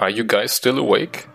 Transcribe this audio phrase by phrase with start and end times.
[0.00, 1.26] Are you guys still awake?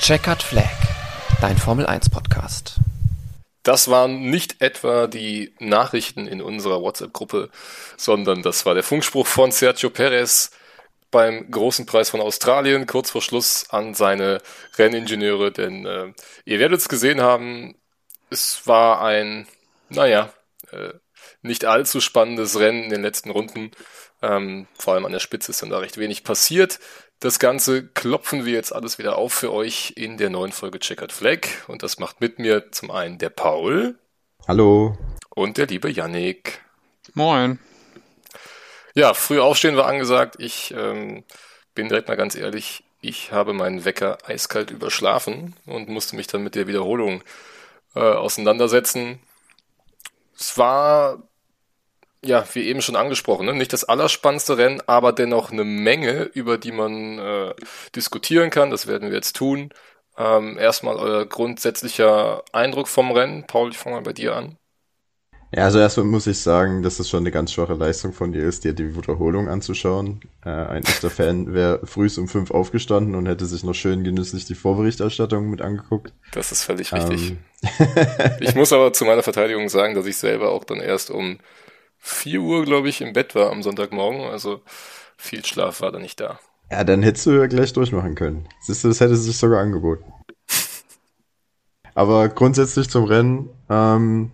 [0.00, 0.64] Checkered Flag,
[1.42, 2.76] dein Formel 1 Podcast.
[3.64, 7.50] Das waren nicht etwa die Nachrichten in unserer WhatsApp-Gruppe,
[7.98, 10.52] sondern das war der Funkspruch von Sergio Perez
[11.10, 14.40] beim großen Preis von Australien, kurz vor Schluss an seine
[14.78, 16.14] Renningenieure, denn äh,
[16.46, 17.74] ihr werdet es gesehen haben,
[18.30, 19.46] es war ein,
[19.90, 20.32] naja,
[20.70, 20.94] äh,
[21.42, 23.72] nicht allzu spannendes Rennen in den letzten Runden.
[24.22, 26.78] Ähm, vor allem an der Spitze ist dann da recht wenig passiert.
[27.20, 31.12] Das Ganze klopfen wir jetzt alles wieder auf für euch in der neuen Folge Checkered
[31.12, 31.40] Flag.
[31.68, 33.98] Und das macht mit mir zum einen der Paul.
[34.46, 34.96] Hallo.
[35.30, 36.60] Und der liebe Yannick.
[37.14, 37.58] Moin.
[38.94, 40.36] Ja, früh aufstehen war angesagt.
[40.38, 41.24] Ich ähm,
[41.74, 46.42] bin direkt mal ganz ehrlich, ich habe meinen Wecker eiskalt überschlafen und musste mich dann
[46.42, 47.22] mit der Wiederholung
[47.94, 49.20] äh, auseinandersetzen.
[50.36, 51.22] Es war
[52.24, 53.54] ja, wie eben schon angesprochen, ne?
[53.54, 57.54] nicht das allerspannendste Rennen, aber dennoch eine Menge, über die man äh,
[57.96, 58.70] diskutieren kann.
[58.70, 59.70] Das werden wir jetzt tun.
[60.16, 63.46] Ähm, erstmal euer grundsätzlicher Eindruck vom Rennen.
[63.46, 64.56] Paul, ich fange mal bei dir an.
[65.54, 68.44] Ja, also erstmal muss ich sagen, dass es schon eine ganz schwache Leistung von dir
[68.44, 70.20] ist, dir die Wiederholung anzuschauen.
[70.44, 74.46] Äh, ein echter Fan wäre früh um fünf aufgestanden und hätte sich noch schön genüsslich
[74.46, 76.14] die Vorberichterstattung mit angeguckt.
[76.32, 77.32] Das ist völlig richtig.
[77.32, 77.38] Ähm.
[78.40, 81.38] ich muss aber zu meiner Verteidigung sagen, dass ich selber auch dann erst um
[82.04, 84.22] 4 Uhr, glaube ich, im Bett war am Sonntagmorgen.
[84.22, 84.60] Also
[85.16, 86.40] viel Schlaf war da nicht da.
[86.70, 88.48] Ja, dann hättest du ja gleich durchmachen können.
[88.60, 90.04] Siehst du, das hätte sich sogar angeboten.
[91.94, 94.32] Aber grundsätzlich zum Rennen ähm,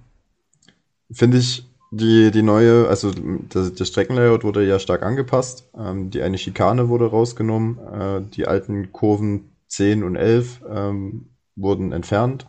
[1.12, 3.12] finde ich die, die neue, also
[3.48, 5.68] das, der Streckenlayout wurde ja stark angepasst.
[5.76, 7.78] Ähm, die eine Schikane wurde rausgenommen.
[7.78, 12.46] Äh, die alten Kurven 10 und 11 ähm, wurden entfernt,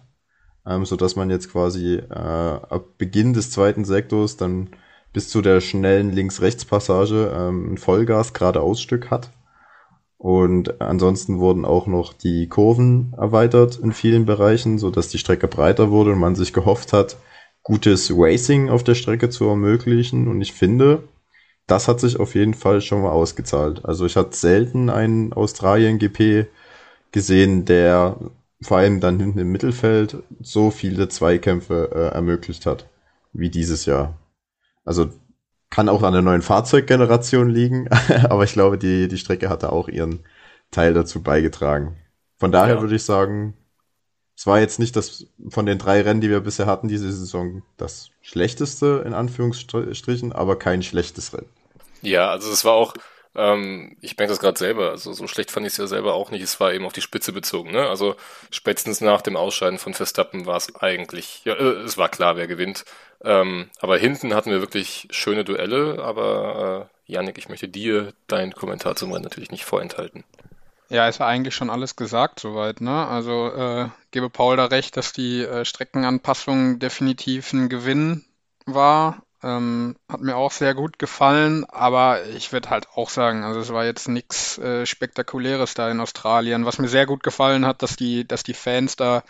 [0.66, 4.70] ähm, sodass man jetzt quasi äh, ab Beginn des zweiten Sektors dann
[5.14, 9.32] bis zu der schnellen Links-Rechts-Passage ähm, ein Vollgas-Geradeausstück hat.
[10.18, 15.48] Und ansonsten wurden auch noch die Kurven erweitert in vielen Bereichen, so dass die Strecke
[15.48, 17.18] breiter wurde und man sich gehofft hat,
[17.64, 20.28] gutes Racing auf der Strecke zu ermöglichen.
[20.28, 21.04] Und ich finde,
[21.68, 23.86] das hat sich auf jeden Fall schon mal ausgezahlt.
[23.86, 26.48] Also ich hatte selten einen Australien-GP
[27.12, 28.18] gesehen, der
[28.62, 32.88] vor allem dann hinten im Mittelfeld so viele Zweikämpfe äh, ermöglicht hat,
[33.32, 34.18] wie dieses Jahr.
[34.90, 35.12] Also
[35.70, 37.88] kann auch an der neuen Fahrzeuggeneration liegen,
[38.28, 40.26] aber ich glaube, die, die Strecke hatte auch ihren
[40.72, 41.96] Teil dazu beigetragen.
[42.38, 42.82] Von daher ja.
[42.82, 43.54] würde ich sagen,
[44.36, 47.62] es war jetzt nicht das von den drei Rennen, die wir bisher hatten, diese Saison
[47.78, 51.50] das schlechteste in Anführungsstrichen, aber kein schlechtes Rennen.
[52.02, 52.96] Ja, also es war auch,
[53.36, 56.32] ähm, ich merke das gerade selber, also so schlecht fand ich es ja selber auch
[56.32, 56.42] nicht.
[56.42, 57.72] Es war eben auf die Spitze bezogen.
[57.72, 57.88] Ne?
[57.88, 58.16] Also
[58.50, 62.48] spätestens nach dem Ausscheiden von Verstappen war es eigentlich, ja, äh, es war klar, wer
[62.48, 62.86] gewinnt.
[63.24, 66.02] Ähm, aber hinten hatten wir wirklich schöne Duelle.
[66.04, 70.24] Aber äh, Yannick, ich möchte dir deinen Kommentar zum Rennen natürlich nicht vorenthalten.
[70.90, 72.82] Ja, ist ja eigentlich schon alles gesagt soweit.
[72.82, 73.08] Ne?
[73.08, 78.26] Also äh, gebe Paul da recht, dass die äh, Streckenanpassung definitiv ein Gewinn
[78.66, 79.22] war.
[79.42, 83.72] Ähm, hat mir auch sehr gut gefallen, aber ich würde halt auch sagen, also es
[83.72, 86.66] war jetzt nichts äh, Spektakuläres da in Australien.
[86.66, 89.24] Was mir sehr gut gefallen hat, dass die, dass die Fans da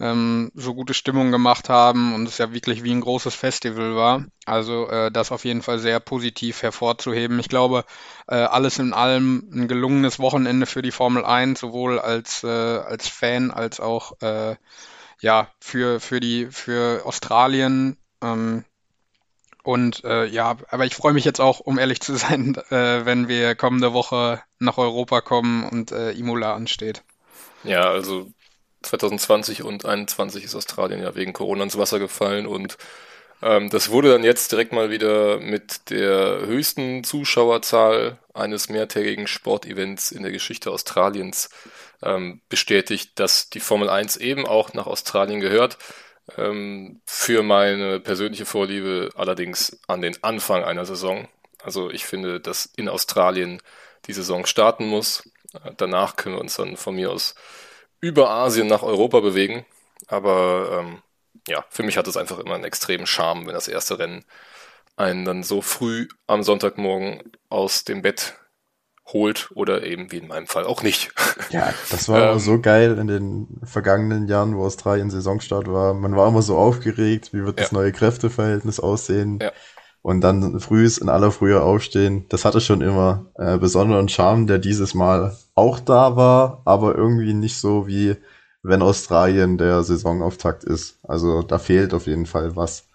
[0.00, 4.24] ähm, so gute Stimmung gemacht haben und es ja wirklich wie ein großes Festival war.
[4.46, 7.38] Also äh, das auf jeden Fall sehr positiv hervorzuheben.
[7.38, 7.84] Ich glaube,
[8.28, 13.08] äh, alles in allem ein gelungenes Wochenende für die Formel 1, sowohl als, äh, als
[13.08, 14.56] Fan als auch äh,
[15.20, 17.98] ja, für, für die für Australien.
[18.22, 18.64] Ähm,
[19.62, 23.28] und äh, ja, aber ich freue mich jetzt auch, um ehrlich zu sein, äh, wenn
[23.28, 27.02] wir kommende Woche nach Europa kommen und äh, Imola ansteht.
[27.64, 28.30] Ja, also
[28.82, 32.78] 2020 und 2021 ist Australien ja wegen Corona ins Wasser gefallen und
[33.42, 40.12] ähm, das wurde dann jetzt direkt mal wieder mit der höchsten Zuschauerzahl eines mehrtägigen Sportevents
[40.12, 41.50] in der Geschichte Australiens
[42.02, 45.78] ähm, bestätigt, dass die Formel 1 eben auch nach Australien gehört.
[46.36, 51.28] Ähm, für meine persönliche Vorliebe allerdings an den Anfang einer Saison.
[51.62, 53.60] Also ich finde, dass in Australien
[54.06, 55.28] die Saison starten muss.
[55.76, 57.34] Danach können wir uns dann von mir aus
[58.00, 59.66] über Asien nach Europa bewegen.
[60.06, 61.02] Aber ähm,
[61.48, 64.24] ja, für mich hat es einfach immer einen extremen Charme, wenn das erste Rennen
[64.96, 68.34] einen dann so früh am Sonntagmorgen aus dem Bett
[69.12, 71.12] holt oder eben wie in meinem Fall auch nicht.
[71.50, 75.94] Ja, das war ähm, so geil in den vergangenen Jahren, wo Australien Saisonstart war.
[75.94, 77.64] Man war immer so aufgeregt, wie wird ja.
[77.64, 79.40] das neue Kräfteverhältnis aussehen.
[79.42, 79.50] Ja.
[80.02, 82.26] Und dann frühs in aller Frühe aufstehen.
[82.28, 87.34] Das hatte schon immer äh, besonderen Charme, der dieses Mal auch da war, aber irgendwie
[87.34, 88.16] nicht so wie
[88.62, 90.98] wenn Australien der Saisonauftakt ist.
[91.02, 92.86] Also da fehlt auf jeden Fall was.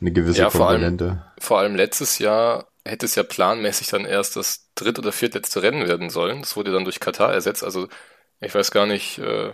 [0.00, 1.04] Eine gewisse ja, Komponente.
[1.04, 5.12] Vor allem, vor allem letztes Jahr hätte es ja planmäßig dann erst das dritt- oder
[5.12, 6.40] viertletzte Rennen werden sollen.
[6.40, 7.64] Das wurde dann durch Katar ersetzt.
[7.64, 7.88] Also
[8.40, 9.52] ich weiß gar nicht, äh,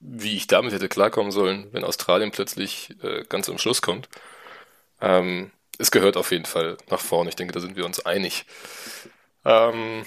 [0.00, 4.08] wie ich damit hätte klarkommen sollen, wenn Australien plötzlich äh, ganz am Schluss kommt.
[5.00, 7.30] Ähm, es gehört auf jeden Fall nach vorne.
[7.30, 8.46] Ich denke, da sind wir uns einig.
[9.44, 10.04] Ähm,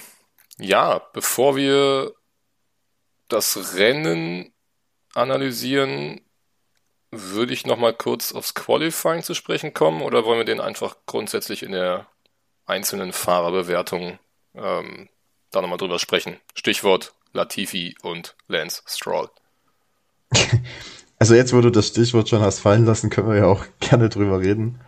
[0.60, 2.14] ja, bevor wir
[3.28, 4.54] das Rennen
[5.14, 6.22] analysieren,
[7.12, 10.98] würde ich noch mal kurz aufs Qualifying zu sprechen kommen oder wollen wir den einfach
[11.06, 12.08] grundsätzlich in der
[12.66, 14.20] einzelnen Fahrerbewertung
[14.58, 15.10] ähm,
[15.52, 16.38] da nochmal drüber sprechen?
[16.56, 19.30] Stichwort Latifi und Lance Stroll.
[21.20, 24.10] Also jetzt, wo du das Stichwort schon hast fallen lassen, können wir ja auch gerne
[24.10, 24.80] drüber reden.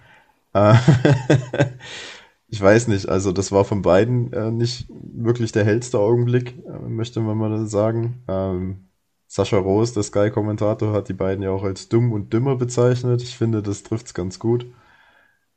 [0.54, 0.75] Äh,
[2.48, 6.88] ich weiß nicht, also das war von beiden äh, nicht wirklich der hellste Augenblick, äh,
[6.88, 8.24] möchte man mal sagen.
[8.27, 8.89] Ähm,
[9.27, 13.22] Sascha Rose, der Sky-Kommentator, hat die beiden ja auch als dumm und dümmer bezeichnet.
[13.22, 14.65] Ich finde, das trifft's ganz gut.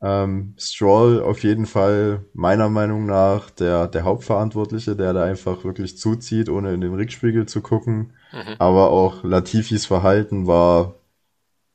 [0.04, 5.96] Ähm, Stroll auf jeden Fall meiner Meinung nach der, der Hauptverantwortliche, der da einfach wirklich
[5.96, 8.12] zuzieht, ohne in den Rückspiegel zu gucken.
[8.32, 8.56] Mhm.
[8.58, 10.94] Aber auch Latifis Verhalten war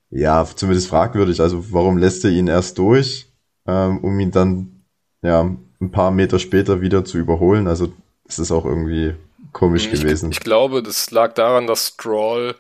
[0.10, 1.40] ja zumindest fragwürdig.
[1.40, 3.32] Also warum lässt er ihn erst durch,
[3.66, 4.84] ähm, um ihn dann
[5.22, 7.66] ja ein paar Meter später wieder zu überholen?
[7.68, 7.94] Also
[8.28, 9.16] es ist auch irgendwie
[9.54, 10.32] komisch ich, gewesen.
[10.32, 12.56] Ich glaube, das lag daran, dass Stroll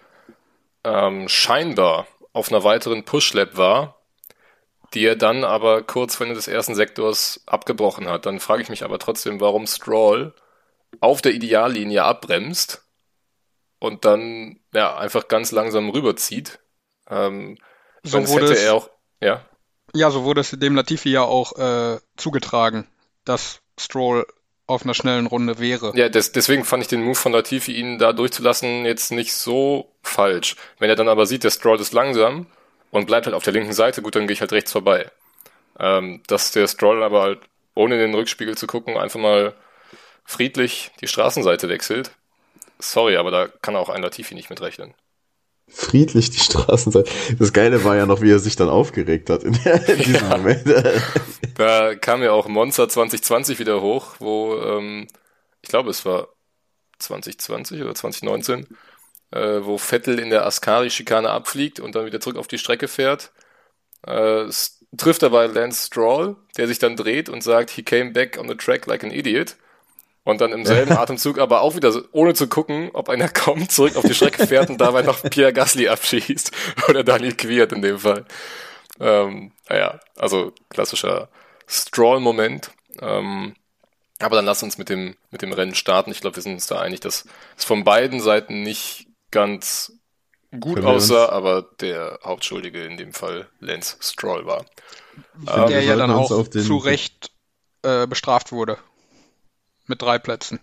[0.85, 3.96] ähm, scheinbar auf einer weiteren Push-Lap war
[4.93, 8.25] die er dann aber kurz vor Ende des ersten Sektors abgebrochen hat.
[8.25, 10.33] Dann frage ich mich aber trotzdem, warum Stroll
[10.99, 12.83] auf der Ideallinie abbremst
[13.79, 16.59] und dann ja einfach ganz langsam rüberzieht.
[17.09, 17.57] Ähm,
[18.03, 18.89] so wurde es, auch,
[19.21, 19.45] ja.
[19.93, 22.87] Ja, so wurde es dem Latifi ja auch äh, zugetragen,
[23.25, 24.25] dass Stroll
[24.65, 25.93] auf einer schnellen Runde wäre.
[25.95, 29.95] Ja, des, deswegen fand ich den Move von Latifi, ihn da durchzulassen, jetzt nicht so
[30.03, 30.55] falsch.
[30.77, 32.47] Wenn er dann aber sieht, der Stroll ist langsam,
[32.91, 35.11] und bleibt halt auf der linken Seite, gut, dann gehe ich halt rechts vorbei.
[35.79, 37.39] Ähm, dass der Stroll aber halt
[37.75, 39.53] ohne in den Rückspiegel zu gucken einfach mal
[40.25, 42.11] friedlich die Straßenseite wechselt.
[42.79, 44.93] Sorry, aber da kann auch ein Latifi nicht mitrechnen.
[45.69, 47.09] Friedlich die Straßenseite.
[47.37, 50.37] Das Geile war ja noch, wie er sich dann aufgeregt hat in, in diesem ja.
[50.37, 50.63] Moment.
[51.55, 55.07] da kam ja auch Monster 2020 wieder hoch, wo ähm,
[55.61, 56.29] ich glaube, es war
[56.99, 58.67] 2020 oder 2019,
[59.31, 63.31] äh, wo Vettel in der Ascari-Schikane abfliegt und dann wieder zurück auf die Strecke fährt.
[64.05, 64.45] Äh,
[64.95, 68.55] trifft dabei Lance Stroll, der sich dann dreht und sagt, he came back on the
[68.55, 69.55] track like an idiot.
[70.23, 73.95] Und dann im selben Atemzug aber auch wieder, ohne zu gucken, ob einer kommt, zurück
[73.95, 76.51] auf die Strecke fährt und dabei noch Pierre Gasly abschießt.
[76.89, 78.25] Oder Daniel Quiert in dem Fall.
[78.99, 81.29] Ähm, naja, also klassischer
[81.65, 82.71] Stroll-Moment.
[83.01, 83.55] Ähm,
[84.19, 86.11] aber dann lass uns mit dem, mit dem Rennen starten.
[86.11, 87.25] Ich glaube, wir sind uns da einig, dass
[87.57, 89.06] es von beiden Seiten nicht
[89.37, 89.91] ganz
[90.59, 94.65] gut aussah, aber der Hauptschuldige in dem Fall Lance Stroll war.
[95.47, 97.31] Ähm, der ja dann auch zu Recht
[97.83, 98.79] äh, bestraft wurde.
[99.85, 100.59] Mit drei Plätzen.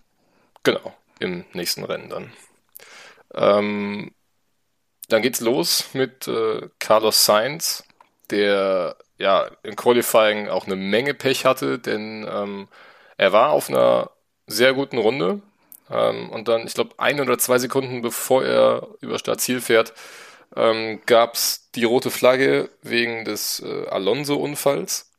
[0.65, 2.33] Genau, im nächsten Rennen dann.
[3.33, 4.13] Ähm,
[5.09, 7.85] dann geht's los mit äh, Carlos Sainz,
[8.31, 12.67] der ja im Qualifying auch eine Menge Pech hatte, denn ähm,
[13.19, 14.11] er war auf einer
[14.49, 15.43] sehr guten Runde,
[15.95, 19.95] ähm, und dann, ich glaube, ein oder zwei Sekunden bevor er über Startziel fährt,
[20.57, 25.11] ähm, gab es die rote Flagge wegen des äh, Alonso-Unfalls.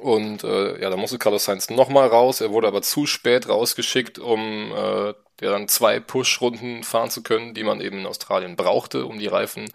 [0.00, 2.40] Und äh, ja, da musste Carlos Sainz nochmal raus.
[2.40, 7.54] Er wurde aber zu spät rausgeschickt, um äh, ja, dann zwei Push-Runden fahren zu können,
[7.54, 9.70] die man eben in Australien brauchte, um die Reifen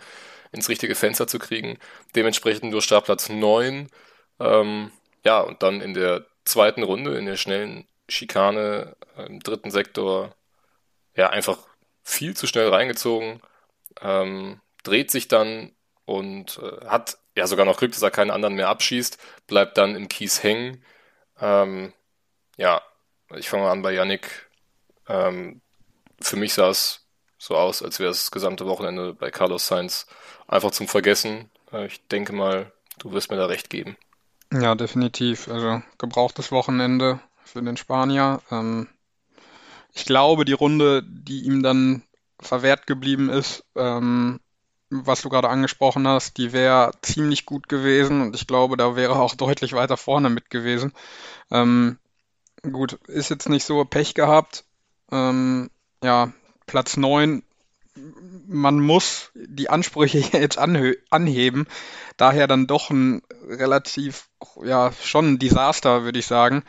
[0.51, 1.77] ins richtige Fenster zu kriegen.
[2.15, 3.87] Dementsprechend nur Startplatz 9.
[4.39, 4.91] Ähm,
[5.25, 8.95] ja, und dann in der zweiten Runde, in der schnellen Schikane
[9.27, 10.35] im dritten Sektor
[11.15, 11.57] ja einfach
[12.03, 13.41] viel zu schnell reingezogen,
[14.01, 15.71] ähm, dreht sich dann
[16.05, 19.95] und äh, hat ja sogar noch Glück, dass er keinen anderen mehr abschießt, bleibt dann
[19.95, 20.83] im Kies hängen.
[21.39, 21.93] Ähm,
[22.57, 22.81] ja,
[23.35, 24.49] ich fange mal an bei Yannick.
[25.07, 25.61] Ähm,
[26.19, 27.05] für mich sah es
[27.37, 30.07] so aus, als wäre es das gesamte Wochenende bei Carlos Sainz
[30.47, 31.49] einfach zum Vergessen.
[31.71, 33.97] Äh, ich denke mal, du wirst mir da recht geben.
[34.51, 35.47] Ja, definitiv.
[35.47, 38.41] Also gebrauchtes Wochenende für den Spanier.
[38.51, 38.87] Ähm,
[39.93, 42.03] ich glaube, die Runde, die ihm dann
[42.39, 44.39] verwehrt geblieben ist, ähm,
[44.89, 49.19] was du gerade angesprochen hast, die wäre ziemlich gut gewesen und ich glaube, da wäre
[49.19, 50.93] auch deutlich weiter vorne mit gewesen.
[51.51, 51.97] Ähm,
[52.63, 54.63] gut, ist jetzt nicht so Pech gehabt.
[55.11, 55.69] Ähm,
[56.03, 56.31] ja,
[56.65, 57.43] Platz 9
[58.47, 61.67] man muss die Ansprüche jetzt anheben.
[62.15, 64.29] Daher dann doch ein relativ,
[64.63, 66.63] ja, schon ein Desaster, würde ich sagen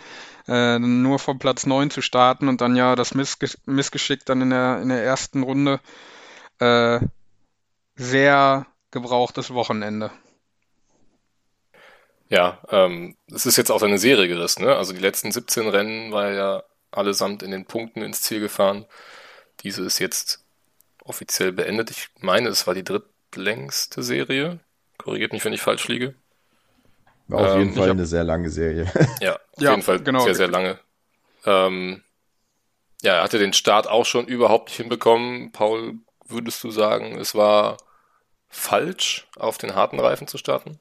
[0.50, 4.50] äh, nur vom Platz 9 zu starten und dann ja das Missges Missgeschick dann in
[4.50, 5.80] der, in der ersten Runde.
[6.58, 7.00] Äh,
[7.94, 10.10] sehr gebrauchtes Wochenende.
[12.28, 14.76] Ja, ähm, es ist jetzt auch eine Serie gerissen, ne?
[14.76, 18.86] Also die letzten 17 Rennen war ja allesamt in den Punkten ins Ziel gefahren.
[19.62, 20.44] Diese ist jetzt
[21.04, 21.90] offiziell beendet.
[21.90, 24.60] Ich meine, es war die drittlängste Serie.
[24.98, 26.14] Korrigiert mich, wenn ich falsch liege.
[27.30, 28.86] War auf Ähm, jeden Fall hab- eine sehr lange Serie.
[29.20, 30.32] Ja, auf Ja, jeden Fall genau.
[30.32, 30.78] sehr, sehr lange.
[31.46, 32.04] Ähm,
[33.02, 35.52] ja, er hatte den Start auch schon überhaupt nicht hinbekommen.
[35.52, 37.78] Paul, würdest du sagen, es war
[38.48, 40.80] falsch, auf den harten Reifen zu starten?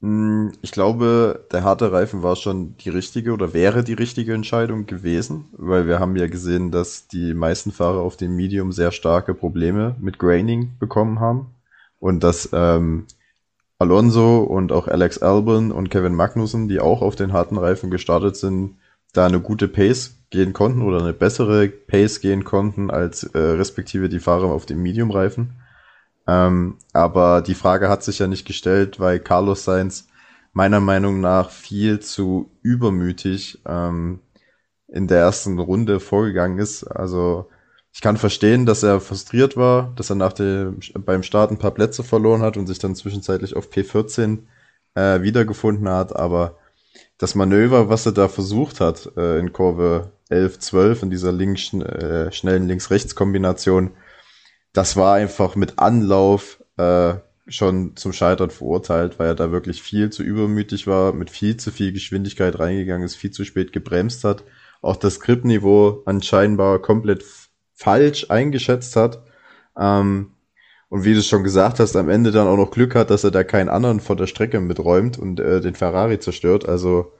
[0.00, 4.86] Mm, Ich glaube, der harte Reifen war schon die richtige oder wäre die richtige Entscheidung
[4.86, 9.34] gewesen, weil wir haben ja gesehen, dass die meisten Fahrer auf dem Medium sehr starke
[9.34, 11.54] Probleme mit Graining bekommen haben
[12.00, 13.06] und dass ähm,
[13.82, 18.36] Alonso und auch Alex Albon und Kevin Magnussen, die auch auf den harten Reifen gestartet
[18.36, 18.76] sind,
[19.12, 24.08] da eine gute Pace gehen konnten oder eine bessere Pace gehen konnten als äh, respektive
[24.08, 25.54] die Fahrer auf dem Medium-Reifen.
[26.28, 30.06] Ähm, aber die Frage hat sich ja nicht gestellt, weil Carlos Sainz
[30.52, 34.20] meiner Meinung nach viel zu übermütig ähm,
[34.86, 36.84] in der ersten Runde vorgegangen ist.
[36.84, 37.48] Also
[37.92, 41.72] ich kann verstehen, dass er frustriert war, dass er nach dem, beim Start ein paar
[41.72, 44.38] Plätze verloren hat und sich dann zwischenzeitlich auf P14
[44.94, 46.58] äh, wiedergefunden hat, aber
[47.18, 51.72] das Manöver, was er da versucht hat äh, in Kurve 11, 12, in dieser links,
[51.74, 53.90] äh, schnellen Links-Rechts-Kombination,
[54.72, 57.14] das war einfach mit Anlauf äh,
[57.46, 61.70] schon zum Scheitern verurteilt, weil er da wirklich viel zu übermütig war, mit viel zu
[61.70, 64.44] viel Geschwindigkeit reingegangen ist, viel zu spät gebremst hat,
[64.80, 67.22] auch das Gripniveau anscheinend komplett
[67.82, 69.22] falsch eingeschätzt hat.
[69.78, 70.32] Ähm,
[70.88, 73.30] und wie du schon gesagt hast, am Ende dann auch noch Glück hat, dass er
[73.30, 76.68] da keinen anderen vor der Strecke miträumt und äh, den Ferrari zerstört.
[76.68, 77.12] Also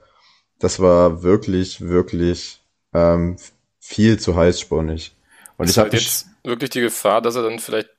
[0.59, 2.61] das war wirklich, wirklich
[2.93, 3.37] ähm,
[3.79, 5.15] viel zu heißspornig.
[5.57, 7.89] Und ist ich habe halt jetzt wirklich die Gefahr, dass er dann vielleicht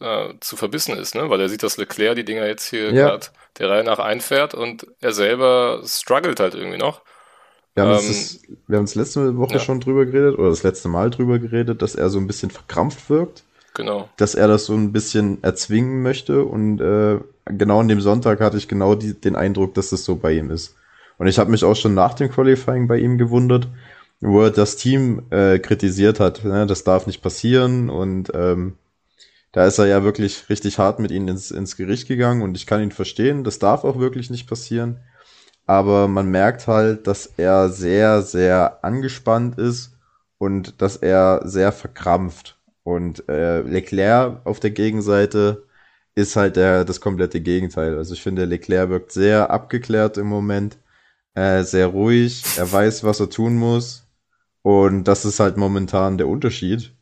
[0.00, 1.30] äh, zu verbissen ist, ne?
[1.30, 3.10] Weil er sieht, dass Leclerc die Dinger jetzt hier Ja.
[3.10, 3.26] gerade
[3.58, 7.02] der Reihe nach einfährt und er selber struggelt halt irgendwie noch.
[7.74, 9.58] Wir haben, Ähm, das, wir haben das letzte Woche ja.
[9.58, 13.08] schon drüber geredet, oder das letzte Mal drüber geredet, dass er so ein bisschen verkrampft
[13.10, 14.08] wirkt, Genau.
[14.16, 16.44] dass er das so ein bisschen erzwingen möchte.
[16.44, 20.16] Und äh, genau an dem Sonntag hatte ich genau die, den Eindruck, dass das so
[20.16, 20.74] bei ihm ist.
[21.18, 23.68] Und ich habe mich auch schon nach dem Qualifying bei ihm gewundert,
[24.20, 26.44] wo er das Team äh, kritisiert hat.
[26.44, 26.66] Ne?
[26.66, 27.90] Das darf nicht passieren.
[27.90, 28.76] Und ähm,
[29.52, 32.42] da ist er ja wirklich richtig hart mit ihnen ins, ins Gericht gegangen.
[32.42, 34.98] Und ich kann ihn verstehen, das darf auch wirklich nicht passieren
[35.70, 39.96] aber man merkt halt, dass er sehr, sehr angespannt ist
[40.36, 42.58] und dass er sehr verkrampft.
[42.82, 45.62] Und äh, Leclerc auf der Gegenseite
[46.16, 47.96] ist halt der, das komplette Gegenteil.
[47.96, 50.76] Also ich finde, Leclerc wirkt sehr abgeklärt im Moment,
[51.34, 54.08] äh, sehr ruhig, er weiß, was er tun muss.
[54.62, 56.96] Und das ist halt momentan der Unterschied.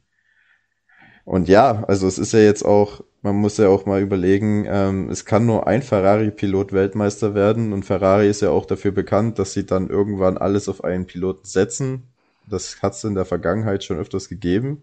[1.25, 5.11] Und ja, also es ist ja jetzt auch, man muss ja auch mal überlegen, ähm,
[5.11, 9.53] es kann nur ein Ferrari-Pilot Weltmeister werden und Ferrari ist ja auch dafür bekannt, dass
[9.53, 12.05] sie dann irgendwann alles auf einen Piloten setzen.
[12.49, 14.83] Das hat es in der Vergangenheit schon öfters gegeben.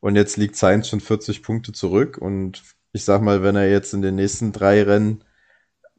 [0.00, 2.62] Und jetzt liegt Sainz schon 40 Punkte zurück und
[2.92, 5.22] ich sag mal, wenn er jetzt in den nächsten drei Rennen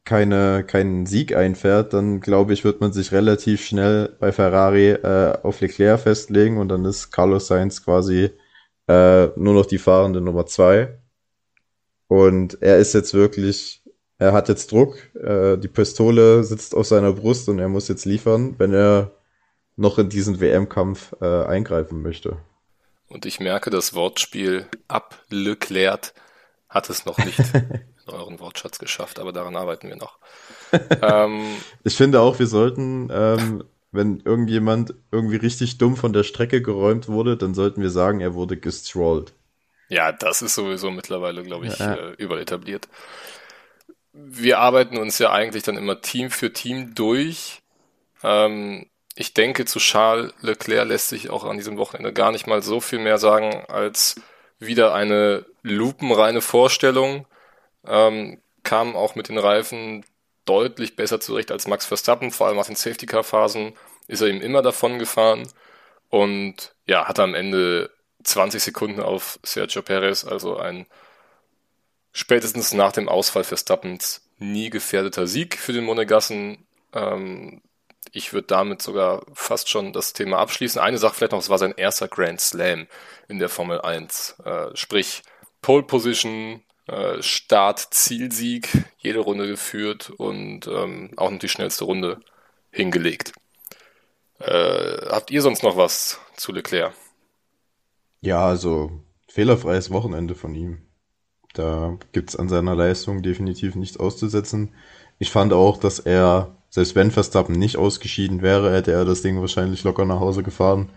[0.04, 5.38] keine, keinen Sieg einfährt, dann glaube ich, wird man sich relativ schnell bei Ferrari äh,
[5.42, 8.30] auf Leclerc festlegen und dann ist Carlos Sainz quasi
[8.88, 10.98] äh, nur noch die fahrende Nummer zwei.
[12.08, 13.82] Und er ist jetzt wirklich,
[14.18, 18.04] er hat jetzt Druck, äh, die Pistole sitzt auf seiner Brust und er muss jetzt
[18.06, 19.12] liefern, wenn er
[19.76, 22.38] noch in diesen WM-Kampf äh, eingreifen möchte.
[23.08, 26.12] Und ich merke, das Wortspiel ab Leclerc
[26.68, 30.18] hat es noch nicht in euren Wortschatz geschafft, aber daran arbeiten wir noch.
[31.02, 31.42] ähm,
[31.84, 37.08] Ich finde auch, wir sollten, ähm, wenn irgendjemand irgendwie richtig dumm von der Strecke geräumt
[37.08, 39.32] wurde, dann sollten wir sagen, er wurde gestrollt.
[39.88, 41.94] Ja, das ist sowieso mittlerweile, glaube ich, Ja.
[41.94, 42.88] äh, überall etabliert.
[44.12, 47.60] Wir arbeiten uns ja eigentlich dann immer Team für Team durch.
[48.22, 52.62] Ähm, ich denke, zu Charles Leclerc lässt sich auch an diesem Wochenende gar nicht mal
[52.62, 54.16] so viel mehr sagen, als
[54.58, 57.26] wieder eine lupenreine Vorstellung.
[57.86, 60.04] Ähm, kam auch mit den Reifen
[60.44, 63.74] deutlich besser zurecht als Max Verstappen, vor allem auf den Safety-Car-Phasen
[64.08, 65.46] ist er ihm immer davon gefahren
[66.08, 67.90] und ja, hat am Ende
[68.28, 70.86] 20 Sekunden auf Sergio Perez, also ein
[72.12, 76.66] spätestens nach dem Ausfall Verstappens nie gefährdeter Sieg für den Monegassen.
[76.92, 77.62] Ähm,
[78.12, 80.80] ich würde damit sogar fast schon das Thema abschließen.
[80.80, 82.86] Eine Sache vielleicht noch, es war sein erster Grand Slam
[83.28, 84.36] in der Formel 1.
[84.44, 85.22] Äh, sprich,
[85.60, 88.68] Pole Position, äh, Start, Zielsieg,
[88.98, 92.20] jede Runde geführt und ähm, auch noch die schnellste Runde
[92.70, 93.32] hingelegt.
[94.38, 96.94] Äh, habt ihr sonst noch was zu Leclerc?
[98.20, 100.82] Ja, also fehlerfreies Wochenende von ihm.
[101.54, 104.74] Da gibt's an seiner Leistung definitiv nichts auszusetzen.
[105.18, 109.40] ich fand auch, dass er, selbst wenn Verstappen nicht ausgeschieden wäre, hätte er das Ding
[109.40, 110.90] wahrscheinlich locker nach Hause gefahren.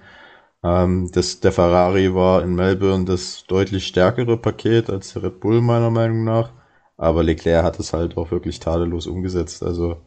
[0.64, 5.62] Ähm, das, der Ferrari war in Melbourne das deutlich stärkere Paket als der Red Bull
[5.62, 6.54] meiner Meinung nach.
[6.98, 9.64] Aber Leclerc hat es halt auch wirklich tadellos umgesetzt.
[9.64, 10.02] Also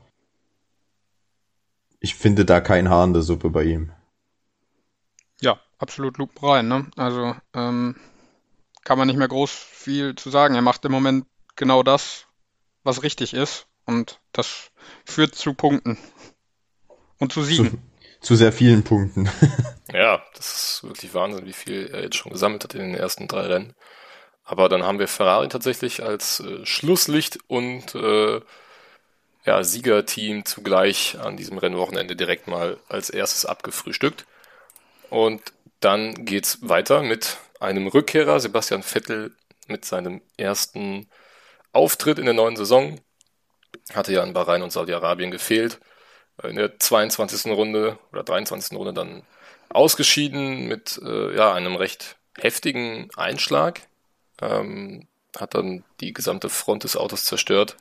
[2.00, 3.92] ich finde da kein Haar in der Suppe bei ihm.
[5.78, 6.68] Absolut lupenrein.
[6.68, 6.86] Ne?
[6.96, 7.96] Also ähm,
[8.84, 10.54] kann man nicht mehr groß viel zu sagen.
[10.54, 11.26] Er macht im Moment
[11.56, 12.26] genau das,
[12.82, 13.66] was richtig ist.
[13.86, 14.70] Und das
[15.04, 15.98] führt zu Punkten.
[17.18, 17.82] Und zu Siegen.
[18.20, 19.28] Zu, zu sehr vielen Punkten.
[19.92, 23.28] ja, das ist wirklich Wahnsinn, wie viel er jetzt schon gesammelt hat in den ersten
[23.28, 23.74] drei Rennen.
[24.44, 28.40] Aber dann haben wir Ferrari tatsächlich als äh, Schlusslicht und äh,
[29.46, 34.26] ja, Siegerteam zugleich an diesem Rennwochenende direkt mal als erstes abgefrühstückt.
[35.10, 35.42] Und
[35.84, 39.34] dann geht's weiter mit einem Rückkehrer, Sebastian Vettel,
[39.68, 41.08] mit seinem ersten
[41.72, 43.00] Auftritt in der neuen Saison.
[43.92, 45.80] Hatte ja in Bahrain und Saudi-Arabien gefehlt.
[46.42, 47.52] In der 22.
[47.52, 48.76] Runde oder 23.
[48.76, 49.22] Runde dann
[49.68, 53.82] ausgeschieden mit äh, ja, einem recht heftigen Einschlag.
[54.40, 55.06] Ähm,
[55.38, 57.76] hat dann die gesamte Front des Autos zerstört.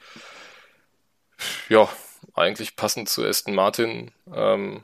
[1.69, 1.89] Ja,
[2.33, 4.11] eigentlich passend zu Aston Martin.
[4.33, 4.83] Ähm,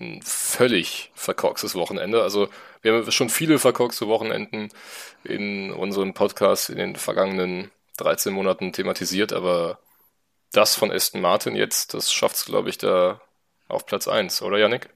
[0.00, 2.22] ein völlig verkorkstes Wochenende.
[2.22, 2.48] Also
[2.82, 4.70] wir haben schon viele verkorkste Wochenenden
[5.24, 9.78] in unserem Podcast in den vergangenen 13 Monaten thematisiert, aber
[10.52, 13.20] das von Aston Martin jetzt, das schafft es, glaube ich, da
[13.68, 14.88] auf Platz 1, oder Yannick?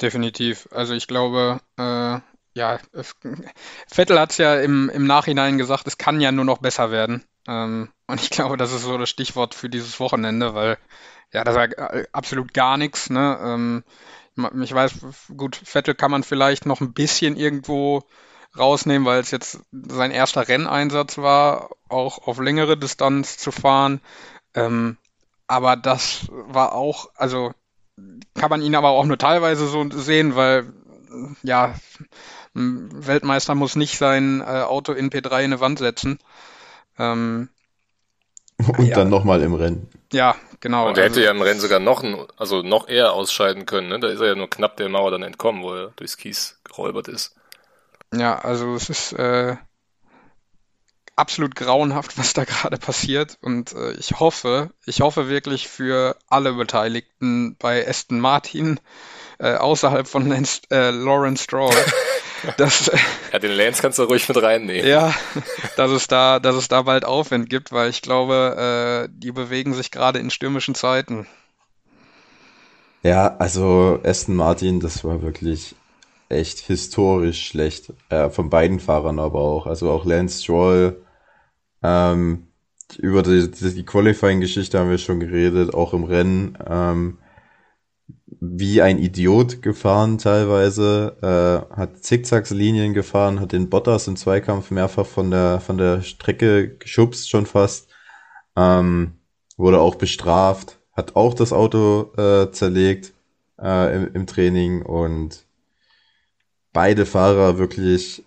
[0.00, 0.68] Definitiv.
[0.70, 2.18] Also ich glaube, äh,
[2.54, 2.78] ja,
[3.88, 7.24] Vettel hat es ja im, im Nachhinein gesagt, es kann ja nur noch besser werden.
[7.46, 10.78] Ähm, und ich glaube, das ist so das Stichwort für dieses Wochenende, weil
[11.32, 13.10] ja, das war äh, absolut gar nichts.
[13.10, 13.38] Ne?
[13.42, 13.84] Ähm,
[14.62, 14.94] ich weiß,
[15.36, 18.02] gut, Vettel kann man vielleicht noch ein bisschen irgendwo
[18.56, 24.00] rausnehmen, weil es jetzt sein erster Renneinsatz war, auch auf längere Distanz zu fahren.
[24.54, 24.96] Ähm,
[25.46, 27.52] aber das war auch, also
[28.34, 30.72] kann man ihn aber auch nur teilweise so sehen, weil
[31.42, 31.74] ja,
[32.54, 36.18] ein Weltmeister muss nicht sein äh, Auto in P3 in eine Wand setzen.
[36.98, 37.48] Ähm,
[38.78, 38.96] und ja.
[38.96, 39.88] dann nochmal im Rennen.
[40.12, 40.88] Ja, genau.
[40.88, 42.04] Und er also, hätte ja im Rennen sogar noch,
[42.36, 43.88] also noch eher ausscheiden können.
[43.88, 44.00] Ne?
[44.00, 47.08] Da ist er ja nur knapp der Mauer dann entkommen, wo er durchs Kies geräubert
[47.08, 47.34] ist.
[48.14, 49.56] Ja, also es ist äh,
[51.16, 53.38] absolut grauenhaft, was da gerade passiert.
[53.40, 58.80] Und äh, ich hoffe, ich hoffe wirklich für alle Beteiligten bei Aston Martin,
[59.38, 61.74] äh, außerhalb von Lance, äh, Lawrence Stroll,
[62.56, 62.90] dass,
[63.32, 64.88] ja, den Lance kannst du ruhig mit reinnehmen.
[64.88, 65.14] Ja,
[65.76, 69.74] dass es da, dass es da bald Aufwind gibt, weil ich glaube, äh, die bewegen
[69.74, 71.26] sich gerade in stürmischen Zeiten.
[73.02, 75.74] Ja, also Aston Martin, das war wirklich
[76.28, 77.92] echt historisch schlecht.
[78.08, 79.66] Äh, von beiden Fahrern aber auch.
[79.66, 81.02] Also auch Lance Stroll.
[81.82, 82.48] Ähm,
[82.98, 86.56] über die, die Qualifying-Geschichte haben wir schon geredet, auch im Rennen.
[86.66, 87.18] Ähm,
[88.52, 95.06] wie ein Idiot gefahren teilweise, äh, hat Zickzacks-Linien gefahren, hat den Bottas im Zweikampf mehrfach
[95.06, 97.88] von der, von der Strecke geschubst schon fast,
[98.56, 99.14] ähm,
[99.56, 103.12] wurde auch bestraft, hat auch das Auto äh, zerlegt
[103.60, 105.44] äh, im, im Training und
[106.72, 108.24] beide Fahrer wirklich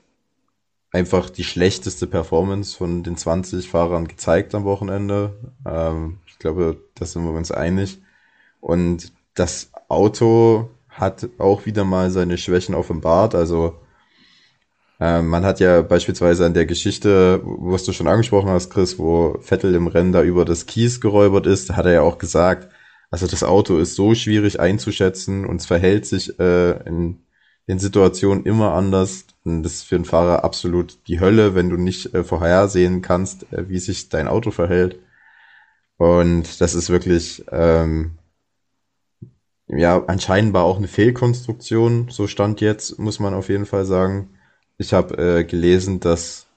[0.92, 5.38] einfach die schlechteste Performance von den 20 Fahrern gezeigt am Wochenende.
[5.66, 8.02] Ähm, ich glaube, da sind wir uns einig.
[8.60, 13.36] Und das Auto hat auch wieder mal seine Schwächen offenbart.
[13.36, 13.76] Also
[15.00, 19.38] äh, man hat ja beispielsweise an der Geschichte, was du schon angesprochen hast, Chris, wo
[19.42, 22.70] Vettel im Rennen da über das Kies geräubert ist, hat er ja auch gesagt,
[23.12, 27.20] also das Auto ist so schwierig einzuschätzen und es verhält sich äh, in
[27.68, 29.26] den Situationen immer anders.
[29.44, 33.52] Und das ist für einen Fahrer absolut die Hölle, wenn du nicht äh, vorhersehen kannst,
[33.54, 35.00] äh, wie sich dein Auto verhält.
[35.98, 38.18] Und das ist wirklich ähm,
[39.68, 44.30] ja, anscheinend war auch eine Fehlkonstruktion, so stand jetzt, muss man auf jeden Fall sagen.
[44.78, 46.48] Ich habe äh, gelesen, dass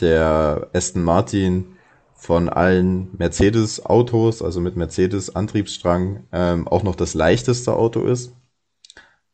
[0.00, 1.76] der Aston Martin
[2.14, 8.32] von allen Mercedes-Autos, also mit Mercedes-Antriebsstrang, ähm, auch noch das leichteste Auto ist.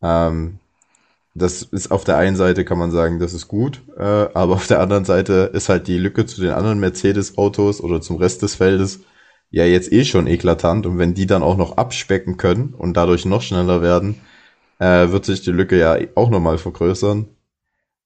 [0.02, 0.58] Ähm,
[1.34, 4.66] das ist auf der einen Seite kann man sagen, das ist gut, äh, aber auf
[4.66, 8.56] der anderen Seite ist halt die Lücke zu den anderen Mercedes-Autos oder zum Rest des
[8.56, 9.00] Feldes
[9.50, 13.24] ja jetzt eh schon eklatant und wenn die dann auch noch abspecken können und dadurch
[13.26, 14.20] noch schneller werden,
[14.78, 17.28] äh, wird sich die Lücke ja auch nochmal vergrößern.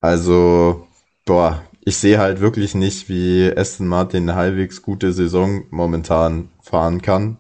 [0.01, 0.87] Also,
[1.25, 7.03] boah, ich sehe halt wirklich nicht, wie Aston Martin eine halbwegs gute Saison momentan fahren
[7.03, 7.39] kann.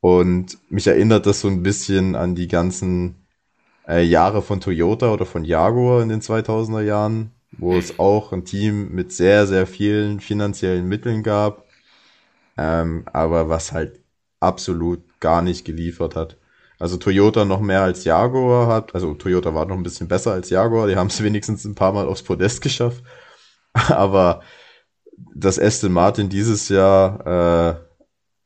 [0.00, 3.26] Und mich erinnert das so ein bisschen an die ganzen
[3.88, 8.44] äh, Jahre von Toyota oder von Jaguar in den 2000er Jahren, wo es auch ein
[8.44, 11.63] Team mit sehr, sehr vielen finanziellen Mitteln gab
[12.56, 14.00] ähm, aber was halt
[14.40, 16.36] absolut gar nicht geliefert hat.
[16.78, 20.50] Also Toyota noch mehr als Jaguar hat, also Toyota war noch ein bisschen besser als
[20.50, 23.02] Jaguar, die haben es wenigstens ein paar Mal aufs Podest geschafft.
[23.72, 24.42] Aber
[25.34, 27.80] dass Aston Martin dieses Jahr äh,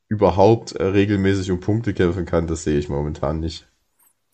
[0.08, 3.66] überhaupt äh, regelmäßig um Punkte kämpfen kann, das sehe ich momentan nicht.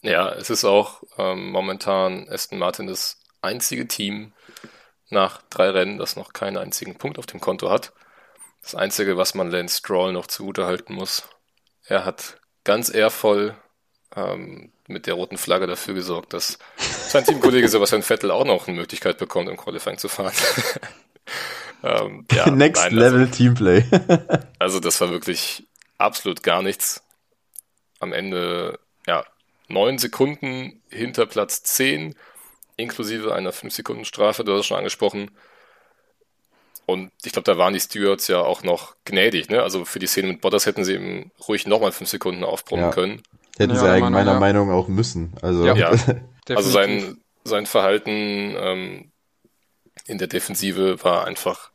[0.02, 4.32] Ja, es ist auch ähm, momentan Aston Martin das einzige Team
[5.10, 7.92] nach drei Rennen, das noch keinen einzigen Punkt auf dem Konto hat.
[8.64, 11.29] Das Einzige, was man Lance Stroll noch zugutehalten muss,
[11.85, 13.55] er hat ganz ehrvoll
[14.16, 18.79] ähm, mit der roten Flagge dafür gesorgt, dass sein Teamkollege Sebastian Vettel auch noch eine
[18.79, 20.33] Möglichkeit bekommt, im Qualifying zu fahren.
[21.83, 23.85] ähm, ja, Next nein, Level also, Teamplay.
[24.59, 25.66] also das war wirklich
[25.98, 27.03] absolut gar nichts.
[28.00, 29.27] Am Ende, ja,
[29.68, 32.14] neun Sekunden hinter Platz 10,
[32.77, 35.31] inklusive einer 5 Sekunden Strafe, du hast es schon angesprochen.
[36.87, 39.49] Und ich glaube, da waren die Stewards ja auch noch gnädig.
[39.49, 39.62] Ne?
[39.62, 42.90] Also für die Szene mit Bottas hätten sie eben ruhig nochmal 5 Sekunden aufbrummen ja.
[42.90, 43.23] können.
[43.57, 44.40] Hätten ja, sie eigentlich meiner ja.
[44.40, 45.33] Meinung auch müssen.
[45.40, 45.90] Also, ja,
[46.49, 49.12] also sein, sein Verhalten ähm,
[50.07, 51.70] in der Defensive war einfach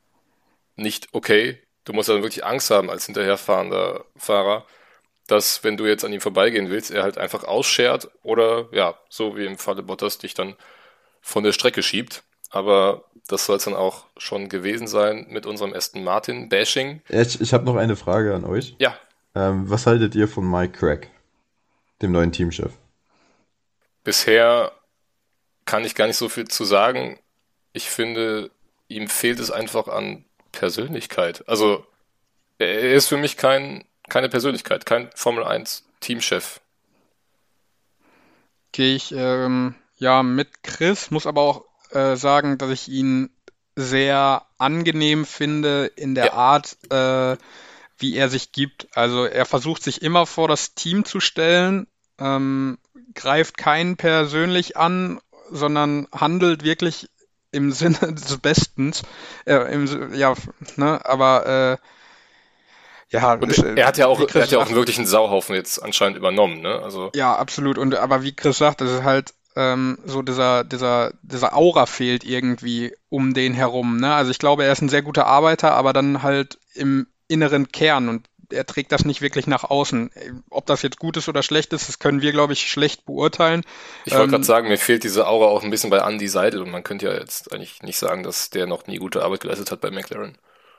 [0.76, 1.60] nicht okay.
[1.86, 4.65] Du musst dann wirklich Angst haben als hinterherfahrender Fahrer,
[5.28, 9.38] dass wenn du jetzt an ihm vorbeigehen willst, er halt einfach ausschert oder ja, so
[9.38, 10.56] wie im Falle Bottas dich dann
[11.22, 12.24] von der Strecke schiebt.
[12.49, 17.01] Aber das soll es dann auch schon gewesen sein mit unserem Aston Martin Bashing.
[17.09, 18.75] Ich, ich habe noch eine Frage an euch.
[18.79, 18.95] Ja.
[19.35, 21.09] Ähm, was haltet ihr von Mike Craig?
[22.01, 22.71] dem neuen Teamchef?
[24.03, 24.71] Bisher
[25.65, 27.19] kann ich gar nicht so viel zu sagen.
[27.73, 28.51] Ich finde,
[28.88, 31.43] ihm fehlt es einfach an Persönlichkeit.
[31.47, 31.85] Also,
[32.57, 36.59] er ist für mich kein, keine Persönlichkeit, kein Formel 1 Teamchef.
[38.71, 43.30] Gehe ich ähm, ja mit Chris, muss aber auch äh, sagen, dass ich ihn
[43.75, 46.34] sehr angenehm finde in der ja.
[46.34, 47.38] Art, äh,
[47.97, 48.88] wie er sich gibt.
[48.95, 51.88] Also er versucht sich immer vor das Team zu stellen,
[52.19, 52.78] ähm,
[53.15, 57.10] greift keinen persönlich an, sondern handelt wirklich
[57.52, 59.04] im Sinne des Bestens.
[59.45, 60.34] Äh, im, ja,
[60.75, 61.86] ne, aber äh,
[63.12, 66.15] ja, und er hat ja auch, er hat ja auch einen wirklichen Sauhaufen jetzt anscheinend
[66.15, 66.80] übernommen, ne?
[66.80, 67.80] Also ja, absolut.
[67.80, 72.24] Und aber wie Chris sagt, das ist halt ähm, so dieser dieser dieser Aura fehlt
[72.24, 74.13] irgendwie um den herum, ne?
[74.13, 78.08] Also ich glaube, er ist ein sehr guter Arbeiter, aber dann halt im inneren Kern
[78.08, 80.12] und er trägt das nicht wirklich nach außen.
[80.50, 83.63] Ob das jetzt gut ist oder schlecht ist, das können wir, glaube ich, schlecht beurteilen.
[84.06, 86.62] Ich wollte ähm, gerade sagen, mir fehlt diese Aura auch ein bisschen bei Andy Seidel
[86.62, 89.72] und man könnte ja jetzt eigentlich nicht sagen, dass der noch nie gute Arbeit geleistet
[89.72, 90.38] hat bei McLaren.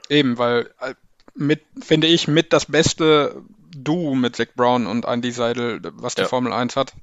[0.08, 0.94] Eben, weil äh,
[1.34, 3.40] mit, finde ich, mit das beste
[3.76, 6.28] Duo mit Zach Brown und Andy Seidel, was die ja.
[6.28, 6.94] Formel 1 hat.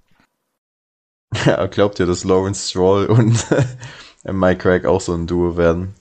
[1.46, 3.46] Ja, glaubt ihr, dass Lawrence Stroll und
[4.24, 5.96] Mike Craig auch so ein Duo werden?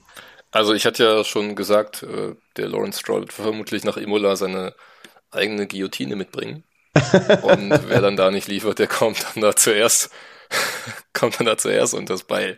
[0.51, 4.73] Also ich hatte ja schon gesagt, äh, der Lawrence Stroll wird vermutlich nach Imola seine
[5.31, 6.63] eigene Guillotine mitbringen.
[7.41, 10.11] Und wer dann da nicht liefert, der kommt dann da zuerst,
[11.13, 12.57] kommt dann da zuerst und das Beil.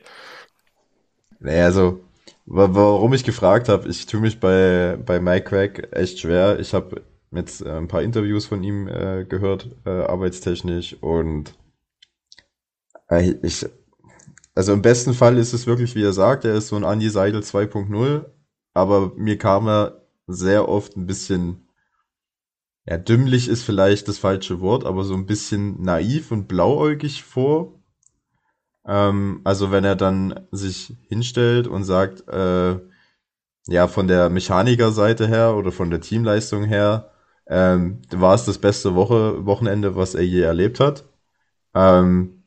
[1.39, 2.01] Naja, also,
[2.45, 6.59] warum ich gefragt habe, ich tue mich bei, bei Mike Craig echt schwer.
[6.59, 11.53] Ich habe jetzt äh, ein paar Interviews von ihm äh, gehört, äh, arbeitstechnisch, und
[13.17, 13.65] ich,
[14.55, 17.09] also im besten Fall ist es wirklich, wie er sagt, er ist so ein Andy
[17.09, 18.25] Seidel 2.0,
[18.73, 21.67] aber mir kam er sehr oft ein bisschen,
[22.85, 27.79] ja, dümmlich ist vielleicht das falsche Wort, aber so ein bisschen naiv und blauäugig vor.
[28.85, 32.79] Ähm, also wenn er dann sich hinstellt und sagt, äh,
[33.67, 37.11] ja, von der Mechanikerseite her oder von der Teamleistung her,
[37.47, 41.05] ähm, war es das beste Woche, Wochenende, was er je erlebt hat.
[41.73, 42.38] Ähm,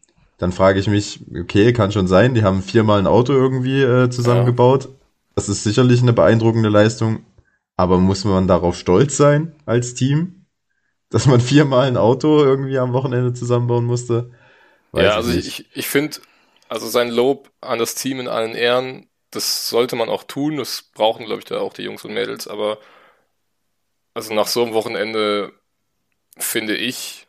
[0.43, 4.11] dann frage ich mich, okay, kann schon sein, die haben viermal ein Auto irgendwie äh,
[4.11, 4.87] zusammengebaut.
[4.87, 4.91] Ja.
[5.37, 7.25] Das ist sicherlich eine beeindruckende Leistung,
[7.77, 10.47] aber muss man darauf stolz sein als Team,
[11.11, 14.33] dass man viermal ein Auto irgendwie am Wochenende zusammenbauen musste?
[14.91, 16.19] Weiß ja, also ich, ich, ich finde,
[16.69, 20.57] also sein Lob an das Team in allen Ehren, das sollte man auch tun.
[20.57, 22.49] Das brauchen, glaube ich, da auch die Jungs und Mädels.
[22.49, 22.79] Aber
[24.13, 25.53] also nach so einem Wochenende
[26.37, 27.29] finde ich,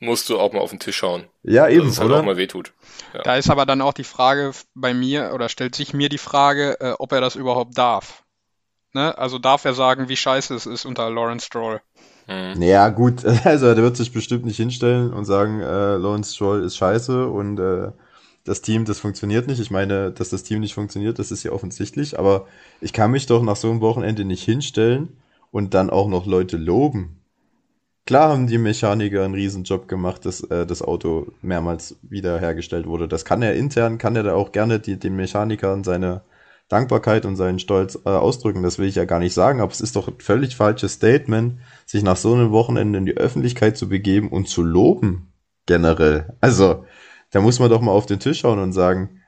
[0.00, 1.24] musst du auch mal auf den Tisch schauen.
[1.42, 2.20] Ja, eben, dass es halt oder?
[2.20, 2.72] auch mal wehtut.
[3.14, 3.22] Ja.
[3.22, 6.80] Da ist aber dann auch die Frage bei mir, oder stellt sich mir die Frage,
[6.80, 8.22] äh, ob er das überhaupt darf.
[8.94, 9.16] Ne?
[9.18, 11.80] Also darf er sagen, wie scheiße es ist unter Lawrence Stroll?
[12.26, 12.62] Hm.
[12.62, 16.76] Ja, gut, also der wird sich bestimmt nicht hinstellen und sagen, äh, Lawrence Stroll ist
[16.76, 17.90] scheiße und äh,
[18.44, 19.60] das Team, das funktioniert nicht.
[19.60, 22.46] Ich meine, dass das Team nicht funktioniert, das ist ja offensichtlich, aber
[22.80, 25.18] ich kann mich doch nach so einem Wochenende nicht hinstellen
[25.50, 27.17] und dann auch noch Leute loben.
[28.08, 33.06] Klar haben die Mechaniker einen Riesenjob gemacht, dass äh, das Auto mehrmals wiederhergestellt wurde.
[33.06, 36.22] Das kann er intern, kann er da auch gerne die, den Mechanikern seine,
[36.70, 38.62] Dankbarkeit und seinen Stolz äh, ausdrücken.
[38.62, 41.58] Das will ich ja gar nicht sagen, aber es ist doch ein völlig falsches Statement,
[41.84, 45.30] sich nach so einem Wochenende in die Öffentlichkeit zu begeben und zu loben,
[45.66, 46.34] generell.
[46.40, 46.86] Also,
[47.28, 49.20] da muss man doch mal auf den Tisch schauen und sagen,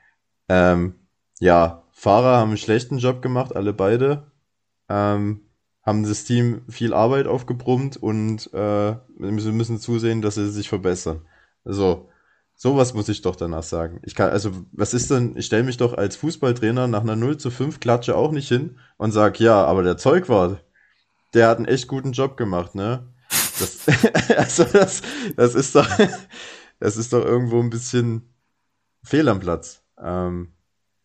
[0.49, 0.95] ähm,
[1.39, 4.31] ja, Fahrer haben einen schlechten Job gemacht, alle beide.
[4.89, 5.41] Ähm,
[5.83, 11.21] haben das Team viel Arbeit aufgebrummt und äh, wir müssen zusehen, dass sie sich verbessern.
[11.63, 12.09] Also,
[12.55, 13.99] sowas muss ich doch danach sagen.
[14.03, 17.37] Ich kann, also, was ist denn, ich stelle mich doch als Fußballtrainer nach einer 0
[17.37, 20.63] zu 5 Klatsche auch nicht hin und sag, ja, aber der Zeugwart,
[21.33, 23.07] der hat einen echt guten Job gemacht, ne?
[23.59, 23.87] Das,
[24.37, 25.01] also das,
[25.35, 25.87] das ist doch,
[26.79, 28.33] das ist doch irgendwo ein bisschen
[29.03, 29.83] fehl am Platz.
[29.99, 30.53] Ähm,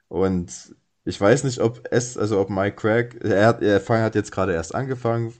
[0.08, 0.74] und
[1.06, 4.52] ich weiß nicht, ob es, also ob Mike Craig, er hat, er hat jetzt gerade
[4.52, 5.32] erst angefangen,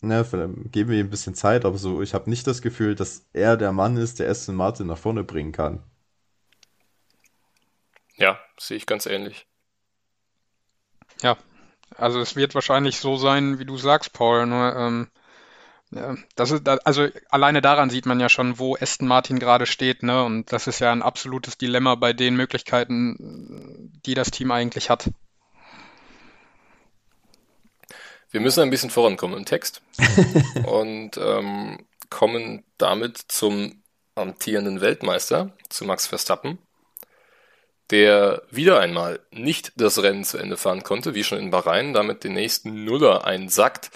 [0.00, 0.24] ne,
[0.72, 3.56] geben wir ihm ein bisschen Zeit, aber so, ich habe nicht das Gefühl, dass er
[3.56, 5.82] der Mann ist, der Aston Martin nach vorne bringen kann.
[8.16, 9.46] Ja, sehe ich ganz ähnlich.
[11.22, 11.36] Ja,
[11.94, 14.46] also es wird wahrscheinlich so sein, wie du sagst, Paul.
[14.46, 15.08] Nur, ähm,
[15.90, 20.24] das ist, also alleine daran sieht man ja schon, wo Aston Martin gerade steht, ne?
[20.24, 25.10] Und das ist ja ein absolutes Dilemma bei den Möglichkeiten, die das Team eigentlich hat.
[28.30, 29.80] Wir müssen ein bisschen vorankommen im Text
[30.66, 33.82] und ähm, kommen damit zum
[34.16, 36.58] amtierenden Weltmeister, zu Max Verstappen,
[37.90, 42.24] der wieder einmal nicht das Rennen zu Ende fahren konnte, wie schon in Bahrain, damit
[42.24, 43.90] den nächsten Nuller einsackt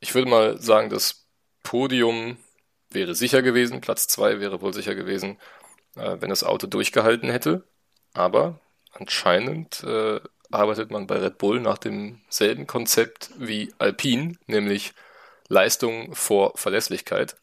[0.00, 1.26] ich würde mal sagen, das
[1.62, 2.38] Podium
[2.90, 5.38] wäre sicher gewesen, Platz zwei wäre wohl sicher gewesen,
[5.96, 7.64] äh, wenn das Auto durchgehalten hätte.
[8.12, 8.60] Aber
[8.92, 14.94] anscheinend äh, arbeitet man bei Red Bull nach demselben Konzept wie Alpine, nämlich
[15.48, 17.36] Leistung vor Verlässlichkeit.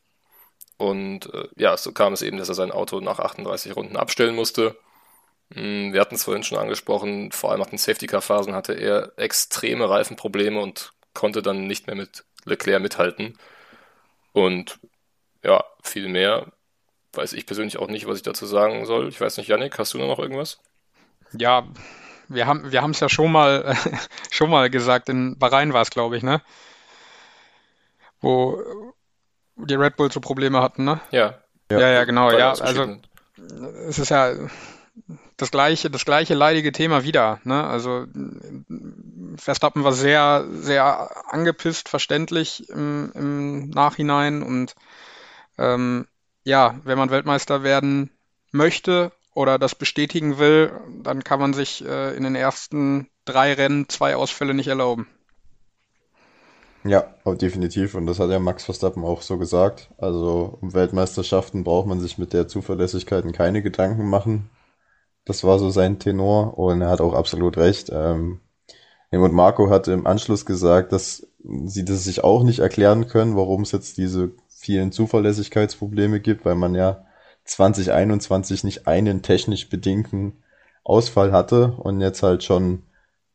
[0.78, 4.36] Und äh, ja, so kam es eben, dass er sein Auto nach 38 Runden abstellen
[4.36, 4.78] musste.
[5.54, 9.90] Hm, wir hatten es vorhin schon angesprochen, vor allem nach den Safety-Car-Phasen hatte er extreme
[9.90, 13.38] Reifenprobleme und konnte dann nicht mehr mit Leclerc mithalten.
[14.34, 14.80] Und
[15.44, 16.48] ja, viel mehr
[17.14, 19.08] weiß ich persönlich auch nicht, was ich dazu sagen soll.
[19.10, 20.60] Ich weiß nicht, Yannick, hast du noch irgendwas?
[21.34, 21.68] Ja,
[22.28, 23.76] wir haben wir es ja schon mal
[24.32, 26.42] schon mal gesagt, in Bahrain war es, glaube ich, ne?
[28.20, 28.94] Wo
[29.56, 31.00] die Red Bull so Probleme hatten, ne?
[31.12, 31.42] Ja.
[31.72, 32.52] Ja, ja, ja genau, ja.
[32.52, 32.98] Also
[33.88, 34.34] es ist ja
[35.38, 37.40] das gleiche, das gleiche leidige Thema wieder.
[37.44, 37.64] Ne?
[37.64, 38.06] Also
[39.38, 44.42] Verstappen war sehr, sehr angepisst, verständlich im, im Nachhinein.
[44.42, 44.76] Und
[45.60, 46.08] ähm,
[46.44, 48.10] ja, wenn man Weltmeister werden
[48.52, 50.72] möchte oder das bestätigen will,
[51.04, 55.08] dann kann man sich äh, in den ersten drei Rennen zwei Ausfälle nicht erlauben.
[56.84, 57.96] Ja, definitiv.
[57.96, 59.90] Und das hat ja Max Verstappen auch so gesagt.
[59.98, 64.50] Also um Weltmeisterschaften braucht man sich mit der Zuverlässigkeit keine Gedanken machen.
[65.28, 67.90] Das war so sein Tenor und er hat auch absolut recht.
[67.92, 68.40] Ähm,
[69.10, 71.28] Helmut Marco hat im Anschluss gesagt, dass
[71.66, 76.56] sie das sich auch nicht erklären können, warum es jetzt diese vielen Zuverlässigkeitsprobleme gibt, weil
[76.56, 77.06] man ja
[77.44, 80.44] 2021 nicht einen technisch bedingten
[80.86, 82.84] Ausfall hatte und jetzt halt schon,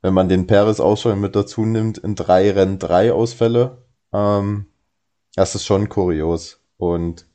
[0.00, 3.85] wenn man den Perez-Ausfall mit dazu nimmt, in drei Rennen drei Ausfälle.
[4.14, 4.66] Ähm,
[5.37, 6.61] das ist schon kurios.
[6.78, 7.26] Und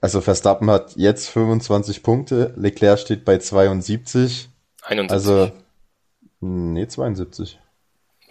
[0.00, 4.48] also Verstappen hat jetzt 25 Punkte, Leclerc steht bei 72.
[4.82, 5.12] 71.
[5.12, 5.52] Also,
[6.40, 7.58] nee, 72.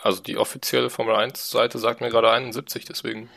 [0.02, 3.30] Also die offizielle Formel 1 Seite sagt mir gerade 71, deswegen.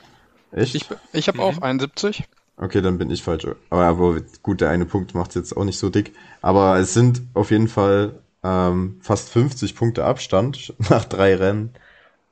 [0.53, 0.75] Echt?
[0.75, 1.45] Ich, ich habe mhm.
[1.45, 2.25] auch 71.
[2.57, 3.47] Okay, dann bin ich falsch.
[3.71, 6.13] Aber, aber gut, der eine Punkt macht jetzt auch nicht so dick.
[6.43, 11.75] Aber es sind auf jeden Fall ähm, fast 50 Punkte Abstand nach drei Rennen.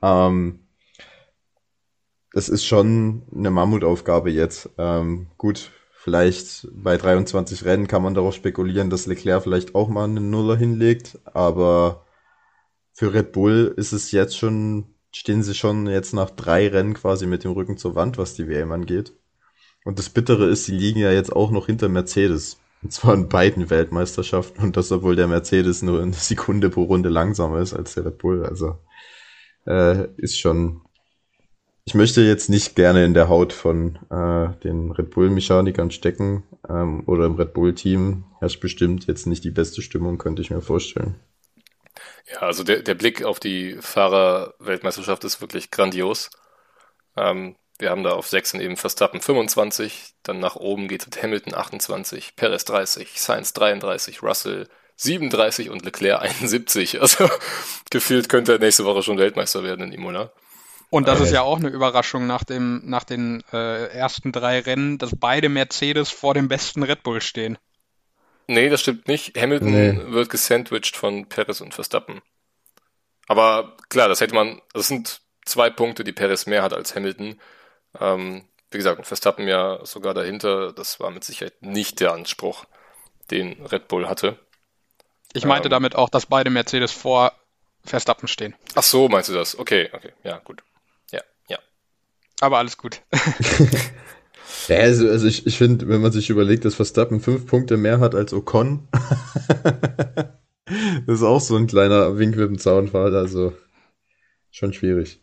[0.01, 0.60] Ähm,
[2.33, 4.69] es ist schon eine Mammutaufgabe jetzt.
[4.77, 5.71] Ähm, gut,
[6.03, 10.57] Vielleicht bei 23 Rennen kann man darauf spekulieren, dass Leclerc vielleicht auch mal einen Nuller
[10.57, 12.07] hinlegt, aber
[12.91, 17.27] für Red Bull ist es jetzt schon, stehen sie schon jetzt nach drei Rennen quasi
[17.27, 19.13] mit dem Rücken zur Wand, was die WM angeht.
[19.85, 22.57] Und das Bittere ist, sie liegen ja jetzt auch noch hinter Mercedes.
[22.81, 24.63] Und zwar in beiden Weltmeisterschaften.
[24.63, 28.17] Und das, obwohl der Mercedes nur eine Sekunde pro Runde langsamer ist als der Red
[28.17, 28.43] Bull.
[28.43, 28.79] Also
[29.67, 30.81] äh, ist schon
[31.85, 37.03] ich möchte jetzt nicht gerne in der Haut von äh, den Red Bull-Mechanikern stecken ähm,
[37.07, 38.25] oder im Red Bull-Team.
[38.39, 41.15] Herrscht bestimmt jetzt nicht die beste Stimmung, könnte ich mir vorstellen.
[42.31, 46.29] Ja, also der, der Blick auf die Fahrer-Weltmeisterschaft ist wirklich grandios.
[47.17, 51.23] Ähm, wir haben da auf Sechsen eben Verstappen 25, dann nach oben geht es mit
[51.23, 54.67] Hamilton 28, Perez 30, Sainz 33, Russell
[54.97, 57.01] 37 und Leclerc 71.
[57.01, 57.27] Also
[57.89, 60.31] gefühlt könnte er nächste Woche schon Weltmeister werden in Imola.
[60.91, 64.97] Und das ist ja auch eine Überraschung nach, dem, nach den äh, ersten drei Rennen,
[64.97, 67.57] dass beide Mercedes vor dem besten Red Bull stehen.
[68.47, 69.37] Nee, das stimmt nicht.
[69.37, 69.97] Hamilton nee.
[70.11, 72.21] wird gesandwiched von Perez und Verstappen.
[73.29, 77.39] Aber klar, das hätte man, das sind zwei Punkte, die Perez mehr hat als Hamilton.
[77.97, 80.73] Ähm, wie gesagt, Verstappen ja sogar dahinter.
[80.73, 82.65] Das war mit Sicherheit nicht der Anspruch,
[83.31, 84.37] den Red Bull hatte.
[85.31, 87.31] Ich meinte ähm, damit auch, dass beide Mercedes vor
[87.85, 88.55] Verstappen stehen.
[88.75, 89.57] Ach so, meinst du das?
[89.57, 90.61] Okay, okay, ja, gut.
[92.41, 93.01] Aber alles gut.
[94.67, 97.99] ja, also, also ich, ich finde, wenn man sich überlegt, dass Verstappen fünf Punkte mehr
[97.99, 98.87] hat als Ocon,
[100.65, 103.53] das ist auch so ein kleiner Wink mit dem Zaunfall, also
[104.49, 105.21] schon schwierig.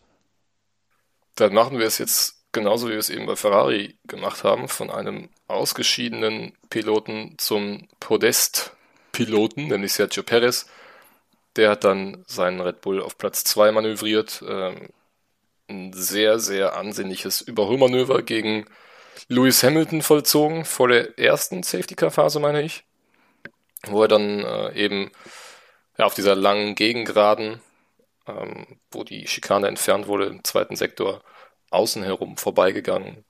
[1.34, 4.88] Dann machen wir es jetzt genauso, wie wir es eben bei Ferrari gemacht haben, von
[4.88, 10.66] einem ausgeschiedenen Piloten zum Podest-Piloten, nämlich Sergio Perez.
[11.56, 14.44] Der hat dann seinen Red Bull auf Platz 2 manövriert.
[14.46, 14.88] Ähm,
[15.68, 18.66] ein sehr, sehr ansehnliches Überholmanöver gegen
[19.28, 22.84] Lewis Hamilton vollzogen, vor der ersten Safety-Car-Phase, meine ich.
[23.86, 25.10] Wo er dann äh, eben
[25.98, 27.60] ja, auf dieser langen Gegengraden
[28.28, 31.22] ähm, wo die Schikane entfernt wurde, im zweiten Sektor
[31.70, 33.24] außen herum vorbeigegangen.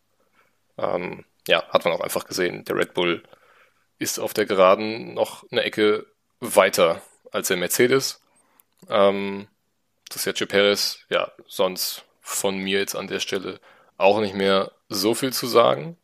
[0.76, 3.22] Ähm, ja, hat man auch einfach gesehen, der Red Bull
[3.98, 6.06] ist auf der Geraden noch eine Ecke
[6.40, 8.20] weiter als der Mercedes.
[8.88, 9.48] Ähm,
[10.08, 13.60] das Sergio Perez, ja, sonst von mir jetzt an der Stelle
[13.96, 15.96] auch nicht mehr so viel zu sagen.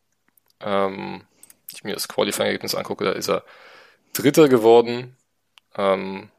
[0.61, 1.27] Ähm,
[1.73, 3.45] ich mir das Qualifying-Ergebnis angucke, da ist er
[4.13, 5.17] Dritter geworden.
[5.77, 6.31] Ähm,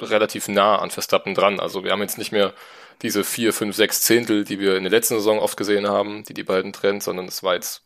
[0.00, 1.60] relativ nah an Verstappen dran.
[1.60, 2.54] Also wir haben jetzt nicht mehr
[3.02, 6.34] diese vier, fünf, sechs Zehntel, die wir in der letzten Saison oft gesehen haben, die
[6.34, 7.82] die beiden trennt, sondern es war jetzt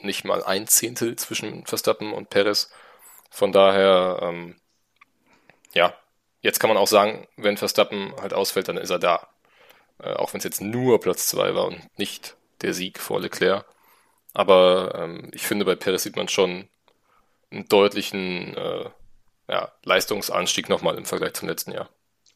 [0.00, 2.70] nicht mal ein Zehntel zwischen Verstappen und Perez.
[3.30, 4.56] Von daher, ähm,
[5.72, 5.94] ja,
[6.42, 9.28] jetzt kann man auch sagen, wenn Verstappen halt ausfällt, dann ist er da.
[9.98, 13.64] Äh, auch wenn es jetzt nur Platz zwei war und nicht der Sieg vor Leclerc.
[14.34, 16.68] Aber ähm, ich finde, bei Perez sieht man schon
[17.50, 18.90] einen deutlichen äh,
[19.48, 21.88] ja, Leistungsanstieg nochmal im Vergleich zum letzten Jahr.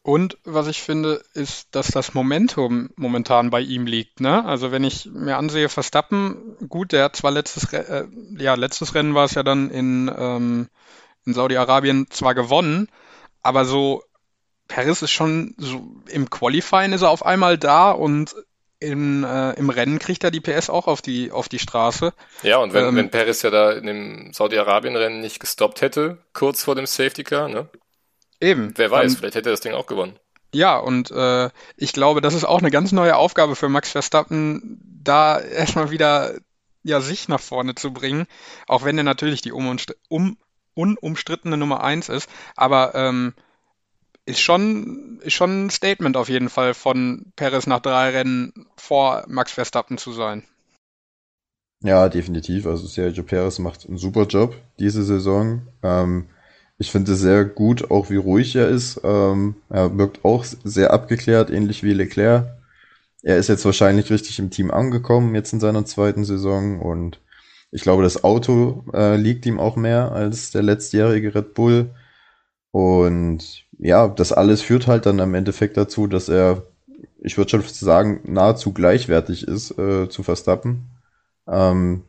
[0.03, 4.19] Und was ich finde, ist, dass das Momentum momentan bei ihm liegt.
[4.19, 4.43] Ne?
[4.45, 9.13] Also wenn ich mir ansehe, Verstappen, gut, der hat zwar letztes, äh, ja, letztes Rennen
[9.13, 10.69] war es ja dann in, ähm,
[11.25, 12.87] in Saudi-Arabien zwar gewonnen,
[13.43, 14.03] aber so
[14.71, 18.33] Paris ist schon so im Qualifying ist er auf einmal da und
[18.79, 22.13] in, äh, im Rennen kriegt er die PS auch auf die, auf die Straße.
[22.41, 26.63] Ja, und wenn, ähm, wenn Perez ja da in dem Saudi-Arabien-Rennen nicht gestoppt hätte, kurz
[26.63, 27.67] vor dem Safety Car, ne?
[28.39, 28.73] Eben.
[28.77, 30.17] Wer weiß, dann, vielleicht hätte er das Ding auch gewonnen.
[30.53, 34.79] Ja, und äh, ich glaube, das ist auch eine ganz neue Aufgabe für Max Verstappen,
[35.03, 36.33] da erstmal wieder
[36.81, 38.25] ja, sich nach vorne zu bringen,
[38.67, 40.37] auch wenn er natürlich die um, um,
[40.73, 42.29] unumstrittene Nummer eins ist.
[42.55, 43.33] Aber ähm,
[44.25, 49.25] ist schon, ist schon ein Statement auf jeden Fall von Perez nach drei Rennen vor
[49.27, 50.43] Max Verstappen zu sein.
[51.83, 52.67] Ja, definitiv.
[52.67, 55.63] Also Sergio Perez macht einen super Job diese Saison.
[55.81, 56.27] Ähm,
[56.77, 59.01] ich finde es sehr gut, auch wie ruhig er ist.
[59.03, 62.47] Ähm, er wirkt auch sehr abgeklärt, ähnlich wie Leclerc.
[63.23, 66.79] Er ist jetzt wahrscheinlich richtig im Team angekommen, jetzt in seiner zweiten Saison.
[66.79, 67.19] Und
[67.71, 71.91] ich glaube, das Auto äh, liegt ihm auch mehr als der letztjährige Red Bull.
[72.71, 76.63] Und ja, das alles führt halt dann im Endeffekt dazu, dass er,
[77.19, 80.91] ich würde schon sagen, nahezu gleichwertig ist äh, zu Verstappen.
[81.47, 82.03] Ähm,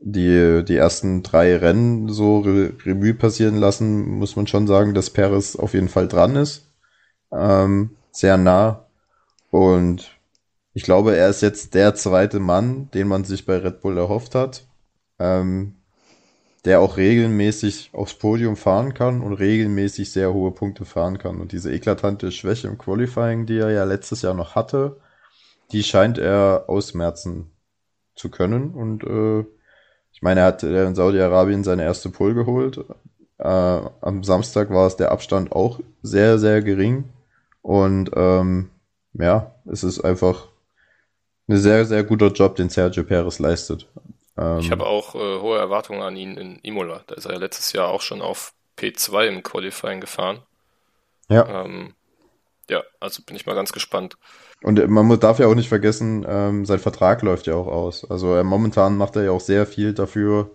[0.00, 5.10] die, die ersten drei Rennen so Re Revue passieren lassen, muss man schon sagen, dass
[5.10, 6.70] Perez auf jeden Fall dran ist.
[7.32, 8.86] Ähm, sehr nah.
[9.50, 10.16] Und
[10.74, 14.36] ich glaube, er ist jetzt der zweite Mann, den man sich bei Red Bull erhofft
[14.36, 14.64] hat.
[15.18, 15.74] Ähm,
[16.64, 21.40] der auch regelmäßig aufs Podium fahren kann und regelmäßig sehr hohe Punkte fahren kann.
[21.40, 24.96] Und diese eklatante Schwäche im Qualifying, die er ja letztes Jahr noch hatte,
[25.72, 27.50] die scheint er ausmerzen
[28.14, 28.74] zu können.
[28.74, 29.46] Und äh,
[30.12, 32.84] ich meine, er hat in Saudi-Arabien seine erste Pole geholt.
[33.38, 37.04] Äh, am Samstag war es der Abstand auch sehr, sehr gering.
[37.62, 38.70] Und ähm,
[39.14, 40.48] ja, es ist einfach
[41.48, 43.88] ein sehr, sehr guter Job, den Sergio Perez leistet.
[44.40, 47.04] Ähm, ich habe auch äh, hohe Erwartungen an ihn in Imola.
[47.06, 50.42] Da ist er ja letztes Jahr auch schon auf P2 im Qualifying gefahren.
[51.28, 51.64] Ja.
[51.64, 51.94] Ähm,
[52.68, 54.16] ja, also bin ich mal ganz gespannt.
[54.62, 58.08] Und äh, man darf ja auch nicht vergessen, ähm, sein Vertrag läuft ja auch aus.
[58.10, 60.50] Also äh, momentan macht er ja auch sehr viel dafür,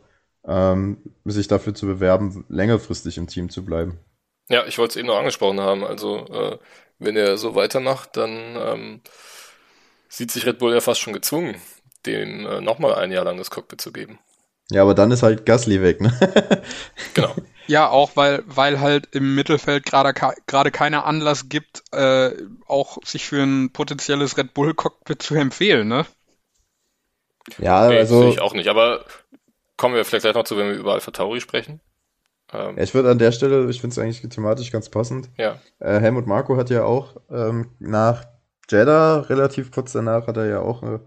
[0.47, 3.99] ähm, sich dafür zu bewerben, längerfristig im Team zu bleiben.
[4.47, 5.83] Ja, ich wollte es eben noch angesprochen haben.
[5.83, 6.57] Also äh,
[6.99, 9.01] wenn er so weitermacht, dann ähm,
[10.07, 11.55] sieht sich Red Bull ja fast schon gezwungen,
[12.05, 14.19] dem äh, nochmal ein Jahr lang das Cockpit zu geben.
[14.71, 16.11] Ja, aber dann ist halt Gasly weg, ne?
[17.13, 17.35] genau.
[17.67, 22.31] Ja, auch weil, weil halt im Mittelfeld gerade gerade keiner Anlass gibt, äh,
[22.67, 26.05] auch sich für ein potenzielles Red Bull Cockpit zu empfehlen, ne?
[27.59, 28.21] Ja, nee, also.
[28.21, 29.05] Sehe ich auch nicht, aber
[29.77, 31.79] kommen wir vielleicht gleich noch zu, wenn wir über Alpha Tauri sprechen.
[32.53, 35.29] Ähm, ja, ich würde an der Stelle, ich finde es eigentlich thematisch ganz passend.
[35.37, 35.59] Ja.
[35.79, 38.25] Äh, Helmut Marko hat ja auch ähm, nach
[38.69, 40.99] Jeddah, relativ kurz danach, hat er ja auch äh,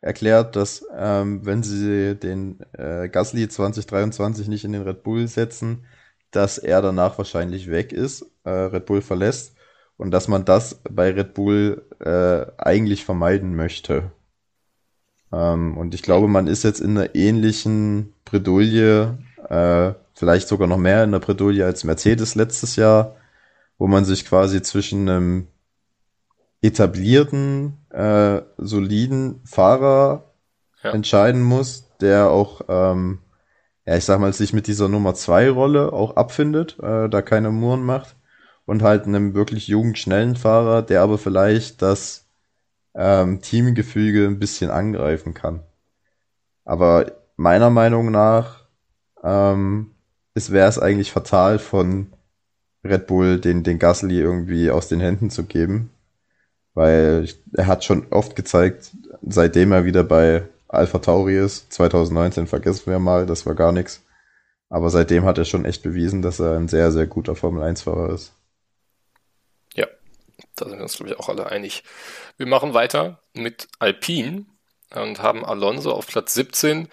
[0.00, 5.84] erklärt, dass ähm, wenn sie den äh, Gasly 2023 nicht in den Red Bull setzen,
[6.30, 9.56] dass er danach wahrscheinlich weg ist, äh, Red Bull verlässt
[9.96, 14.12] und dass man das bei Red Bull äh, eigentlich vermeiden möchte.
[15.32, 19.18] Ähm, und ich glaube, man ist jetzt in einer ähnlichen Bredouille,
[19.48, 23.16] äh, vielleicht sogar noch mehr in der Bredouille als Mercedes letztes Jahr,
[23.78, 25.48] wo man sich quasi zwischen einem
[26.60, 30.32] etablierten, äh, soliden Fahrer
[30.84, 30.92] ja.
[30.92, 33.18] entscheiden muss, der auch, ähm,
[33.86, 37.50] ja, ich sag mal, sich mit dieser Nummer zwei Rolle auch abfindet, äh, da keine
[37.50, 38.14] Muren macht.
[38.66, 42.26] Und halt einem wirklich jungen, schnellen Fahrer, der aber vielleicht das
[42.94, 45.62] ähm, Teamgefüge ein bisschen angreifen kann.
[46.64, 48.66] Aber meiner Meinung nach
[49.24, 49.92] ähm,
[50.34, 52.12] wäre es eigentlich fatal von
[52.84, 55.90] Red Bull den, den Gasly irgendwie aus den Händen zu geben.
[56.74, 58.92] Weil er hat schon oft gezeigt,
[59.22, 64.02] seitdem er wieder bei Alpha Tauri ist, 2019 vergessen wir mal, das war gar nichts.
[64.68, 68.12] Aber seitdem hat er schon echt bewiesen, dass er ein sehr, sehr guter Formel 1-Fahrer
[68.12, 68.32] ist.
[69.74, 69.86] Ja,
[70.56, 71.84] da sind wir uns, glaube ich, auch alle einig.
[72.36, 74.44] Wir machen weiter mit Alpine
[74.94, 76.88] und haben Alonso auf Platz 17.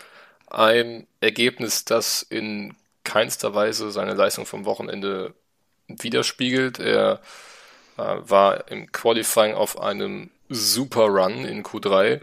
[0.48, 5.34] Ein Ergebnis, das in keinster Weise seine Leistung vom Wochenende
[5.88, 6.80] widerspiegelt.
[6.80, 7.20] Er
[7.98, 12.22] war im Qualifying auf einem super Run in Q3.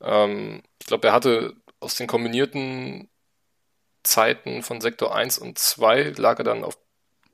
[0.00, 3.08] Ähm, ich glaube, er hatte aus den kombinierten
[4.02, 6.78] Zeiten von Sektor 1 und 2 lag er dann auf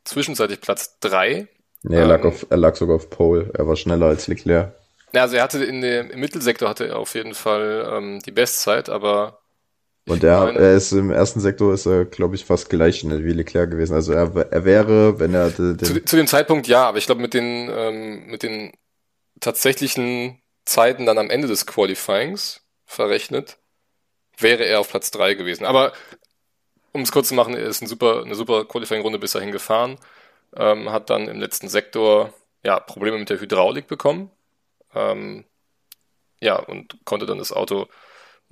[0.04, 1.48] zwischenzeitlich Platz 3.
[1.82, 3.50] Nee, er, lag ähm, auf, er lag sogar auf Pole.
[3.54, 4.74] Er war schneller als Leclerc.
[5.12, 8.32] Ja, also er hatte in dem, im Mittelsektor hatte er auf jeden Fall ähm, die
[8.32, 9.43] Bestzeit, aber
[10.06, 13.32] und er, er ist im ersten Sektor ist er, glaube ich, fast gleich schnell wie
[13.32, 13.94] Leclerc gewesen.
[13.94, 17.22] Also er, er wäre, wenn er den zu, zu dem Zeitpunkt ja, aber ich glaube
[17.22, 18.72] mit den ähm, mit den
[19.40, 23.58] tatsächlichen Zeiten dann am Ende des Qualifyings verrechnet,
[24.38, 25.64] wäre er auf Platz drei gewesen.
[25.64, 25.92] Aber
[26.92, 29.98] um es kurz zu machen, er ist ein super, eine super Qualifying-Runde bis dahin gefahren,
[30.56, 32.32] ähm, hat dann im letzten Sektor
[32.62, 34.30] ja Probleme mit der Hydraulik bekommen,
[34.94, 35.44] ähm,
[36.40, 37.88] ja und konnte dann das Auto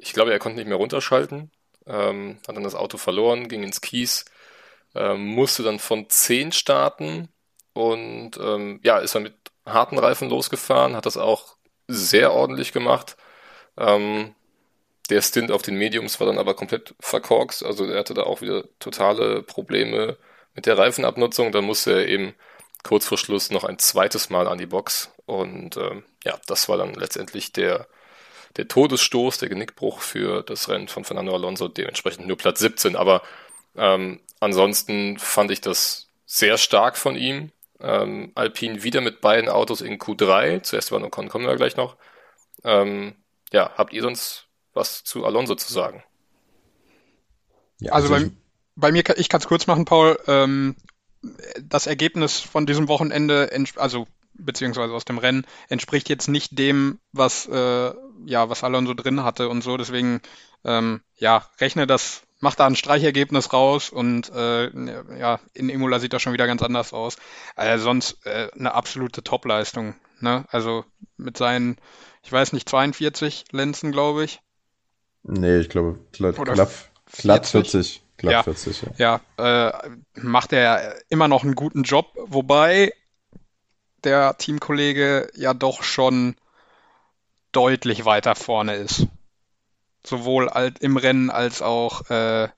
[0.02, 1.50] ich glaube, er konnte nicht mehr runterschalten,
[1.86, 4.24] ähm, hat dann das Auto verloren, ging ins Kies,
[4.94, 7.28] ähm, musste dann von 10 starten
[7.72, 9.34] und ähm, ja, ist dann mit
[9.64, 11.56] harten Reifen losgefahren, hat das auch
[11.88, 13.16] sehr ordentlich gemacht.
[13.78, 14.34] Ähm,
[15.08, 18.40] der Stint auf den Mediums war dann aber komplett verkorkst, also er hatte da auch
[18.40, 20.18] wieder totale Probleme
[20.54, 21.52] mit der Reifenabnutzung.
[21.52, 22.34] Dann musste er eben
[22.82, 26.76] kurz vor Schluss noch ein zweites Mal an die Box und ähm, ja, das war
[26.76, 27.86] dann letztendlich der
[28.56, 32.96] der Todesstoß, der Genickbruch für das Rennen von Fernando Alonso, dementsprechend nur Platz 17.
[32.96, 33.22] Aber
[33.76, 37.52] ähm, ansonsten fand ich das sehr stark von ihm.
[37.80, 40.62] Ähm, Alpine wieder mit beiden Autos in Q3.
[40.62, 41.96] Zuerst war Ocon, kommen wir gleich noch.
[42.64, 43.14] Ähm,
[43.52, 46.02] ja, habt ihr sonst was zu Alonso zu sagen?
[47.80, 48.32] Ja, also, also bei,
[48.76, 50.18] bei, mir, ich kann es kurz machen, Paul.
[50.26, 50.76] Ähm,
[51.60, 54.06] das Ergebnis von diesem Wochenende, also
[54.44, 57.92] beziehungsweise aus dem Rennen, entspricht jetzt nicht dem, was, äh,
[58.26, 59.76] ja, was Alonso drin hatte und so.
[59.76, 60.20] Deswegen,
[60.64, 64.70] ähm, ja, rechne das, mach da ein Streichergebnis raus und äh,
[65.18, 67.16] ja, in Imola sieht das schon wieder ganz anders aus.
[67.56, 69.94] Also sonst äh, eine absolute Topleistung.
[70.20, 70.44] Ne?
[70.50, 70.84] Also
[71.16, 71.76] mit seinen,
[72.22, 74.40] ich weiß nicht, 42 Lenzen, glaube ich.
[75.24, 76.70] Nee, ich glaube, glatt, glatt,
[77.12, 78.02] glatt 40.
[78.16, 79.20] Glatt ja, 40, ja.
[79.36, 82.92] ja äh, macht er immer noch einen guten Job, wobei
[84.04, 86.34] der Teamkollege ja doch schon
[87.52, 89.06] deutlich weiter vorne ist.
[90.04, 90.50] Sowohl
[90.80, 92.48] im Rennen als auch äh,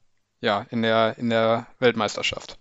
[0.41, 2.59] ja, in, der, in der Weltmeisterschaft.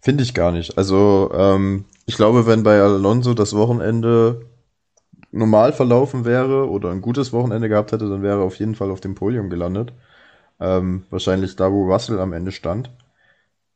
[0.00, 0.78] Finde ich gar nicht.
[0.78, 4.46] Also ähm, ich glaube, wenn bei Alonso das Wochenende
[5.30, 8.90] normal verlaufen wäre oder ein gutes Wochenende gehabt hätte, dann wäre er auf jeden Fall
[8.90, 9.92] auf dem Podium gelandet.
[10.60, 12.90] Ähm, wahrscheinlich da, wo Russell am Ende stand.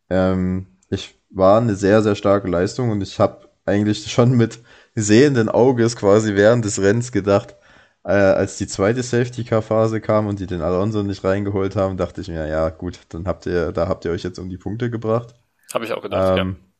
[0.09, 4.60] Ähm, ich war eine sehr, sehr starke Leistung und ich habe eigentlich schon mit
[4.94, 7.56] sehenden Auges quasi während des Rennens gedacht,
[8.04, 12.28] äh, als die zweite Safety-Car-Phase kam und die den Alonso nicht reingeholt haben, dachte ich
[12.28, 15.34] mir, ja gut, dann habt ihr, da habt ihr euch jetzt um die Punkte gebracht.
[15.72, 16.72] Habe ich auch gedacht, ähm, ja.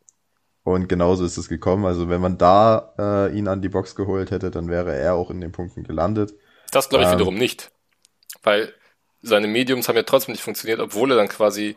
[0.65, 1.85] Und genauso ist es gekommen.
[1.85, 5.31] Also wenn man da äh, ihn an die Box geholt hätte, dann wäre er auch
[5.31, 6.35] in den Punkten gelandet.
[6.71, 7.71] Das glaube ich ähm, wiederum nicht.
[8.43, 8.73] Weil
[9.23, 11.77] seine Mediums haben ja trotzdem nicht funktioniert, obwohl er dann quasi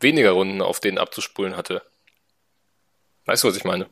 [0.00, 1.82] weniger Runden auf denen abzuspulen hatte.
[3.26, 3.86] Weißt du, was ich meine?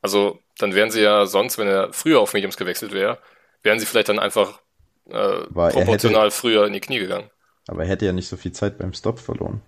[0.00, 3.18] Also, dann wären sie ja sonst, wenn er früher auf Mediums gewechselt wäre,
[3.62, 4.60] wären sie vielleicht dann einfach
[5.08, 7.30] äh, proportional hätte, früher in die Knie gegangen.
[7.66, 9.62] Aber er hätte ja nicht so viel Zeit beim Stop verloren.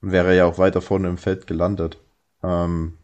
[0.00, 1.98] Und wäre ja auch weiter vorne im Feld gelandet.
[2.42, 2.98] Ähm,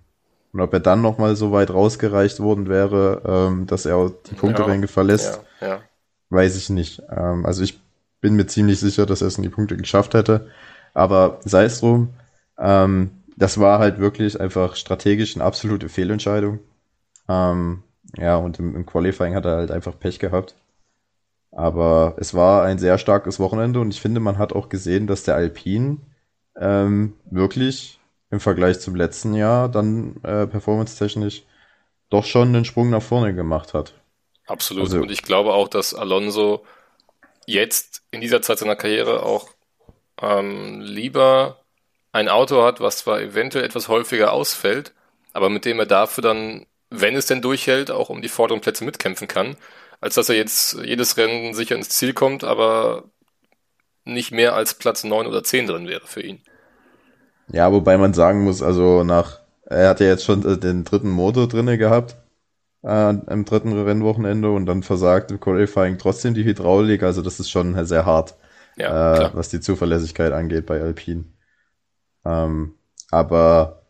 [0.52, 4.86] und ob er dann nochmal so weit rausgereicht worden wäre, ähm, dass er die Punkteränge
[4.86, 5.82] ja, verlässt, ja, ja.
[6.30, 7.02] weiß ich nicht.
[7.10, 7.78] Ähm, also ich
[8.20, 10.50] bin mir ziemlich sicher, dass er es in die Punkte geschafft hätte.
[10.94, 12.14] Aber sei es drum,
[12.58, 16.58] ähm, das war halt wirklich einfach strategisch eine absolute Fehlentscheidung.
[17.28, 17.84] Ähm,
[18.16, 20.56] ja, und im, im Qualifying hat er halt einfach Pech gehabt.
[21.52, 25.22] Aber es war ein sehr starkes Wochenende und ich finde, man hat auch gesehen, dass
[25.22, 25.98] der Alpine
[26.56, 31.44] ähm, wirklich im Vergleich zum letzten Jahr dann äh, performance-technisch
[32.10, 33.94] doch schon einen Sprung nach vorne gemacht hat.
[34.46, 34.84] Absolut.
[34.84, 36.64] Also, und ich glaube auch, dass Alonso
[37.46, 39.48] jetzt in dieser Zeit seiner Karriere auch
[40.20, 41.60] ähm, lieber
[42.12, 44.92] ein Auto hat, was zwar eventuell etwas häufiger ausfällt,
[45.32, 48.84] aber mit dem er dafür dann, wenn es denn durchhält, auch um die vorderen Plätze
[48.84, 49.56] mitkämpfen kann,
[50.00, 53.04] als dass er jetzt jedes Rennen sicher ins Ziel kommt, aber
[54.04, 56.40] nicht mehr als Platz 9 oder 10 drin wäre für ihn.
[57.52, 61.10] Ja, wobei man sagen muss, also nach, er hat ja jetzt schon äh, den dritten
[61.10, 62.16] Motor drinne gehabt
[62.82, 67.50] äh, im dritten Rennwochenende und dann versagt im Qualifying trotzdem die Hydraulik, also das ist
[67.50, 68.36] schon sehr hart,
[68.76, 71.24] ja, äh, was die Zuverlässigkeit angeht bei Alpine.
[72.28, 72.74] Ähm,
[73.10, 73.86] aber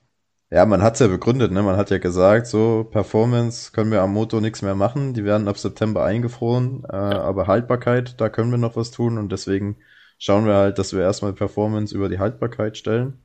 [0.50, 1.62] ja, man hat's ja begründet, ne?
[1.62, 5.48] Man hat ja gesagt, so Performance können wir am Motor nichts mehr machen, die werden
[5.48, 9.78] ab September eingefroren, äh, aber Haltbarkeit, da können wir noch was tun und deswegen
[10.18, 13.22] schauen wir halt, dass wir erstmal Performance über die Haltbarkeit stellen.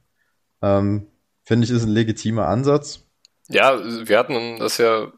[0.62, 1.08] Ähm,
[1.46, 3.06] Finde ich, ist ein legitimer Ansatz.
[3.50, 5.12] Ja, wir hatten das ja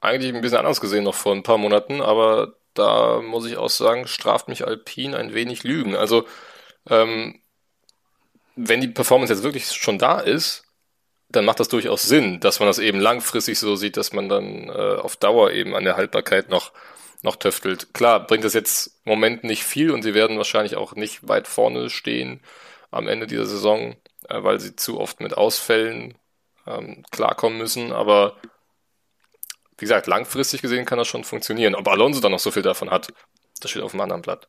[0.00, 3.70] eigentlich ein bisschen anders gesehen noch vor ein paar Monaten, aber da muss ich auch
[3.70, 5.96] sagen, straft mich Alpine ein wenig Lügen.
[5.96, 6.26] Also,
[6.88, 7.40] ähm,
[8.56, 10.64] wenn die Performance jetzt wirklich schon da ist,
[11.28, 14.68] dann macht das durchaus Sinn, dass man das eben langfristig so sieht, dass man dann
[14.68, 16.72] äh, auf Dauer eben an der Haltbarkeit noch,
[17.22, 17.92] noch töftelt.
[17.94, 21.48] Klar, bringt das jetzt im Moment nicht viel und sie werden wahrscheinlich auch nicht weit
[21.48, 22.40] vorne stehen
[22.90, 23.96] am Ende dieser Saison
[24.28, 26.14] äh, weil sie zu oft mit Ausfällen
[26.66, 27.92] ähm, klarkommen müssen.
[27.92, 28.36] Aber
[29.78, 31.74] wie gesagt, langfristig gesehen kann das schon funktionieren.
[31.74, 33.12] Ob Alonso dann noch so viel davon hat,
[33.60, 34.48] das steht auf dem anderen Blatt.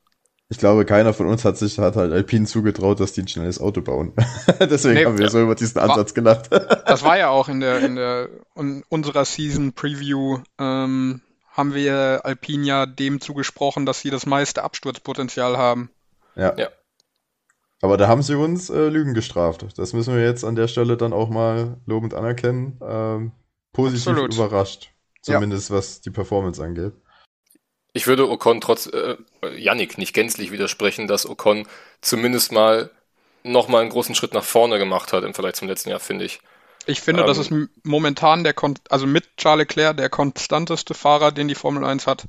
[0.49, 3.59] Ich glaube, keiner von uns hat sich hat halt Alpine zugetraut, dass die ein schnelles
[3.59, 4.13] Auto bauen.
[4.59, 5.31] Deswegen nee, haben wir ja.
[5.31, 6.49] so über diesen Ansatz war, gelacht.
[6.85, 11.21] das war ja auch in der in der in unserer Season Preview ähm,
[11.51, 15.89] haben wir Alpine ja dem zugesprochen, dass sie das meiste Absturzpotenzial haben.
[16.35, 16.55] Ja.
[16.57, 16.69] ja.
[17.81, 19.65] Aber da haben sie uns äh, Lügen gestraft.
[19.77, 22.79] Das müssen wir jetzt an der Stelle dann auch mal lobend anerkennen.
[22.81, 23.31] Ähm,
[23.73, 24.33] positiv Absolut.
[24.33, 24.91] überrascht.
[25.21, 25.75] Zumindest ja.
[25.75, 26.93] was die Performance angeht.
[27.97, 29.17] Ich würde Ocon trotz äh,
[29.57, 31.67] Yannick nicht gänzlich widersprechen, dass Ocon
[31.99, 32.91] zumindest mal
[33.41, 36.39] nochmal einen großen Schritt nach vorne gemacht hat im Vergleich zum letzten Jahr, finde ich.
[36.85, 41.31] Ich finde, ähm, das ist momentan der, Kon also mit Charles Leclerc der konstanteste Fahrer,
[41.31, 42.25] den die Formel 1 hat.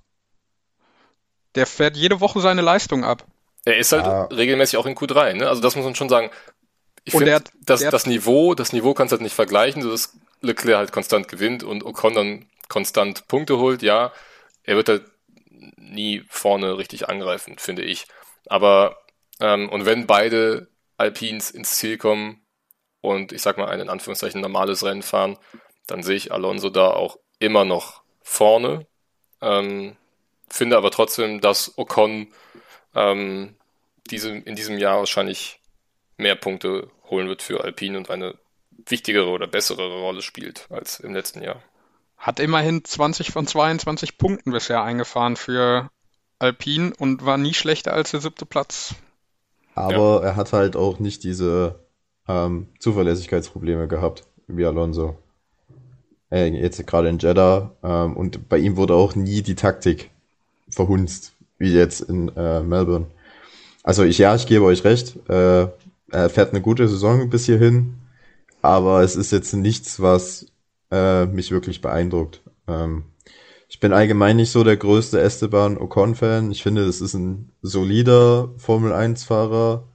[1.54, 3.26] Der fährt jede Woche seine Leistung ab.
[3.66, 4.24] Er ist halt ja.
[4.24, 5.50] regelmäßig auch in Q3, ne?
[5.50, 6.30] Also das muss man schon sagen.
[7.04, 10.78] Ich finde, das, das Niveau, das Niveau kannst du halt nicht vergleichen, so dass Leclerc
[10.78, 14.12] halt konstant gewinnt und Ocon dann konstant Punkte holt, ja.
[14.62, 15.02] Er wird halt
[15.76, 18.06] nie vorne richtig angreifen, finde ich.
[18.46, 18.98] Aber,
[19.40, 22.42] ähm, und wenn beide Alpins ins Ziel kommen
[23.00, 25.38] und ich sag mal ein in Anführungszeichen normales Rennen fahren,
[25.86, 28.86] dann sehe ich Alonso da auch immer noch vorne.
[29.40, 29.96] Ähm,
[30.48, 32.32] finde aber trotzdem, dass Ocon
[32.94, 33.56] ähm,
[34.10, 35.60] diese, in diesem Jahr wahrscheinlich
[36.16, 38.36] mehr Punkte holen wird für Alpine und eine
[38.86, 41.62] wichtigere oder bessere Rolle spielt als im letzten Jahr.
[42.18, 45.88] Hat immerhin 20 von 22 Punkten bisher eingefahren für
[46.38, 48.94] Alpine und war nie schlechter als der siebte Platz.
[49.74, 50.30] Aber ja.
[50.30, 51.78] er hat halt auch nicht diese
[52.26, 55.16] ähm, Zuverlässigkeitsprobleme gehabt wie Alonso.
[56.30, 57.70] Äh, jetzt gerade in Jeddah.
[57.82, 60.10] Ähm, und bei ihm wurde auch nie die Taktik
[60.68, 63.06] verhunzt, wie jetzt in äh, Melbourne.
[63.82, 65.16] Also ich, ja, ich gebe euch recht.
[65.28, 65.68] Äh,
[66.10, 67.94] er fährt eine gute Saison bis hierhin,
[68.62, 70.46] aber es ist jetzt nichts, was
[70.90, 72.42] äh, mich wirklich beeindruckt.
[72.66, 73.04] Ähm,
[73.68, 76.50] ich bin allgemein nicht so der größte Esteban Ocon-Fan.
[76.50, 79.86] Ich finde, es ist ein solider Formel-1-Fahrer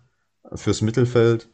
[0.54, 1.50] fürs Mittelfeld.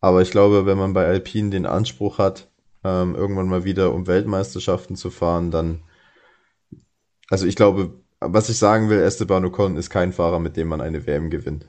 [0.00, 2.50] Aber ich glaube, wenn man bei Alpine den Anspruch hat,
[2.82, 5.82] ähm, irgendwann mal wieder um Weltmeisterschaften zu fahren, dann,
[7.30, 10.80] also ich glaube, was ich sagen will, Esteban Ocon ist kein Fahrer, mit dem man
[10.80, 11.68] eine WM gewinnt.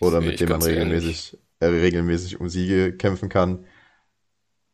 [0.00, 3.64] Oder mit dem man regelmäßig, äh, regelmäßig um Siege kämpfen kann.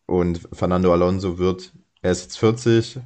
[0.07, 3.01] Und Fernando Alonso wird, er ist jetzt 40.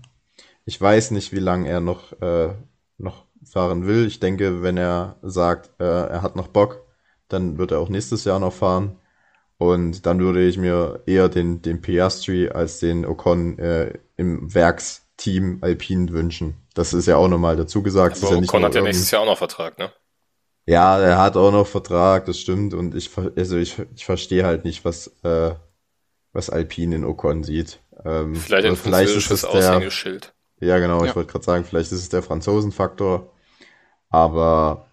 [0.65, 2.55] Ich weiß nicht, wie lange er noch, äh,
[2.99, 4.07] noch fahren will.
[4.07, 6.83] Ich denke, wenn er sagt, äh, er hat noch Bock,
[7.29, 8.97] dann wird er auch nächstes Jahr noch fahren.
[9.59, 15.59] Und dann würde ich mir eher den, den Piastri als den Ocon äh, im Werksteam
[15.63, 16.57] Alpine wünschen.
[16.75, 18.23] Das ist ja auch nochmal dazu gesagt.
[18.23, 19.91] Aber ja Ocon hat ja nächstes Jahr auch noch Vertrag, ne?
[20.67, 22.75] Ja, er hat auch noch Vertrag, das stimmt.
[22.75, 25.55] Und ich, also ich, ich verstehe halt nicht, was, äh,
[26.39, 27.81] was Alpine in Ocon sieht.
[28.05, 30.33] Ähm, vielleicht ein vielleicht ist es Aushängeschild.
[30.61, 31.11] Der, ja, genau, ja.
[31.11, 33.35] ich wollte gerade sagen, vielleicht ist es der Franzosenfaktor.
[34.09, 34.87] Aber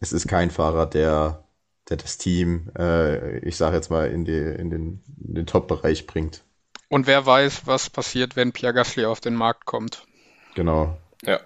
[0.00, 1.44] es ist kein Fahrer, der,
[1.88, 6.06] der das Team, äh, ich sage jetzt mal, in, die, in den, in den Top-Bereich
[6.06, 6.44] bringt.
[6.88, 10.06] Und wer weiß, was passiert, wenn Pierre Gasly auf den Markt kommt.
[10.54, 10.96] Genau.
[11.24, 11.40] Ja.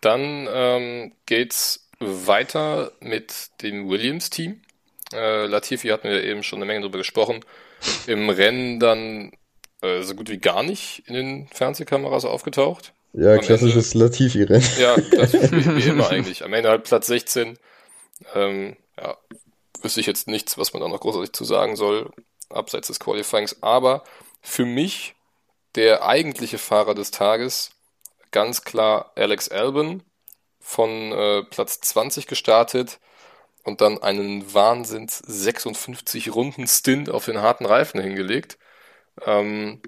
[0.00, 4.62] Dann ähm, geht's weiter mit dem Williams-Team.
[5.12, 7.44] Äh, Latifi hatten wir eben schon eine Menge drüber gesprochen.
[8.06, 9.32] Im Rennen dann
[9.82, 12.92] äh, so gut wie gar nicht in den Fernsehkameras aufgetaucht.
[13.12, 14.66] Ja, Am klassisches Latifi-Rennen.
[14.78, 16.44] Ja, das wie, wie immer eigentlich.
[16.44, 17.58] Am Ende halt Platz 16.
[18.34, 19.16] Ähm, ja,
[19.82, 22.10] wüsste ich jetzt nichts, was man da noch großartig zu sagen soll,
[22.50, 23.62] abseits des Qualifyings.
[23.62, 24.04] Aber
[24.42, 25.14] für mich
[25.74, 27.70] der eigentliche Fahrer des Tages
[28.30, 30.02] ganz klar Alex Albon
[30.60, 32.98] von äh, Platz 20 gestartet
[33.66, 38.58] und dann einen Wahnsinns 56 Runden Stint auf den harten Reifen hingelegt.
[39.26, 39.82] Ähm,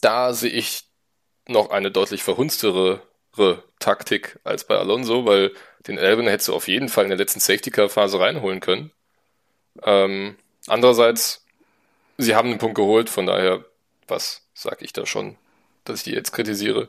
[0.00, 0.84] da sehe ich
[1.48, 3.02] noch eine deutlich verhunstere
[3.80, 5.52] Taktik als bei Alonso, weil
[5.88, 8.92] den Albon hättest du auf jeden Fall in der letzten Safety-Car-Phase reinholen können.
[9.82, 10.36] Ähm,
[10.68, 11.44] andererseits,
[12.16, 13.64] sie haben einen Punkt geholt, von daher,
[14.06, 15.36] was sage ich da schon,
[15.82, 16.88] dass ich die jetzt kritisiere.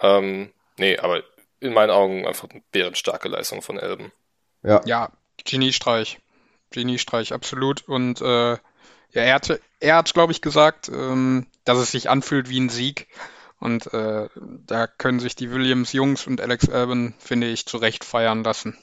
[0.00, 1.22] Ähm, nee, aber
[1.60, 4.10] in meinen Augen einfach eine bärenstarke Leistung von Elben.
[4.62, 4.80] Ja.
[4.86, 5.10] Ja,
[5.44, 6.18] Geniestreich.
[6.70, 7.88] Geniestreich, absolut.
[7.88, 8.52] Und äh,
[9.12, 12.68] ja, er, hatte, er hat, glaube ich, gesagt, ähm, dass es sich anfühlt wie ein
[12.68, 13.08] Sieg.
[13.60, 14.28] Und äh,
[14.66, 18.76] da können sich die Williams-Jungs und Alex Albon, finde ich, zu Recht feiern lassen.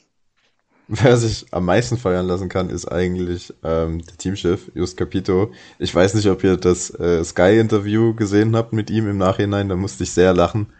[0.88, 5.52] Wer sich am meisten feiern lassen kann, ist eigentlich ähm, der Teamchef, Just Capito.
[5.80, 9.74] Ich weiß nicht, ob ihr das äh, Sky-Interview gesehen habt mit ihm im Nachhinein, da
[9.74, 10.72] musste ich sehr lachen,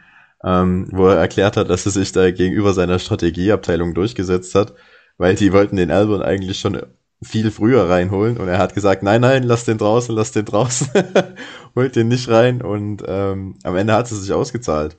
[0.44, 4.74] ähm, wo er erklärt hat, dass er sich da gegenüber seiner Strategieabteilung durchgesetzt hat,
[5.18, 6.80] weil die wollten den Albon eigentlich schon
[7.22, 10.88] viel früher reinholen und er hat gesagt, nein, nein, lass den draußen, lass den draußen,
[11.74, 14.98] holt den nicht rein und ähm, am Ende hat es sich ausgezahlt,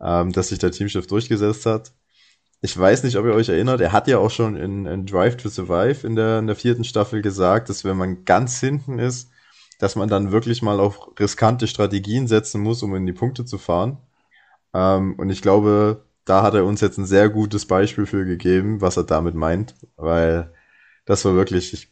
[0.00, 1.92] ähm, dass sich der Teamchef durchgesetzt hat.
[2.62, 5.36] Ich weiß nicht, ob ihr euch erinnert, er hat ja auch schon in, in Drive
[5.36, 9.30] to Survive in der, in der vierten Staffel gesagt, dass wenn man ganz hinten ist,
[9.78, 13.58] dass man dann wirklich mal auf riskante Strategien setzen muss, um in die Punkte zu
[13.58, 13.98] fahren.
[14.74, 18.80] Ähm, und ich glaube, da hat er uns jetzt ein sehr gutes Beispiel für gegeben,
[18.82, 20.52] was er damit meint, weil
[21.06, 21.88] das war wirklich, ich,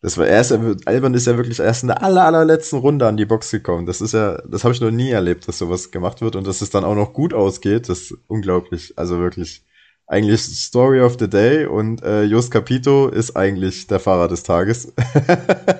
[0.00, 0.52] das war erst,
[0.86, 3.84] Alban ist ja wirklich erst in der aller, allerletzten Runde an die Box gekommen.
[3.84, 6.62] Das ist ja, das habe ich noch nie erlebt, dass sowas gemacht wird und dass
[6.62, 7.90] es dann auch noch gut ausgeht.
[7.90, 8.94] Das ist unglaublich.
[8.96, 9.62] Also wirklich,
[10.06, 14.92] eigentlich Story of the Day und äh, Jos Capito ist eigentlich der Fahrer des Tages.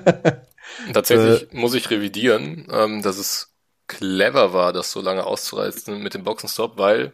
[0.93, 3.55] Tatsächlich äh, muss ich revidieren, ähm, dass es
[3.87, 7.12] clever war, das so lange auszureizen mit dem Boxenstopp, weil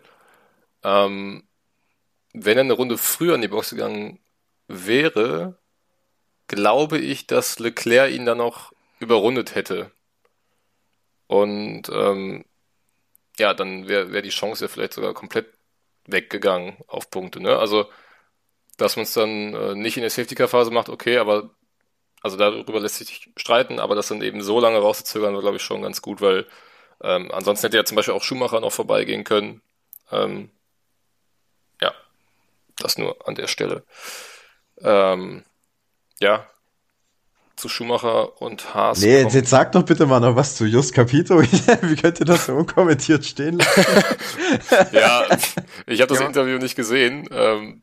[0.83, 1.47] ähm,
[2.33, 4.21] wenn er eine Runde früher in die Box gegangen
[4.69, 5.59] wäre,
[6.49, 9.91] glaube ich, dass Leclerc ihn dann noch überrundet hätte.
[11.27, 12.45] Und ähm,
[13.39, 15.47] ja, dann wäre wär die Chance ja vielleicht sogar komplett
[16.07, 17.41] weggegangen auf Punkte.
[17.41, 17.59] Ne?
[17.59, 17.89] Also,
[18.77, 21.51] dass man es dann äh, nicht in der Safety-Car-Phase macht, okay, aber
[22.23, 25.63] also darüber lässt sich streiten, aber das dann eben so lange rauszuzögern, war, glaube ich,
[25.63, 26.47] schon ganz gut, weil
[27.03, 29.63] ähm, ansonsten hätte ja zum Beispiel auch Schumacher noch vorbeigehen können.
[30.11, 30.51] Ähm,
[32.79, 33.85] das nur an der Stelle.
[34.83, 35.45] Ähm,
[36.21, 36.47] ja,
[37.57, 39.01] zu Schumacher und Haas.
[39.01, 41.41] Nee, jetzt, jetzt sag doch bitte mal noch was zu Just Capito.
[41.43, 44.93] Wie könnt ihr das so unkommentiert stehen lassen?
[44.93, 45.27] ja,
[45.87, 46.27] ich habe das ja.
[46.27, 47.27] Interview nicht gesehen.
[47.33, 47.83] Ähm,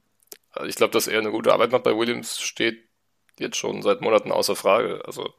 [0.66, 2.88] ich glaube, dass er eine gute Arbeit macht bei Williams, steht
[3.40, 5.02] jetzt schon seit Monaten außer Frage.
[5.06, 5.34] Also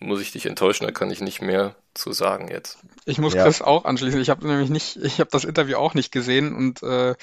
[0.00, 2.78] muss ich dich enttäuschen, da kann ich nicht mehr zu sagen jetzt.
[3.06, 3.44] Ich muss ja.
[3.44, 4.20] Chris auch anschließen.
[4.20, 7.14] Ich habe nämlich nicht, ich habe das Interview auch nicht gesehen und äh,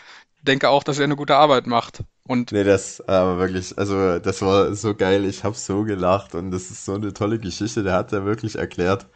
[0.41, 2.03] denke auch, dass er eine gute Arbeit macht.
[2.27, 6.51] Und nee, das aber wirklich, also das war so geil, ich habe so gelacht und
[6.51, 7.83] das ist so eine tolle Geschichte.
[7.83, 9.07] Der hat ja wirklich erklärt,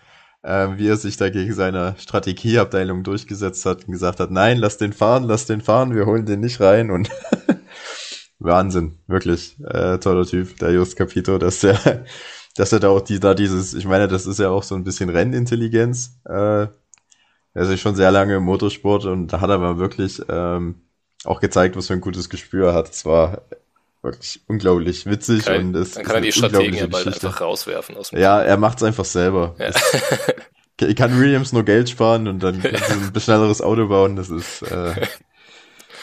[0.43, 4.78] äh, wie er sich da gegen seine Strategieabteilung durchgesetzt hat und gesagt hat, nein, lass
[4.78, 7.09] den fahren, lass den fahren, wir holen den nicht rein und
[8.39, 12.05] Wahnsinn, wirklich äh, toller Typ, der Just Capito, dass der,
[12.56, 14.84] dass er da auch die, da dieses, ich meine, das ist ja auch so ein
[14.84, 16.20] bisschen Rennintelligenz.
[16.26, 16.68] Äh,
[17.56, 20.82] er ist ja schon sehr lange im Motorsport und da hat er aber wirklich ähm,
[21.24, 22.89] auch gezeigt, was für ein gutes Gespür er hat.
[22.89, 23.41] Es war
[24.01, 27.97] wirklich unglaublich witzig Kein, und es dann kann er die Strategen ja bald einfach rauswerfen
[27.97, 29.56] aus dem Ja, er macht es einfach selber.
[29.58, 29.68] Ja.
[29.68, 34.16] Es, kann Williams nur Geld sparen und dann ein schnelleres Auto bauen.
[34.16, 34.93] Das ist äh,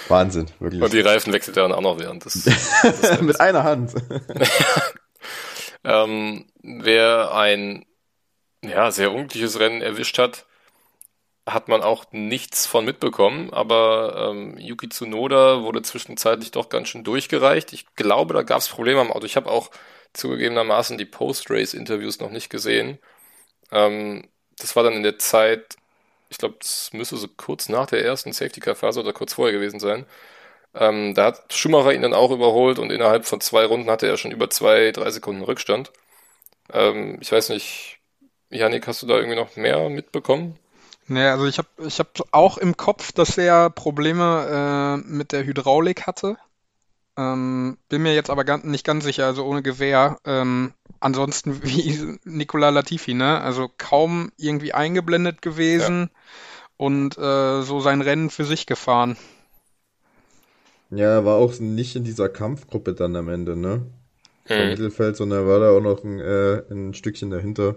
[0.08, 0.82] Wahnsinn, wirklich.
[0.82, 2.44] Und die Reifen wechselt er dann auch noch während des.
[2.82, 3.92] des Mit einer Hand.
[5.84, 7.84] Ähm, wer ein
[8.64, 10.46] ja, sehr unglückliches Rennen erwischt hat,
[11.46, 17.02] hat man auch nichts von mitbekommen, aber ähm, Yuki Tsunoda wurde zwischenzeitlich doch ganz schön
[17.04, 17.72] durchgereicht.
[17.72, 19.26] Ich glaube, da gab es Probleme am Auto.
[19.26, 19.70] Ich habe auch
[20.12, 22.98] zugegebenermaßen die Post-Race-Interviews noch nicht gesehen.
[23.72, 24.28] Ähm,
[24.58, 25.76] das war dann in der Zeit,
[26.30, 30.06] ich glaube, das müsste so kurz nach der ersten Safety-Car-Phase oder kurz vorher gewesen sein.
[30.74, 34.16] Ähm, da hat Schumacher ihn dann auch überholt und innerhalb von zwei Runden hatte er
[34.16, 35.92] schon über zwei, drei Sekunden Rückstand.
[36.72, 37.98] Ähm, ich weiß nicht,
[38.50, 40.58] Janik, hast du da irgendwie noch mehr mitbekommen?
[41.08, 45.44] Nee, also ich habe ich hab auch im Kopf, dass er Probleme äh, mit der
[45.44, 46.38] Hydraulik hatte.
[47.16, 50.18] Ähm, bin mir jetzt aber ganz, nicht ganz sicher, also ohne Gewehr.
[50.24, 53.40] Ähm, ansonsten wie Nicola Latifi, ne?
[53.40, 56.20] Also kaum irgendwie eingeblendet gewesen ja.
[56.78, 59.16] und äh, so sein Rennen für sich gefahren.
[60.94, 63.86] Ja, er war auch nicht in dieser Kampfgruppe dann am Ende, ne?
[64.44, 64.68] Vom hm.
[64.68, 67.76] Mittelfeld, sondern er war da auch noch ein, äh, ein Stückchen dahinter.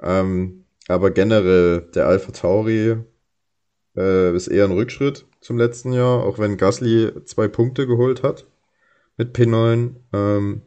[0.00, 2.96] Ähm, aber generell, der Alpha Tauri
[3.96, 8.46] äh, ist eher ein Rückschritt zum letzten Jahr, auch wenn Gasly zwei Punkte geholt hat
[9.16, 9.94] mit P9.
[10.12, 10.62] Ähm,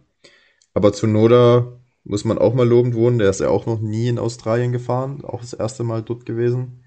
[0.73, 3.19] aber zu Noda muss man auch mal lobend wohnen.
[3.19, 6.84] Der ist ja auch noch nie in Australien gefahren, auch das erste Mal dort gewesen.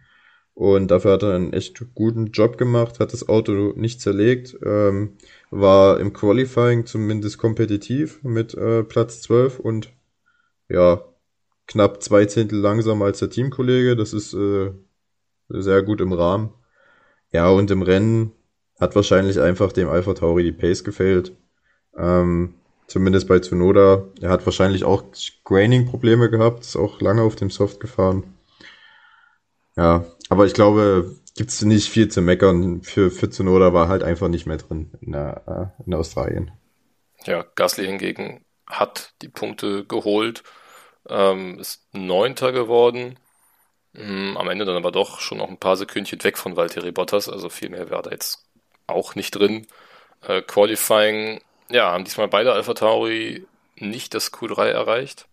[0.58, 5.16] Und dafür hat er einen echt guten Job gemacht, hat das Auto nicht zerlegt, ähm,
[5.50, 9.92] war im Qualifying zumindest kompetitiv mit äh, Platz 12 und
[10.68, 11.04] ja,
[11.68, 13.94] knapp zwei Zehntel langsamer als der Teamkollege.
[13.94, 14.72] Das ist äh,
[15.48, 16.52] sehr gut im Rahmen.
[17.30, 18.32] Ja, und im Rennen
[18.80, 21.36] hat wahrscheinlich einfach dem Alpha Tauri die Pace gefehlt.
[21.96, 22.54] Ähm,
[22.88, 24.08] zumindest bei Tsunoda.
[24.20, 25.04] Er hat wahrscheinlich auch
[25.44, 28.37] Graining-Probleme gehabt, ist auch lange auf dem Soft gefahren.
[29.78, 32.82] Ja, aber ich glaube, gibt's nicht viel zu meckern.
[32.82, 36.50] Für, für Tsunoda war halt einfach nicht mehr drin in, der, äh, in Australien.
[37.24, 40.42] Ja, Gasly hingegen hat die Punkte geholt
[41.08, 43.18] ähm, ist Neunter geworden.
[43.92, 47.28] Mhm, am Ende dann aber doch schon noch ein paar Sekündchen weg von Valtteri Bottas,
[47.28, 48.46] also viel mehr wäre da jetzt
[48.86, 49.66] auch nicht drin.
[50.22, 55.26] Äh, Qualifying, ja, haben diesmal beide Alpha Tauri nicht das Q3 erreicht.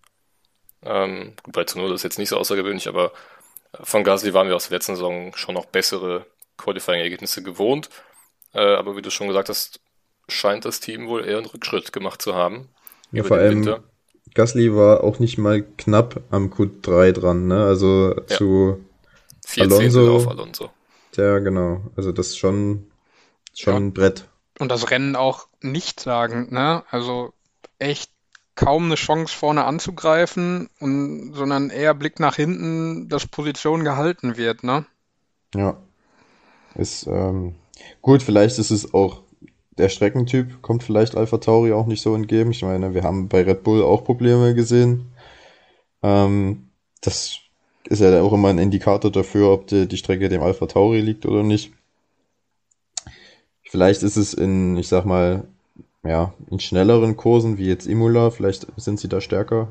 [0.83, 3.11] Ähm, gut, bei Tsunoda ist jetzt nicht so außergewöhnlich, aber
[3.83, 6.25] von Gasly waren wir aus der letzten Saison schon noch bessere
[6.57, 7.89] Qualifying-Ergebnisse gewohnt.
[8.53, 9.79] Äh, aber wie du schon gesagt hast,
[10.27, 12.69] scheint das Team wohl eher einen Rückschritt gemacht zu haben.
[13.11, 13.83] Ja, vor allem, Winter.
[14.33, 17.65] Gasly war auch nicht mal knapp am Q3 dran, ne?
[17.65, 18.37] Also ja.
[18.37, 18.85] zu
[19.57, 20.15] Alonso.
[20.15, 20.71] Auf Alonso.
[21.15, 21.81] Ja, genau.
[21.95, 22.91] Also das ist schon,
[23.53, 23.79] schon ja.
[23.79, 24.27] ein Brett.
[24.59, 26.83] Und das Rennen auch nicht sagen, ne?
[26.89, 27.33] Also
[27.79, 28.11] echt
[28.55, 34.63] kaum eine Chance vorne anzugreifen, und, sondern eher Blick nach hinten, dass Position gehalten wird,
[34.63, 34.85] ne?
[35.53, 35.77] Ja.
[36.75, 37.55] Ist ähm,
[38.01, 39.21] gut, vielleicht ist es auch
[39.77, 42.51] der Streckentyp kommt vielleicht Alpha Tauri auch nicht so entgegen.
[42.51, 45.11] Ich meine, wir haben bei Red Bull auch Probleme gesehen.
[46.01, 46.69] Ähm,
[47.01, 47.39] das
[47.87, 51.25] ist ja auch immer ein Indikator dafür, ob die, die Strecke dem Alpha Tauri liegt
[51.25, 51.73] oder nicht.
[53.63, 55.47] Vielleicht ist es in, ich sag mal,
[56.05, 59.67] ja, in schnelleren Kursen wie jetzt Imola, vielleicht sind sie da stärker.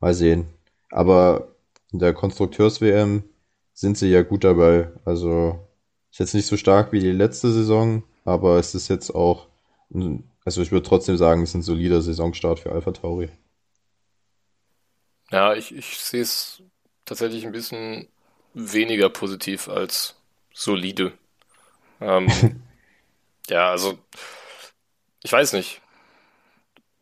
[0.00, 0.46] Mal sehen.
[0.90, 1.48] Aber
[1.90, 3.24] in der Konstrukteurs-WM
[3.72, 4.90] sind sie ja gut dabei.
[5.04, 5.58] Also
[6.10, 9.46] ist jetzt nicht so stark wie die letzte Saison, aber es ist jetzt auch,
[10.44, 13.28] also ich würde trotzdem sagen, es ist ein solider Saisonstart für Alpha Tauri.
[15.30, 16.62] Ja, ich, ich sehe es
[17.04, 18.08] tatsächlich ein bisschen
[18.54, 20.16] weniger positiv als
[20.52, 21.12] solide.
[22.00, 22.28] Ähm,
[23.48, 23.98] ja, also
[25.28, 25.82] ich weiß nicht.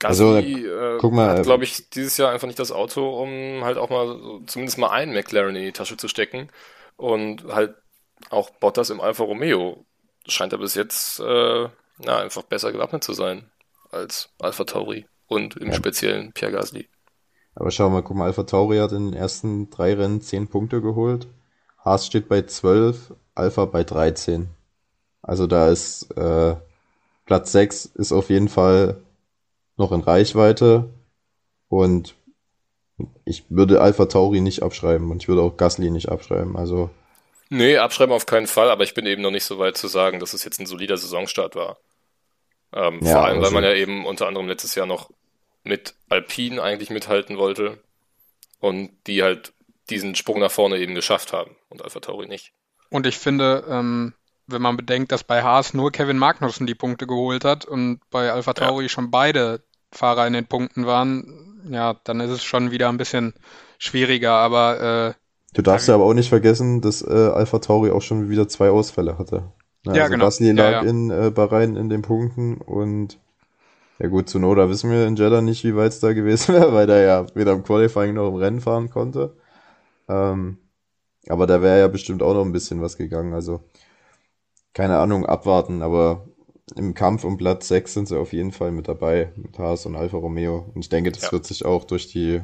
[0.00, 3.62] Gasly also, äh, mal, hat, äh, glaube ich, dieses Jahr einfach nicht das Auto, um
[3.62, 6.48] halt auch mal zumindest mal einen McLaren in die Tasche zu stecken
[6.96, 7.76] und halt
[8.30, 9.84] auch Bottas im Alfa Romeo
[10.26, 11.68] scheint er bis jetzt äh,
[11.98, 13.48] na, einfach besser gewappnet zu sein
[13.92, 15.74] als Alpha Tauri und im ja.
[15.74, 16.88] speziellen Pierre Gasly.
[17.54, 20.82] Aber schau mal, guck mal, Alpha Tauri hat in den ersten drei Rennen zehn Punkte
[20.82, 21.28] geholt.
[21.78, 24.48] Haas steht bei 12, Alpha bei 13.
[25.22, 26.56] Also da ist äh,
[27.26, 29.02] Platz 6 ist auf jeden Fall
[29.76, 30.88] noch in Reichweite
[31.68, 32.14] und
[33.24, 36.56] ich würde Alpha Tauri nicht abschreiben und ich würde auch Gasly nicht abschreiben.
[36.56, 36.90] Also
[37.48, 40.18] Nee, abschreiben auf keinen Fall, aber ich bin eben noch nicht so weit zu sagen,
[40.18, 41.78] dass es jetzt ein solider Saisonstart war.
[42.72, 45.10] Ähm, ja, vor allem, also weil man ja eben unter anderem letztes Jahr noch
[45.62, 47.78] mit Alpine eigentlich mithalten wollte
[48.60, 49.52] und die halt
[49.90, 52.52] diesen Sprung nach vorne eben geschafft haben und Alpha Tauri nicht.
[52.90, 54.14] Und ich finde, ähm,
[54.46, 58.30] wenn man bedenkt, dass bei Haas nur Kevin Magnussen die Punkte geholt hat und bei
[58.30, 58.88] Alpha Tauri ja.
[58.88, 63.34] schon beide Fahrer in den Punkten waren, ja, dann ist es schon wieder ein bisschen
[63.78, 65.14] schwieriger, aber äh,
[65.54, 68.68] Du darfst ja aber auch nicht vergessen, dass äh, Alpha Tauri auch schon wieder zwei
[68.70, 69.52] Ausfälle hatte.
[69.84, 70.24] Na, ja, also genau.
[70.26, 70.90] Gasly lag ja, ja.
[70.90, 73.18] in äh, Bahrain in den Punkten und
[73.98, 76.72] ja gut, zu Noda wissen wir in Jeddah nicht, wie weit es da gewesen wäre,
[76.74, 79.34] weil der ja weder im Qualifying noch im Rennen fahren konnte.
[80.08, 80.58] Ähm,
[81.28, 83.32] Aber da wäre ja bestimmt auch noch ein bisschen was gegangen.
[83.32, 83.64] Also
[84.76, 85.80] keine Ahnung, abwarten.
[85.80, 86.28] Aber
[86.76, 89.96] im Kampf um Platz 6 sind sie auf jeden Fall mit dabei, mit Haas und
[89.96, 90.70] Alfa Romeo.
[90.74, 91.32] Und ich denke, das ja.
[91.32, 92.42] wird sich auch durch die,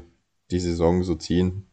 [0.50, 1.70] die Saison so ziehen.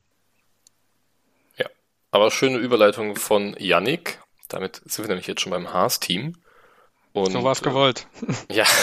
[1.57, 1.67] Ja,
[2.11, 4.19] aber schöne Überleitung von Yannick.
[4.49, 6.35] Damit sind wir nämlich jetzt schon beim Haas-Team.
[7.13, 8.07] so war es gewollt.
[8.49, 8.65] Äh, ja.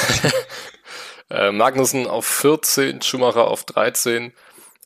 [1.29, 4.33] Äh, Magnussen auf 14, Schumacher auf 13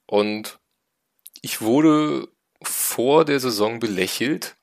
[0.06, 0.58] und
[1.42, 2.28] ich wurde
[2.62, 4.56] vor der Saison belächelt,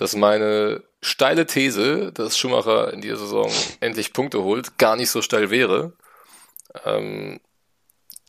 [0.00, 5.20] dass meine steile These, dass Schumacher in dieser Saison endlich Punkte holt, gar nicht so
[5.20, 5.92] steil wäre.
[6.86, 7.38] Ähm,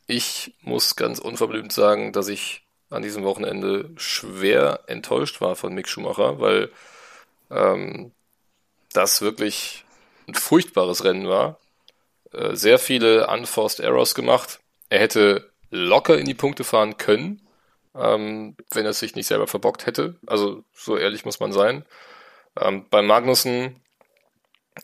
[0.05, 5.87] ich muss ganz unverblümt sagen, dass ich an diesem Wochenende schwer enttäuscht war von Mick
[5.87, 6.69] Schumacher, weil
[7.49, 8.11] ähm,
[8.91, 9.85] das wirklich
[10.27, 11.57] ein furchtbares Rennen war.
[12.33, 14.59] Äh, sehr viele unforced Errors gemacht.
[14.89, 17.41] Er hätte locker in die Punkte fahren können,
[17.95, 20.17] ähm, wenn er sich nicht selber verbockt hätte.
[20.27, 21.85] Also so ehrlich muss man sein.
[22.59, 23.81] Ähm, bei Magnussen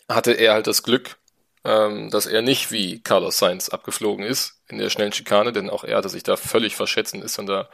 [0.09, 1.17] hatte er halt das Glück,
[1.63, 5.83] ähm, dass er nicht wie Carlos Sainz abgeflogen ist in der schnellen Schikane, denn auch
[5.83, 7.69] er hatte sich da völlig verschätzt und ist dann da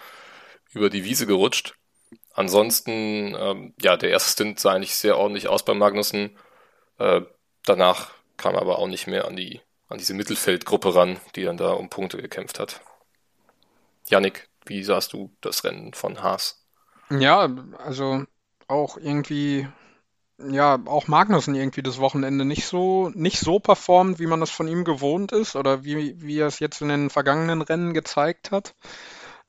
[0.73, 1.75] über die Wiese gerutscht.
[2.33, 6.37] Ansonsten, ähm, ja, der erste Stint sah eigentlich sehr ordentlich aus bei Magnussen.
[6.99, 7.21] Äh,
[7.65, 9.61] danach kam aber auch nicht mehr an die
[9.93, 12.81] an diese Mittelfeldgruppe ran, die dann da um Punkte gekämpft hat.
[14.09, 16.65] Yannick, wie sahst du das Rennen von Haas?
[17.09, 18.25] Ja, also
[18.67, 19.67] auch irgendwie,
[20.39, 24.67] ja, auch Magnussen irgendwie das Wochenende nicht so, nicht so performt, wie man das von
[24.67, 28.75] ihm gewohnt ist oder wie, wie er es jetzt in den vergangenen Rennen gezeigt hat.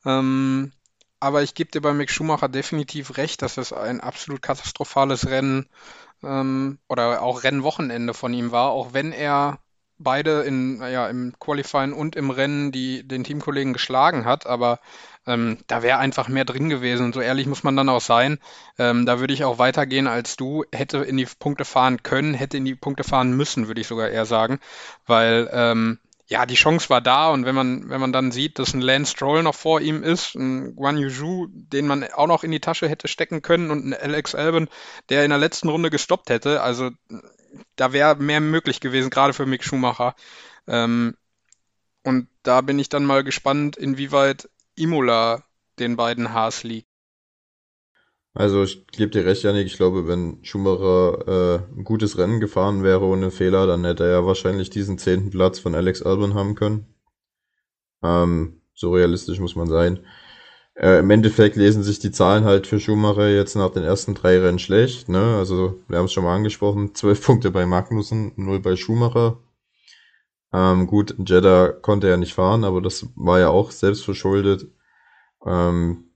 [0.05, 0.73] Ähm,
[1.21, 5.69] aber ich gebe dir bei Mick Schumacher definitiv recht, dass es ein absolut katastrophales Rennen
[6.23, 9.59] ähm, oder auch Rennwochenende von ihm war, auch wenn er
[10.05, 14.79] beide in, ja, im Qualifying und im Rennen die, den Teamkollegen geschlagen hat, aber
[15.27, 17.07] ähm, da wäre einfach mehr drin gewesen.
[17.07, 18.39] Und so ehrlich muss man dann auch sein.
[18.79, 20.65] Ähm, da würde ich auch weitergehen als du.
[20.73, 24.11] Hätte in die Punkte fahren können, hätte in die Punkte fahren müssen, würde ich sogar
[24.11, 24.61] eher sagen.
[25.07, 28.73] Weil ähm, ja, die Chance war da und wenn man, wenn man dann sieht, dass
[28.73, 32.51] ein Lance Stroll noch vor ihm ist, ein Guan Yuju, den man auch noch in
[32.51, 34.69] die Tasche hätte stecken können und ein Alex Albon,
[35.11, 36.91] der in der letzten Runde gestoppt hätte, also
[37.77, 40.15] da wäre mehr möglich gewesen, gerade für Mick Schumacher.
[40.67, 41.17] Ähm,
[42.03, 45.45] und da bin ich dann mal gespannt, inwieweit Imola
[45.79, 46.89] den beiden Haas liegt.
[48.35, 49.67] Also ich gebe dir recht, Janik.
[49.67, 54.11] Ich glaube, wenn Schumacher äh, ein gutes Rennen gefahren wäre ohne Fehler, dann hätte er
[54.11, 56.87] ja wahrscheinlich diesen zehnten Platz von Alex Albon haben können.
[58.03, 60.05] Ähm, so realistisch muss man sein.
[60.77, 64.39] Äh, Im Endeffekt lesen sich die Zahlen halt für Schumacher jetzt nach den ersten drei
[64.41, 65.09] Rennen schlecht.
[65.09, 65.37] Ne?
[65.37, 69.39] Also wir haben es schon mal angesprochen, zwölf Punkte bei Magnussen, null bei Schumacher.
[70.53, 74.67] Ähm, gut, Jeddah konnte er nicht fahren, aber das war ja auch selbst verschuldet.
[75.45, 76.11] Ähm,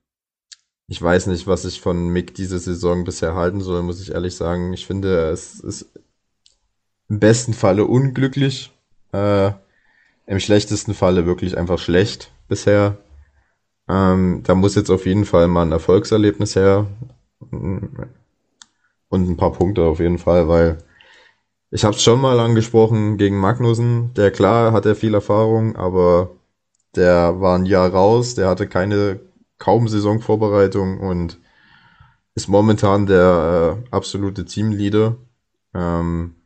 [0.89, 4.35] ich weiß nicht, was ich von Mick diese Saison bisher halten soll, muss ich ehrlich
[4.35, 4.73] sagen.
[4.73, 5.91] Ich finde, es ist
[7.09, 8.73] im besten Falle unglücklich,
[9.13, 9.53] äh,
[10.27, 12.99] im schlechtesten Falle wirklich einfach schlecht bisher.
[13.89, 16.87] Ähm, da muss jetzt auf jeden Fall mal ein Erfolgserlebnis her.
[17.51, 18.09] Und
[19.11, 20.79] ein paar Punkte auf jeden Fall, weil
[21.71, 24.13] ich habe es schon mal angesprochen gegen Magnussen.
[24.15, 26.31] Der klar hat er viel Erfahrung, aber
[26.97, 29.21] der war ein Jahr raus, der hatte keine
[29.59, 31.39] kaum Saisonvorbereitung und
[32.35, 35.17] ist momentan der äh, absolute Teamleader.
[35.75, 36.37] Ähm,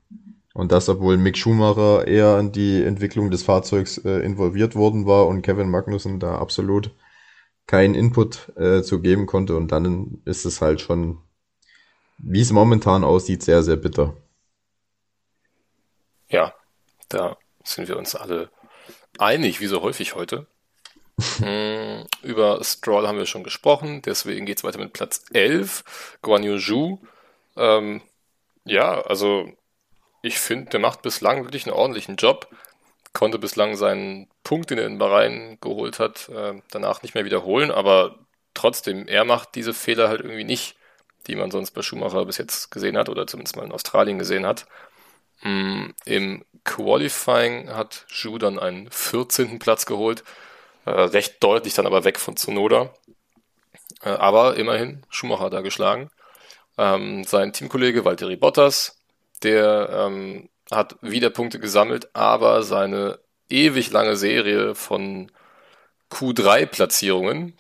[0.55, 5.27] und das, obwohl Mick Schumacher eher in die Entwicklung des Fahrzeugs äh, involviert worden war
[5.27, 6.91] und Kevin Magnussen da absolut
[7.67, 9.57] keinen Input äh, zu geben konnte.
[9.57, 11.23] Und dann ist es halt schon,
[12.19, 14.17] wie es momentan aussieht, sehr, sehr bitter.
[16.29, 16.55] Ja,
[17.09, 18.51] da sind wir uns alle
[19.19, 20.47] einig, wie so häufig heute.
[21.41, 25.85] mm, über Stroll haben wir schon gesprochen, deswegen geht es weiter mit Platz 11.
[26.23, 26.99] Guan Yu Zhu.
[27.57, 28.01] Ähm,
[28.65, 29.47] ja, also
[30.23, 32.49] ich finde, der macht bislang wirklich einen ordentlichen Job
[33.13, 37.71] konnte bislang seinen Punkt, den er in Bahrain geholt hat, äh, danach nicht mehr wiederholen,
[37.71, 38.17] aber
[38.55, 40.77] trotzdem, er macht diese Fehler halt irgendwie nicht,
[41.27, 44.47] die man sonst bei Schumacher bis jetzt gesehen hat oder zumindest mal in Australien gesehen
[44.47, 44.67] hat.
[45.43, 49.59] Mm, Im Qualifying hat Zhu dann einen 14.
[49.59, 50.25] Platz geholt,
[50.85, 52.93] äh, recht deutlich dann aber weg von Tsunoda.
[54.03, 56.11] Äh, aber immerhin Schumacher da geschlagen.
[56.79, 59.03] Ähm, sein Teamkollege Valtteri Bottas,
[59.43, 63.19] der ähm, hat wieder Punkte gesammelt, aber seine
[63.49, 65.31] ewig lange Serie von
[66.11, 67.59] Q3-Platzierungen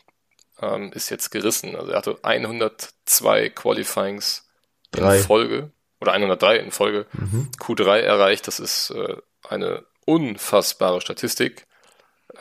[0.60, 1.76] ähm, ist jetzt gerissen.
[1.76, 4.48] Also er hatte 102 Qualifyings
[4.90, 5.18] Drei.
[5.18, 7.50] in Folge oder 103 in Folge mhm.
[7.58, 8.46] Q3 erreicht.
[8.46, 9.16] Das ist äh,
[9.48, 11.66] eine unfassbare Statistik.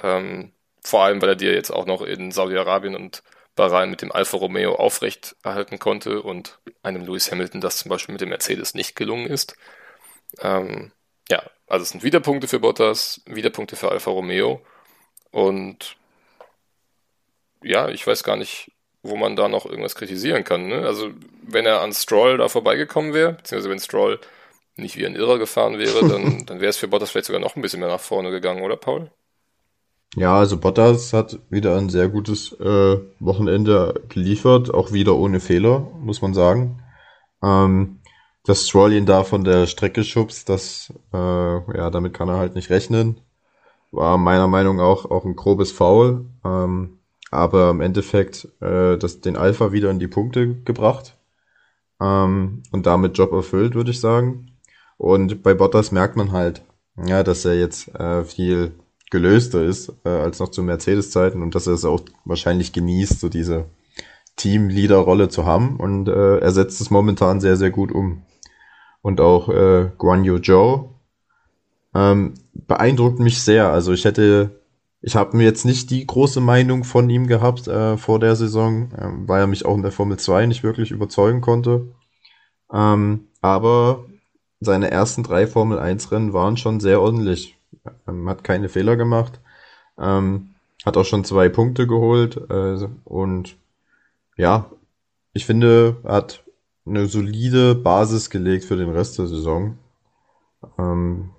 [0.01, 0.51] Ähm,
[0.83, 3.23] vor allem, weil er dir jetzt auch noch in Saudi-Arabien und
[3.55, 8.13] Bahrain mit dem Alfa Romeo aufrecht erhalten konnte und einem Lewis Hamilton das zum Beispiel
[8.13, 9.55] mit dem Mercedes nicht gelungen ist.
[10.39, 10.91] Ähm,
[11.29, 14.61] ja, also es sind wieder Punkte für Bottas, wieder Punkte für Alfa Romeo
[15.31, 15.95] und
[17.63, 18.71] ja, ich weiß gar nicht,
[19.03, 20.67] wo man da noch irgendwas kritisieren kann.
[20.67, 20.85] Ne?
[20.85, 21.09] Also
[21.43, 24.19] wenn er an Stroll da vorbeigekommen wäre, beziehungsweise wenn Stroll
[24.75, 27.55] nicht wie ein Irrer gefahren wäre, dann, dann wäre es für Bottas vielleicht sogar noch
[27.55, 29.11] ein bisschen mehr nach vorne gegangen, oder Paul?
[30.15, 35.79] Ja, also Bottas hat wieder ein sehr gutes äh, Wochenende geliefert, auch wieder ohne Fehler,
[35.99, 36.83] muss man sagen.
[37.41, 38.00] Ähm,
[38.43, 42.55] dass Stroll ihn da von der Strecke schubst, das, äh, ja, damit kann er halt
[42.55, 43.21] nicht rechnen.
[43.91, 46.25] War meiner Meinung nach auch, auch ein grobes Foul.
[46.43, 46.99] Ähm,
[47.31, 51.15] aber im Endeffekt äh, das, den Alpha wieder in die Punkte gebracht
[52.01, 54.51] ähm, und damit Job erfüllt, würde ich sagen.
[54.97, 56.61] Und bei Bottas merkt man halt,
[56.97, 58.73] ja, dass er jetzt äh, viel
[59.09, 63.29] gelöster ist äh, als noch zu Mercedes-Zeiten und dass er es auch wahrscheinlich genießt, so
[63.29, 63.65] diese
[64.41, 68.23] Teamleader-Rolle zu haben und äh, er setzt es momentan sehr, sehr gut um.
[69.01, 70.89] Und auch äh, Guan Yu Zhou
[71.93, 73.71] ähm, beeindruckt mich sehr.
[73.71, 74.61] Also ich hätte
[75.01, 78.91] ich habe mir jetzt nicht die große Meinung von ihm gehabt äh, vor der Saison,
[78.91, 81.87] äh, weil er mich auch in der Formel 2 nicht wirklich überzeugen konnte.
[82.71, 84.05] Ähm, aber
[84.59, 87.57] seine ersten drei Formel 1 Rennen waren schon sehr ordentlich.
[88.07, 89.39] Ähm, hat keine Fehler gemacht.
[89.99, 90.51] Ähm,
[90.85, 92.37] hat auch schon zwei Punkte geholt.
[92.49, 93.57] Äh, und
[94.41, 94.71] ja,
[95.33, 96.43] ich finde, er hat
[96.87, 99.77] eine solide Basis gelegt für den Rest der Saison.
[100.79, 101.29] Ähm,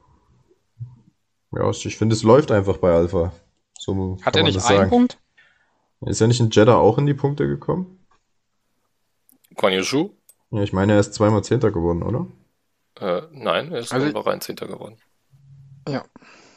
[1.50, 3.32] ja, ich finde, es läuft einfach bei Alpha.
[3.76, 4.90] So Hat er nicht einen sagen.
[4.90, 5.18] Punkt?
[6.02, 7.98] Ist er nicht in Jeddah auch in die Punkte gekommen?
[9.56, 10.10] Guan Yu
[10.52, 12.28] Ja, ich meine, er ist zweimal Zehnter geworden, oder?
[13.00, 14.96] Äh, nein, er ist also, rein Zehnter geworden.
[15.88, 16.04] Ja.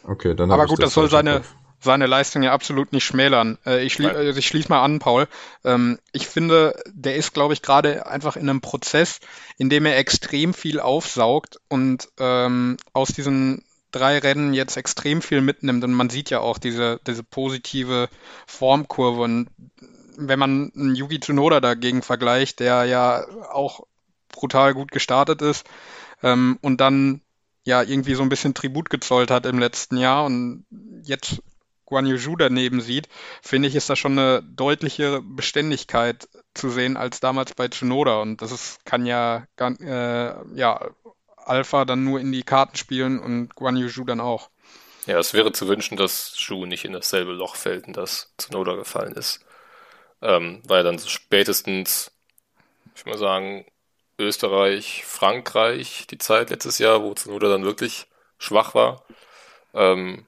[0.04, 1.42] Okay, dann Aber gut, das, das soll seine,
[1.86, 3.58] seine Leistung ja absolut nicht schmälern.
[3.66, 5.28] Äh, ich, schlie also ich schließe mal an, Paul.
[5.64, 9.20] Ähm, ich finde, der ist, glaube ich, gerade einfach in einem Prozess,
[9.58, 15.40] in dem er extrem viel aufsaugt und ähm, aus diesen drei Rennen jetzt extrem viel
[15.40, 18.10] mitnimmt und man sieht ja auch diese, diese positive
[18.46, 19.48] Formkurve und
[20.18, 23.82] wenn man einen Yuki Tsunoda dagegen vergleicht, der ja auch
[24.30, 25.66] brutal gut gestartet ist
[26.24, 27.22] ähm, und dann
[27.64, 30.66] ja irgendwie so ein bisschen Tribut gezollt hat im letzten Jahr und
[31.04, 31.42] jetzt
[31.86, 33.08] Guan Yu daneben sieht,
[33.42, 38.42] finde ich, ist da schon eine deutliche Beständigkeit zu sehen als damals bei Tsunoda und
[38.42, 40.90] das ist, kann ja, äh, ja
[41.38, 44.50] Alpha dann nur in die Karten spielen und Guan Yu dann auch.
[45.06, 48.76] Ja, es wäre zu wünschen, dass Zhu nicht in dasselbe Loch fällt, in das Tsunoda
[48.76, 49.46] gefallen ist.
[50.22, 52.12] Ähm, weil dann so spätestens,
[52.96, 53.66] ich würde mal sagen,
[54.18, 58.08] Österreich, Frankreich, die Zeit letztes Jahr, wo Tsunoda dann wirklich
[58.40, 59.06] schwach war.
[59.74, 60.26] Ähm,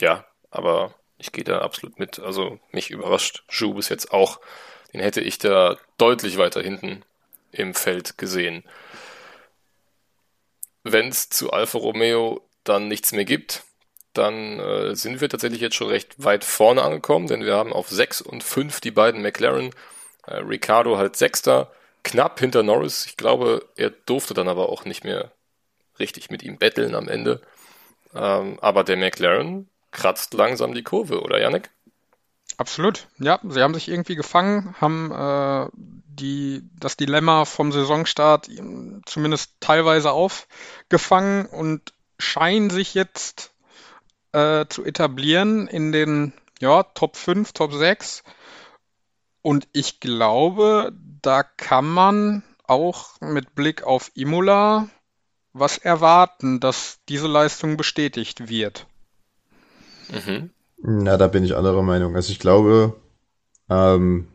[0.00, 0.24] ja,
[0.56, 2.18] aber ich gehe da absolut mit.
[2.18, 4.40] Also mich überrascht Zhu bis jetzt auch.
[4.92, 7.04] Den hätte ich da deutlich weiter hinten
[7.52, 8.64] im Feld gesehen
[10.92, 13.64] wenn es zu Alfa Romeo dann nichts mehr gibt,
[14.12, 17.88] dann äh, sind wir tatsächlich jetzt schon recht weit vorne angekommen, denn wir haben auf
[17.88, 19.70] 6 und 5 die beiden McLaren.
[20.26, 21.70] Äh, Ricardo halt Sechster,
[22.02, 23.06] knapp hinter Norris.
[23.06, 25.32] Ich glaube, er durfte dann aber auch nicht mehr
[25.98, 27.42] richtig mit ihm betteln am Ende.
[28.14, 31.70] Ähm, aber der McLaren kratzt langsam die Kurve, oder Yannick?
[32.58, 33.40] Absolut, ja.
[33.42, 38.48] Sie haben sich irgendwie gefangen, haben äh, die, das Dilemma vom Saisonstart
[39.04, 43.52] zumindest teilweise aufgefangen und scheinen sich jetzt
[44.32, 48.22] äh, zu etablieren in den ja, Top 5, Top 6.
[49.42, 50.92] Und ich glaube,
[51.22, 54.88] da kann man auch mit Blick auf Imola
[55.52, 58.86] was erwarten, dass diese Leistung bestätigt wird.
[60.12, 60.50] Mhm.
[60.82, 62.16] Na, da bin ich anderer Meinung.
[62.16, 62.94] Also ich glaube,
[63.70, 64.26] ähm,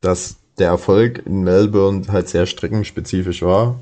[0.00, 3.78] dass der Erfolg in Melbourne halt sehr streckenspezifisch war.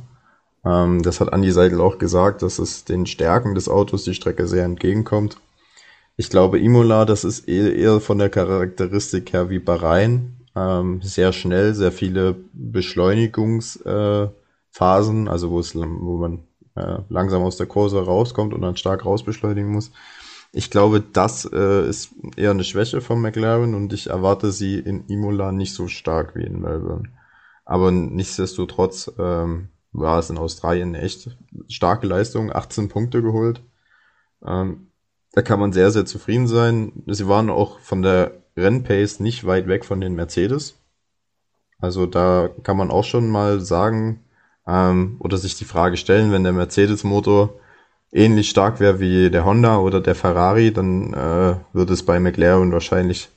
[0.64, 4.46] Ähm, das hat Andy Seidel auch gesagt, dass es den Stärken des Autos die Strecke
[4.46, 5.38] sehr entgegenkommt.
[6.16, 10.36] Ich glaube, Imola, das ist eher, eher von der Charakteristik her wie Bahrain.
[10.56, 16.40] Ähm, sehr schnell, sehr viele Beschleunigungsphasen, äh, also wo man
[16.74, 19.92] äh, langsam aus der Kurse rauskommt und dann stark rausbeschleunigen muss.
[20.52, 25.06] Ich glaube, das äh, ist eher eine Schwäche von McLaren und ich erwarte sie in
[25.06, 27.10] Imola nicht so stark wie in Melbourne.
[27.64, 31.36] Aber nichtsdestotrotz ähm, war es in Australien eine echt
[31.68, 33.62] starke Leistung, 18 Punkte geholt.
[34.44, 34.90] Ähm,
[35.32, 37.02] da kann man sehr, sehr zufrieden sein.
[37.06, 40.78] Sie waren auch von der Rennpace nicht weit weg von den Mercedes.
[41.78, 44.24] Also da kann man auch schon mal sagen
[44.66, 47.60] ähm, oder sich die Frage stellen, wenn der Mercedes-Motor
[48.12, 52.72] ähnlich stark wäre wie der Honda oder der Ferrari, dann äh, würde es bei McLaren
[52.72, 53.28] wahrscheinlich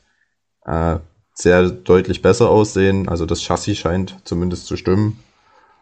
[0.66, 0.98] äh,
[1.34, 3.10] sehr deutlich besser aussehen.
[3.10, 5.20] Also das Chassis scheint zumindest zu stimmen.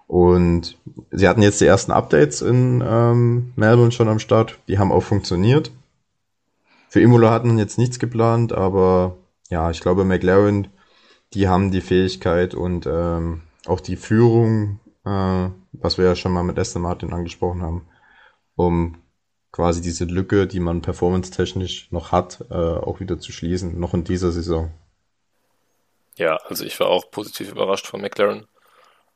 [0.07, 0.77] Und
[1.11, 4.57] sie hatten jetzt die ersten Updates in ähm, Melbourne schon am Start.
[4.67, 5.71] Die haben auch funktioniert.
[6.87, 9.17] Für Imola hatten jetzt nichts geplant, aber
[9.49, 10.67] ja, ich glaube, McLaren,
[11.35, 16.43] die haben die Fähigkeit und ähm, auch die Führung, äh, was wir ja schon mal
[16.43, 17.85] mit Aston Martin angesprochen haben,
[18.60, 19.01] um
[19.53, 24.03] quasi diese Lücke, die man performance-technisch noch hat, äh, auch wieder zu schließen, noch in
[24.03, 24.74] dieser Saison.
[26.18, 28.47] Ja, also ich war auch positiv überrascht von McLaren.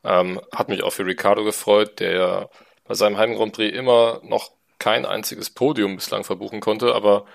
[0.06, 2.50] Ähm, hat mich auch für Ricardo gefreut, der ja
[2.86, 7.26] bei seinem Heim Grand Prix immer noch kein einziges Podium bislang verbuchen konnte, aber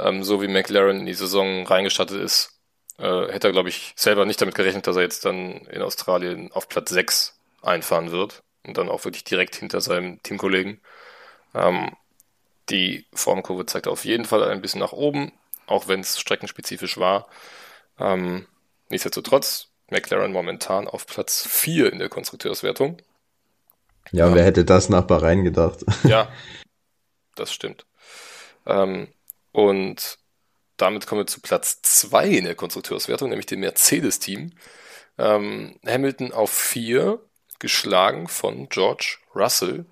[0.00, 2.58] ähm, so wie McLaren in die Saison reingestattet ist,
[2.98, 6.50] äh, hätte er, glaube ich, selber nicht damit gerechnet, dass er jetzt dann in Australien
[6.50, 10.80] auf Platz 6 einfahren wird und dann auch wirklich direkt hinter seinem Teamkollegen.
[11.54, 11.96] Ähm,
[12.68, 15.32] die Formkurve zeigt auf jeden Fall ein bisschen nach oben,
[15.66, 17.28] auch wenn es streckenspezifisch war.
[17.98, 18.46] Ähm,
[18.88, 22.98] nichtsdestotrotz, McLaren momentan auf Platz 4 in der Konstrukteurswertung.
[24.10, 25.84] Ja, ähm, wer hätte das nach Bahrain gedacht?
[26.04, 26.28] Ja,
[27.34, 27.86] das stimmt.
[28.66, 29.08] Ähm,
[29.52, 30.18] und
[30.76, 34.52] damit kommen wir zu Platz 2 in der Konstrukteurswertung, nämlich dem Mercedes-Team.
[35.18, 37.20] Ähm, Hamilton auf 4,
[37.58, 39.86] geschlagen von George Russell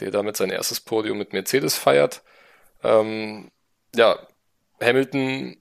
[0.00, 2.22] der damit sein erstes Podium mit Mercedes feiert.
[2.82, 3.50] Ähm,
[3.94, 4.18] ja,
[4.80, 5.56] Hamilton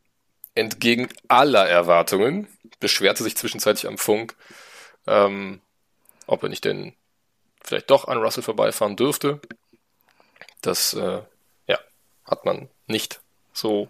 [0.56, 2.48] entgegen aller Erwartungen
[2.80, 4.36] beschwerte sich zwischenzeitlich am Funk,
[5.08, 5.62] ähm,
[6.28, 6.94] ob er nicht denn
[7.64, 9.40] vielleicht doch an Russell vorbeifahren dürfte.
[10.62, 11.22] Das äh,
[11.68, 11.80] ja,
[12.26, 13.22] hat man nicht
[13.54, 13.90] so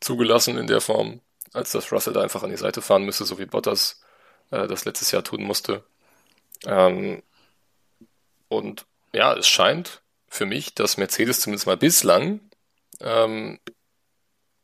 [0.00, 1.20] zugelassen in der Form,
[1.52, 4.02] als dass Russell da einfach an die Seite fahren müsste, so wie Bottas
[4.50, 5.84] äh, das letztes Jahr tun musste.
[6.64, 7.22] Ähm,
[8.48, 12.40] und ja, es scheint für mich, dass Mercedes zumindest mal bislang
[13.00, 13.58] ähm,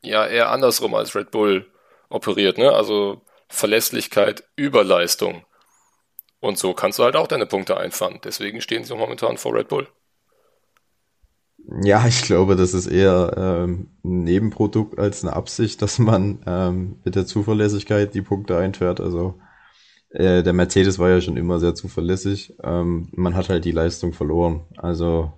[0.02, 1.70] ja eher andersrum als Red Bull
[2.08, 2.72] operiert, ne?
[2.72, 5.44] Also Verlässlichkeit über Leistung.
[6.40, 8.20] Und so kannst du halt auch deine Punkte einfahren.
[8.22, 9.88] Deswegen stehen sie momentan vor Red Bull.
[11.82, 17.00] Ja, ich glaube, das ist eher ähm, ein Nebenprodukt als eine Absicht, dass man ähm,
[17.04, 19.00] mit der Zuverlässigkeit die Punkte einfährt.
[19.00, 19.40] Also
[20.14, 22.54] äh, der Mercedes war ja schon immer sehr zuverlässig.
[22.62, 24.60] Ähm, man hat halt die Leistung verloren.
[24.76, 25.32] Also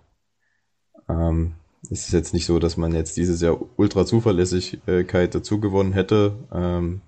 [1.09, 1.55] ähm,
[1.91, 6.35] es ist jetzt nicht so, dass man jetzt dieses Jahr ultra Zuverlässigkeit dazu gewonnen hätte,
[6.53, 7.01] ähm,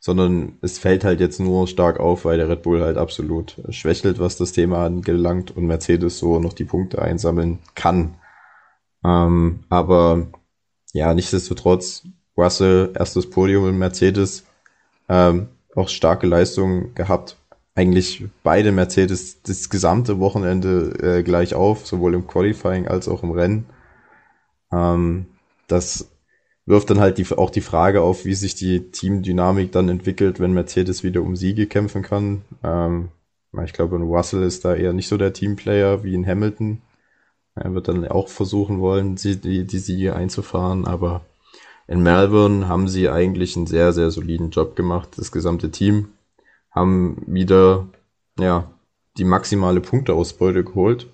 [0.00, 4.18] sondern es fällt halt jetzt nur stark auf, weil der Red Bull halt absolut schwächelt,
[4.18, 8.16] was das Thema angelangt und Mercedes so noch die Punkte einsammeln kann.
[9.04, 10.26] Ähm, aber
[10.92, 12.04] ja, nichtsdestotrotz,
[12.36, 14.44] Russell, erstes Podium in Mercedes,
[15.08, 17.36] ähm, auch starke Leistungen gehabt.
[17.74, 23.30] Eigentlich beide Mercedes das gesamte Wochenende äh, gleich auf, sowohl im Qualifying als auch im
[23.30, 23.66] Rennen.
[24.70, 25.26] Ähm,
[25.68, 26.10] das
[26.66, 30.52] wirft dann halt die, auch die Frage auf, wie sich die Teamdynamik dann entwickelt, wenn
[30.52, 32.42] Mercedes wieder um Siege kämpfen kann.
[32.62, 33.08] Ähm,
[33.64, 36.80] ich glaube, Russell ist da eher nicht so der Teamplayer wie in Hamilton.
[37.54, 41.22] Er wird dann auch versuchen wollen, die, die Siege einzufahren, aber
[41.92, 46.14] in Melbourne haben sie eigentlich einen sehr, sehr soliden Job gemacht, das gesamte Team.
[46.70, 47.86] Haben wieder,
[48.38, 48.70] ja,
[49.18, 51.06] die maximale Punkteausbeute geholt.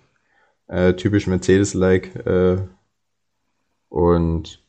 [0.68, 2.14] Äh, typisch Mercedes-like.
[2.24, 2.58] Äh,
[3.88, 4.62] und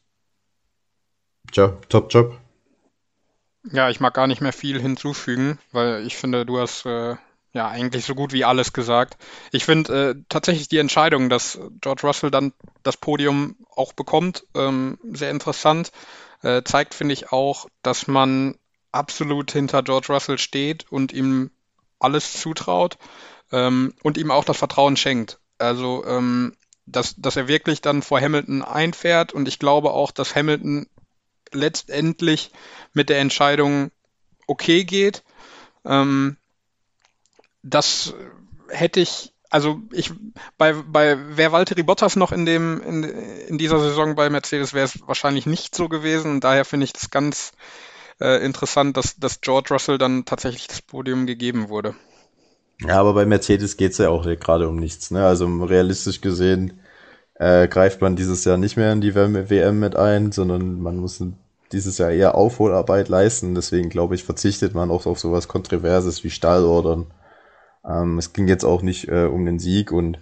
[1.53, 2.39] ja, top Job.
[3.71, 7.17] Ja, ich mag gar nicht mehr viel hinzufügen, weil ich finde, du hast äh,
[7.53, 9.17] ja eigentlich so gut wie alles gesagt.
[9.51, 14.99] Ich finde äh, tatsächlich die Entscheidung, dass George Russell dann das Podium auch bekommt, ähm,
[15.11, 15.91] sehr interessant.
[16.41, 18.55] Äh, zeigt, finde ich, auch, dass man
[18.91, 21.51] absolut hinter George Russell steht und ihm
[21.99, 22.97] alles zutraut
[23.51, 25.39] ähm, und ihm auch das Vertrauen schenkt.
[25.57, 26.55] Also, ähm,
[26.85, 30.87] dass, dass er wirklich dann vor Hamilton einfährt und ich glaube auch, dass Hamilton
[31.51, 32.51] letztendlich
[32.93, 33.91] mit der Entscheidung
[34.47, 35.23] okay geht.
[35.85, 36.37] Ähm,
[37.63, 38.13] das
[38.69, 40.11] hätte ich, also ich,
[40.57, 44.85] bei, bei, wäre Valtteri Bottas noch in dem, in, in dieser Saison bei Mercedes, wäre
[44.85, 46.31] es wahrscheinlich nicht so gewesen.
[46.31, 47.51] Und daher finde ich das ganz
[48.19, 51.95] äh, interessant, dass, dass George Russell dann tatsächlich das Podium gegeben wurde.
[52.81, 55.11] Ja, aber bei Mercedes geht es ja auch gerade um nichts.
[55.11, 55.25] Ne?
[55.25, 56.79] Also realistisch gesehen
[57.35, 61.21] äh, greift man dieses Jahr nicht mehr in die WM mit ein, sondern man muss
[61.71, 63.55] dieses Jahr eher Aufholarbeit leisten.
[63.55, 67.07] Deswegen glaube ich, verzichtet man auch auf sowas Kontroverses wie Stallordern
[67.87, 70.19] ähm, es ging jetzt auch nicht äh, um den Sieg und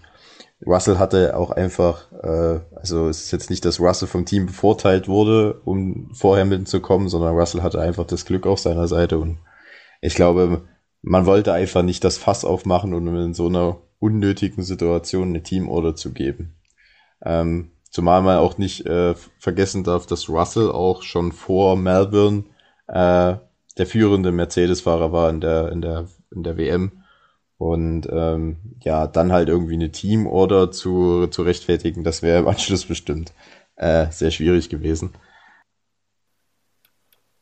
[0.66, 5.08] Russell hatte auch einfach, äh, also es ist jetzt nicht, dass Russell vom Team bevorteilt
[5.08, 9.20] wurde, um vor Hamilton zu kommen, sondern Russell hatte einfach das Glück auf seiner Seite
[9.20, 9.38] und
[10.02, 10.64] ich glaube,
[11.02, 15.96] man wollte einfach nicht das Fass aufmachen und in so einer unnötigen Situation eine Teamorder
[15.96, 16.56] zu geben.
[17.24, 22.46] Ähm, zumal man auch nicht äh, vergessen darf, dass Russell auch schon vor Melbourne
[22.88, 23.36] äh,
[23.78, 27.04] der führende Mercedes-Fahrer war in der, in der, in der WM.
[27.58, 32.86] Und ähm, ja, dann halt irgendwie eine Teamorder zu, zu rechtfertigen, das wäre im Anschluss
[32.86, 33.34] bestimmt
[33.76, 35.14] äh, sehr schwierig gewesen.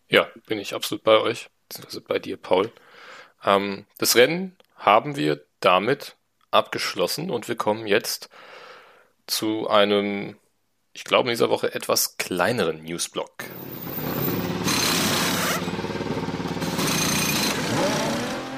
[0.08, 2.72] Ja, bin ich absolut bei euch, beziehungsweise bei dir, Paul.
[3.44, 6.16] Ähm, das Rennen haben wir damit
[6.52, 8.30] abgeschlossen und wir kommen jetzt
[9.28, 10.38] zu einem,
[10.94, 13.34] ich glaube in dieser Woche etwas kleineren Newsblock.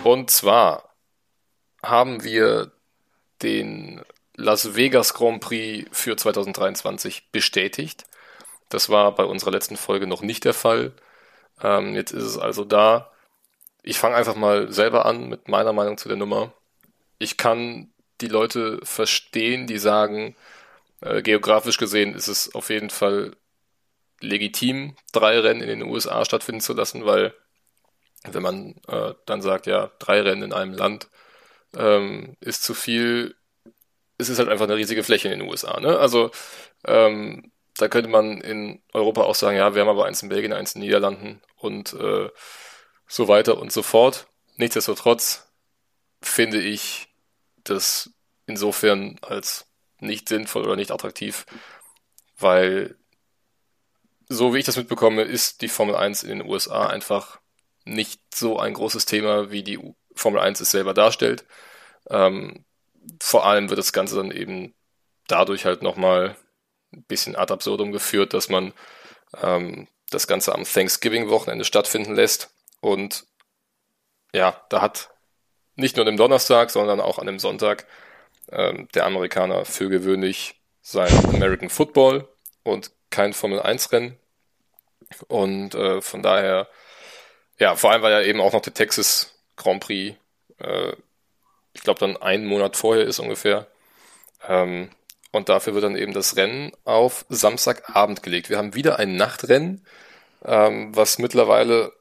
[0.03, 0.86] Und zwar
[1.83, 2.71] haben wir
[3.41, 4.01] den
[4.35, 8.05] Las Vegas Grand Prix für 2023 bestätigt.
[8.69, 10.93] Das war bei unserer letzten Folge noch nicht der Fall.
[11.61, 13.11] Ähm, jetzt ist es also da.
[13.81, 16.53] Ich fange einfach mal selber an mit meiner Meinung zu der Nummer.
[17.19, 17.89] Ich kann
[18.21, 20.35] die Leute verstehen, die sagen,
[21.01, 23.35] äh, geografisch gesehen ist es auf jeden Fall
[24.19, 27.33] legitim, drei Rennen in den USA stattfinden zu lassen, weil
[28.23, 31.07] wenn man äh, dann sagt, ja, drei Rennen in einem Land
[31.77, 33.35] ähm, ist zu viel,
[34.17, 35.79] es ist halt einfach eine riesige Fläche in den USA.
[35.79, 35.97] Ne?
[35.97, 36.31] Also
[36.85, 40.53] ähm, da könnte man in Europa auch sagen, ja, wir haben aber eins in Belgien,
[40.53, 42.29] eins in den Niederlanden und äh,
[43.07, 44.27] so weiter und so fort.
[44.55, 45.47] Nichtsdestotrotz
[46.21, 47.07] finde ich
[47.63, 48.11] das
[48.47, 49.67] insofern als
[49.99, 51.45] nicht sinnvoll oder nicht attraktiv,
[52.37, 52.95] weil
[54.29, 57.39] so wie ich das mitbekomme, ist die Formel 1 in den USA einfach
[57.85, 59.79] nicht so ein großes Thema, wie die
[60.17, 61.45] Formel 1 es selber darstellt.
[62.09, 62.65] Ähm,
[63.21, 64.73] vor allem wird das Ganze dann eben
[65.27, 66.35] dadurch halt nochmal
[66.93, 68.73] ein bisschen ad absurdum geführt, dass man
[69.41, 72.49] ähm, das Ganze am Thanksgiving-Wochenende stattfinden lässt.
[72.79, 73.25] Und
[74.33, 75.09] ja, da hat
[75.75, 77.85] nicht nur an dem Donnerstag, sondern auch an dem Sonntag
[78.51, 82.27] ähm, der Amerikaner für gewöhnlich sein American Football
[82.63, 84.17] und kein Formel 1 Rennen.
[85.27, 86.67] Und äh, von daher,
[87.59, 90.17] ja, vor allem weil ja eben auch noch der Texas Grand Prix,
[90.59, 90.93] äh,
[91.73, 93.67] ich glaube dann einen Monat vorher ist ungefähr.
[94.47, 94.89] Ähm,
[95.31, 98.49] und dafür wird dann eben das Rennen auf Samstagabend gelegt.
[98.49, 99.85] Wir haben wieder ein Nachtrennen,
[100.45, 101.91] ähm, was mittlerweile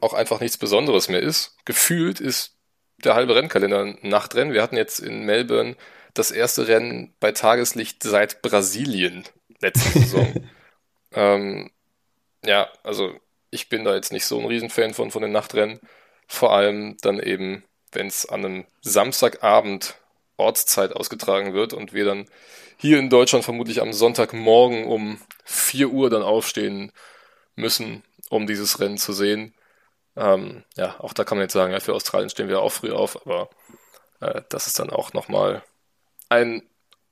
[0.00, 1.56] auch einfach nichts Besonderes mehr ist.
[1.64, 2.54] Gefühlt ist
[3.02, 4.52] der halbe Rennkalender ein Nachtrennen.
[4.52, 5.76] Wir hatten jetzt in Melbourne
[6.14, 9.24] das erste Rennen bei Tageslicht seit Brasilien
[9.60, 10.46] letzte Saison.
[11.12, 11.70] ähm,
[12.44, 13.14] ja, also
[13.50, 15.80] ich bin da jetzt nicht so ein Riesenfan von, von den Nachtrennen.
[16.26, 19.96] Vor allem dann eben, wenn es an einem Samstagabend
[20.36, 22.26] Ortszeit ausgetragen wird und wir dann
[22.76, 26.92] hier in Deutschland vermutlich am Sonntagmorgen um 4 Uhr dann aufstehen
[27.54, 29.54] müssen, um dieses Rennen zu sehen.
[30.14, 32.92] Ähm, ja, auch da kann man jetzt sagen, ja, für Australien stehen wir auch früh
[32.92, 33.48] auf, aber
[34.20, 35.62] äh, das ist dann auch nochmal
[36.28, 36.62] ein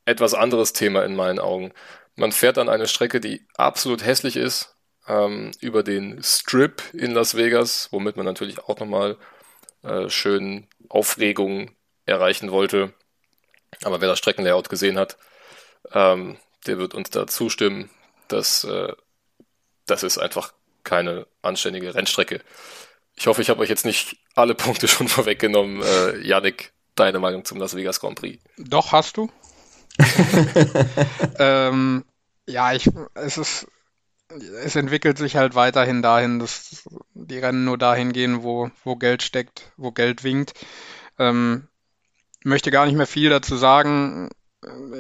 [0.05, 1.73] etwas anderes Thema in meinen Augen.
[2.17, 4.74] Man fährt an eine Strecke, die absolut hässlich ist,
[5.07, 9.17] ähm, über den Strip in Las Vegas, womit man natürlich auch nochmal
[9.83, 11.71] äh, schön Aufregung
[12.07, 12.93] erreichen wollte.
[13.83, 15.17] Aber wer das Streckenlayout gesehen hat,
[15.93, 16.37] ähm,
[16.67, 17.91] der wird uns da zustimmen,
[18.29, 18.93] dass äh,
[19.87, 20.53] das ist einfach
[20.83, 22.41] keine anständige Rennstrecke.
[23.17, 25.83] Ich hoffe, ich habe euch jetzt nicht alle Punkte schon vorweggenommen.
[25.83, 28.43] Äh, Yannick, deine Meinung zum Las Vegas Grand Prix?
[28.57, 29.31] Doch, hast du.
[31.39, 32.05] ähm,
[32.47, 33.67] ja, ich, es ist,
[34.65, 39.23] es entwickelt sich halt weiterhin dahin, dass die Rennen nur dahin gehen, wo, wo Geld
[39.23, 40.55] steckt, wo Geld winkt.
[41.19, 41.69] Ähm,
[42.43, 44.31] möchte gar nicht mehr viel dazu sagen.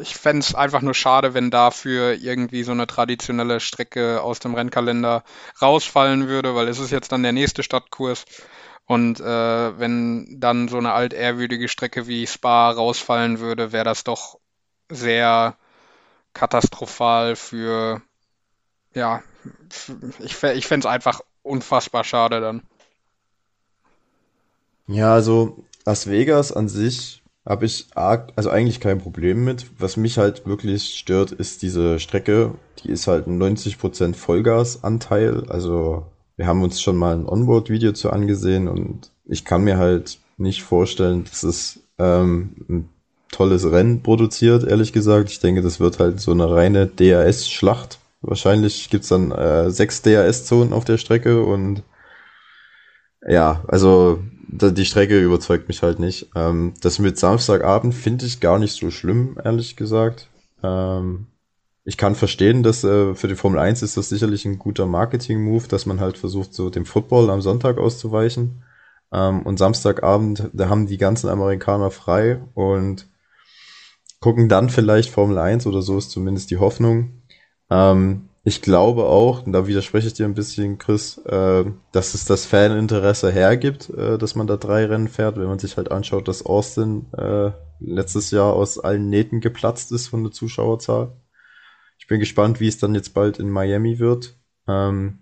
[0.01, 4.55] Ich fände es einfach nur schade, wenn dafür irgendwie so eine traditionelle Strecke aus dem
[4.55, 5.25] Rennkalender
[5.61, 8.25] rausfallen würde, weil es ist jetzt dann der nächste Stadtkurs.
[8.87, 14.39] Und äh, wenn dann so eine altehrwürdige Strecke wie Spa rausfallen würde, wäre das doch
[14.91, 15.57] sehr
[16.35, 18.03] katastrophal für,
[18.95, 19.23] ja,
[20.25, 22.63] ich, ich fände es einfach unfassbar schade dann.
[24.87, 29.67] Ja, also Las Vegas an sich habe ich arg, also eigentlich kein Problem mit.
[29.79, 32.55] Was mich halt wirklich stört, ist diese Strecke.
[32.83, 35.45] Die ist halt ein 90% Vollgasanteil.
[35.49, 36.07] Also
[36.37, 40.63] wir haben uns schon mal ein Onboard-Video zu angesehen und ich kann mir halt nicht
[40.63, 42.89] vorstellen, dass es ähm, ein
[43.31, 45.31] tolles Rennen produziert, ehrlich gesagt.
[45.31, 47.99] Ich denke, das wird halt so eine reine DRS-Schlacht.
[48.27, 51.83] Wahrscheinlich gibt's dann äh, sechs DRS-Zonen auf der Strecke und
[53.27, 56.31] ja, also die Strecke überzeugt mich halt nicht.
[56.35, 60.29] Ähm, das mit Samstagabend finde ich gar nicht so schlimm, ehrlich gesagt.
[60.63, 61.27] Ähm,
[61.85, 65.69] ich kann verstehen, dass äh, für die Formel 1 ist das sicherlich ein guter Marketing-Move,
[65.69, 68.63] dass man halt versucht, so dem Football am Sonntag auszuweichen.
[69.13, 73.07] Ähm, und Samstagabend, da haben die ganzen Amerikaner frei und
[74.21, 77.23] gucken dann vielleicht Formel 1 oder so ist zumindest die Hoffnung.
[77.75, 82.27] Ähm, Ich glaube auch, und da widerspreche ich dir ein bisschen, Chris, äh, dass es
[82.27, 86.29] das Faninteresse hergibt, äh, dass man da drei Rennen fährt, wenn man sich halt anschaut,
[86.29, 91.13] dass Austin äh, letztes Jahr aus allen Nähten geplatzt ist von der Zuschauerzahl.
[91.99, 94.37] Ich bin gespannt, wie es dann jetzt bald in Miami wird.
[94.69, 95.21] Ähm,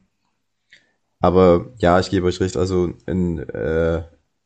[1.20, 4.02] aber ja, ich gebe euch recht, also in, äh,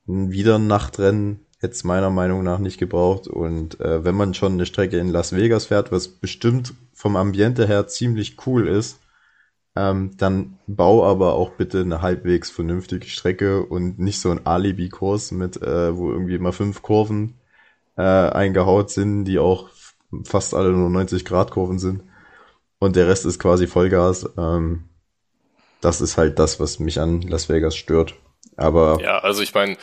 [0.07, 3.27] ein wieder Nachtrennen hätte es meiner Meinung nach nicht gebraucht.
[3.29, 7.67] Und äh, wenn man schon eine Strecke in Las Vegas fährt, was bestimmt vom Ambiente
[7.67, 8.99] her ziemlich cool ist,
[9.75, 15.33] ähm, dann bau aber auch bitte eine halbwegs vernünftige Strecke und nicht so ein Alibi-Kurs
[15.33, 17.35] mit, äh, wo irgendwie immer fünf Kurven
[17.97, 19.69] äh, eingehaut sind, die auch
[20.25, 22.03] fast alle nur 90 Grad Kurven sind.
[22.79, 24.29] Und der Rest ist quasi Vollgas.
[24.39, 24.85] Ähm,
[25.81, 28.15] das ist halt das, was mich an Las Vegas stört.
[28.57, 29.77] Aber ja, also ich meine,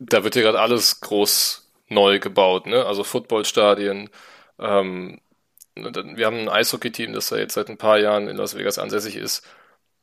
[0.00, 2.84] da wird ja gerade alles groß neu gebaut, ne?
[2.86, 4.08] Also Footballstadien.
[4.58, 5.20] Ähm,
[5.74, 9.16] wir haben ein Eishockey-Team, das da jetzt seit ein paar Jahren in Las Vegas ansässig
[9.16, 9.46] ist.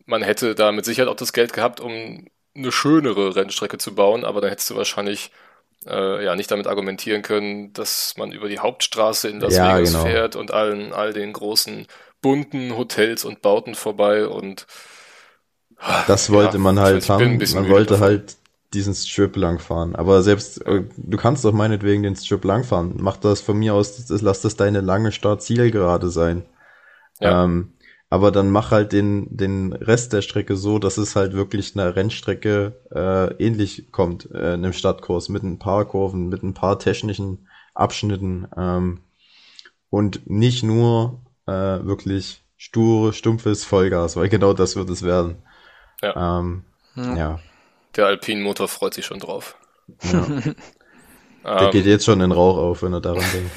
[0.05, 2.25] Man hätte da mit Sicherheit auch das Geld gehabt, um
[2.55, 5.31] eine schönere Rennstrecke zu bauen, aber dann hättest du wahrscheinlich
[5.85, 9.91] äh, ja nicht damit argumentieren können, dass man über die Hauptstraße in Las ja, Vegas
[9.91, 10.05] genau.
[10.05, 11.87] fährt und allen all den großen
[12.21, 14.65] bunten Hotels und Bauten vorbei und
[16.07, 17.37] das wollte ja, man halt haben.
[17.37, 18.07] Man wollte davon.
[18.07, 18.37] halt
[18.73, 19.95] diesen Strip langfahren.
[19.95, 22.95] Aber selbst, äh, du kannst doch meinetwegen den Strip langfahren.
[22.97, 26.43] Mach das von mir aus, das, lass das deine lange Start-Zielgerade sein.
[27.19, 27.43] Ja.
[27.43, 27.73] Ähm,
[28.09, 31.95] aber dann mach halt den, den Rest der Strecke so, dass es halt wirklich einer
[31.95, 36.79] Rennstrecke äh, ähnlich kommt, äh, in einem Stadtkurs, mit ein paar Kurven, mit ein paar
[36.79, 39.01] technischen Abschnitten ähm,
[39.89, 45.37] und nicht nur äh, wirklich sture, stumpfes Vollgas, weil genau das wird es werden.
[46.01, 46.39] Ja.
[46.39, 46.63] Ähm,
[46.95, 47.15] ja.
[47.15, 47.39] ja.
[47.97, 49.57] Der Alpin-Motor freut sich schon drauf.
[50.03, 50.25] Ja.
[51.43, 53.51] Der ähm, geht jetzt schon in Rauch auf, wenn er daran denkt.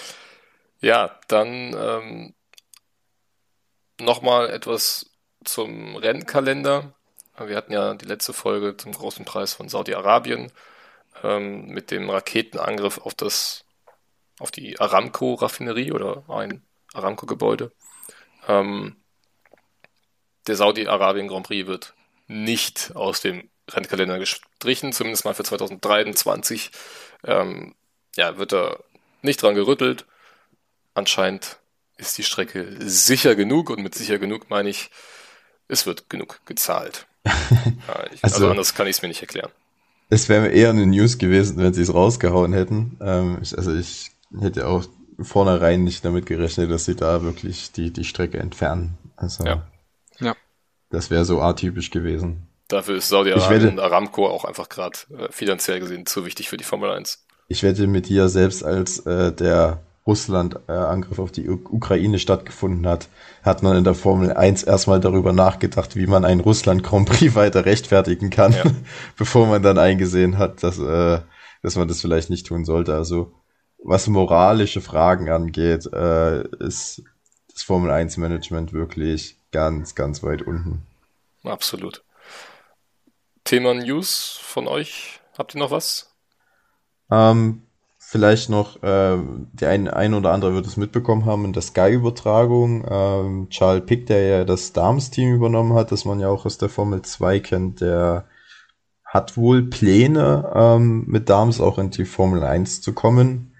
[0.80, 2.34] ja, dann ähm,
[4.00, 5.10] nochmal etwas
[5.44, 6.92] zum Rennkalender.
[7.38, 10.50] Wir hatten ja die letzte Folge zum großen Preis von Saudi-Arabien
[11.22, 13.64] ähm, mit dem Raketenangriff auf das
[14.40, 17.70] auf die Aramco-Raffinerie oder ein Aramco-Gebäude.
[18.48, 18.96] Ähm,
[20.48, 21.94] der Saudi-Arabien Grand Prix wird
[22.26, 26.70] nicht aus dem Rennkalender gestrichen, zumindest mal für 2023.
[27.24, 27.74] Ähm,
[28.16, 28.78] ja, wird da
[29.22, 30.04] nicht dran gerüttelt.
[30.94, 31.58] Anscheinend
[31.96, 34.90] ist die Strecke sicher genug und mit sicher genug meine ich,
[35.68, 37.06] es wird genug gezahlt.
[37.24, 37.32] ja,
[38.12, 39.50] ich, also, also, anders kann ich es mir nicht erklären.
[40.10, 42.98] Es wäre eher eine News gewesen, wenn sie es rausgehauen hätten.
[43.00, 44.84] Ähm, ich, also ich hätte auch
[45.18, 48.98] vornherein nicht damit gerechnet, dass sie da wirklich die, die Strecke entfernen.
[49.16, 49.66] Also ja.
[50.20, 50.34] ja.
[50.90, 52.46] das wäre so atypisch gewesen.
[52.68, 56.64] Dafür ist Saudi-Arabien und Aramco auch einfach gerade äh, finanziell gesehen zu wichtig für die
[56.64, 57.24] Formel 1.
[57.48, 62.86] Ich wette mit dir, selbst als äh, der Russland-Angriff äh, auf die U Ukraine stattgefunden
[62.86, 63.08] hat,
[63.42, 67.64] hat man in der Formel 1 erstmal darüber nachgedacht, wie man einen Russland-Grand Prix weiter
[67.64, 68.64] rechtfertigen kann, ja.
[69.16, 71.20] bevor man dann eingesehen hat, dass, äh,
[71.62, 72.94] dass man das vielleicht nicht tun sollte.
[72.94, 73.32] Also
[73.82, 77.02] was moralische Fragen angeht, äh, ist
[77.52, 80.82] das Formel 1 Management wirklich ganz, ganz weit unten.
[81.44, 82.03] Absolut.
[83.44, 85.20] Thema News von euch?
[85.36, 86.14] Habt ihr noch was?
[87.10, 87.62] Ähm,
[87.98, 89.18] vielleicht noch, äh,
[89.52, 92.86] der ein, ein oder andere wird es mitbekommen haben in der Sky-Übertragung.
[92.88, 96.70] Ähm, Charles Pick, der ja das Dams-Team übernommen hat, das man ja auch aus der
[96.70, 98.24] Formel 2 kennt, der
[99.04, 103.54] hat wohl Pläne, ähm, mit Dams auch in die Formel 1 zu kommen.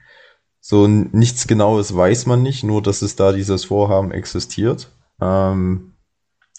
[0.61, 4.91] So nichts Genaues weiß man nicht, nur dass es da dieses Vorhaben existiert.
[5.21, 5.93] Ähm,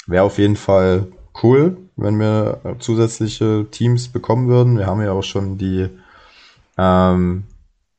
[0.05, 1.07] Wäre auf jeden Fall
[1.41, 4.77] cool, wenn wir zusätzliche Teams bekommen würden.
[4.77, 5.89] Wir haben ja auch schon die
[6.77, 7.43] ähm,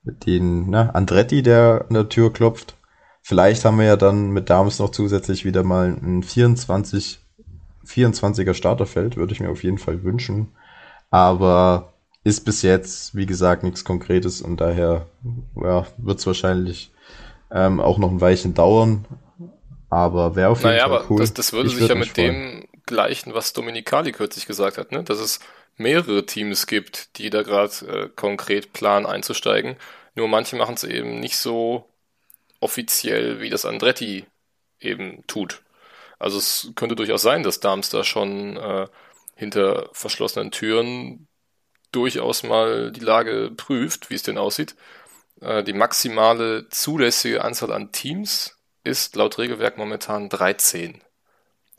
[0.03, 2.75] den ne, Andretti, der an der Tür klopft.
[3.23, 7.19] Vielleicht haben wir ja dann mit Dams noch zusätzlich wieder mal ein 24,
[7.85, 10.49] 24er Starterfeld, würde ich mir auf jeden Fall wünschen.
[11.11, 11.93] Aber
[12.23, 15.07] ist bis jetzt, wie gesagt, nichts Konkretes und daher
[15.57, 16.93] ja, wird es wahrscheinlich
[17.51, 19.05] ähm, auch noch ein Weilchen dauern.
[19.89, 21.21] Aber wäre auf jeden naja, Fall cool.
[21.21, 22.56] Das, das würde ich sich ja mit dem
[22.87, 25.03] gleichen, was Dominikali kürzlich gesagt hat, ne?
[25.05, 25.41] dass es
[25.77, 29.77] mehrere Teams gibt, die da gerade äh, konkret planen einzusteigen.
[30.15, 31.89] Nur manche machen es eben nicht so
[32.61, 34.25] offiziell, wie das Andretti
[34.81, 35.63] eben tut.
[36.19, 38.89] Also es könnte durchaus sein, dass Darms da schon äh,
[39.35, 41.29] hinter verschlossenen Türen
[41.93, 44.77] durchaus mal die Lage prüft, wie es denn aussieht.
[45.41, 51.03] Äh, die maximale zulässige Anzahl an Teams ist laut Regelwerk momentan 13.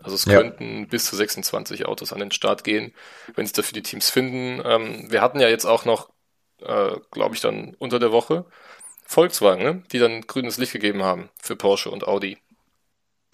[0.02, 0.34] Also es ja.
[0.34, 2.94] könnten bis zu 26 Autos an den Start gehen,
[3.36, 4.62] wenn sich dafür die Teams finden.
[4.64, 6.10] Ähm, wir hatten ja jetzt auch noch,
[6.62, 8.46] äh, glaube ich, dann unter der Woche
[9.06, 9.84] Volkswagen, ne?
[9.92, 12.38] die dann grünes Licht gegeben haben für Porsche und Audi.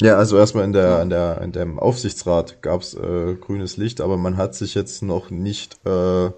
[0.02, 4.18] Ja, also erstmal in der, in der, in dem Aufsichtsrat gab's äh, grünes Licht, aber
[4.18, 6.32] man hat sich jetzt noch nicht, äh,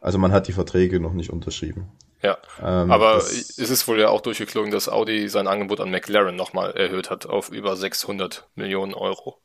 [0.00, 1.90] also man hat die Verträge noch nicht unterschrieben.
[2.22, 6.34] Ja, Ähm, aber es ist wohl ja auch durchgeklungen, dass Audi sein Angebot an McLaren
[6.34, 9.43] nochmal erhöht hat auf über 600 Millionen Euro.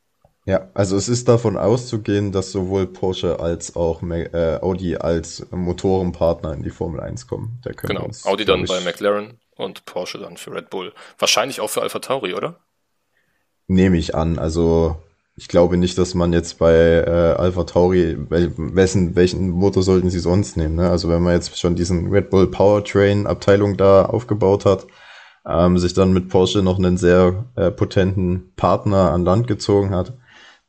[0.50, 6.52] Ja, also es ist davon auszugehen, dass sowohl Porsche als auch äh, Audi als Motorenpartner
[6.54, 7.62] in die Formel 1 kommen.
[7.62, 10.92] Genau, uns, Audi dann bei McLaren und Porsche dann für Red Bull.
[11.20, 12.58] Wahrscheinlich auch für Alpha Tauri, oder?
[13.68, 14.40] Nehme ich an.
[14.40, 14.96] Also
[15.36, 20.10] ich glaube nicht, dass man jetzt bei äh, Alpha Tauri, wel, wessen, welchen Motor sollten
[20.10, 20.74] sie sonst nehmen?
[20.74, 20.90] Ne?
[20.90, 24.88] Also wenn man jetzt schon diesen Red Bull Powertrain Abteilung da aufgebaut hat,
[25.46, 30.14] ähm, sich dann mit Porsche noch einen sehr äh, potenten Partner an Land gezogen hat,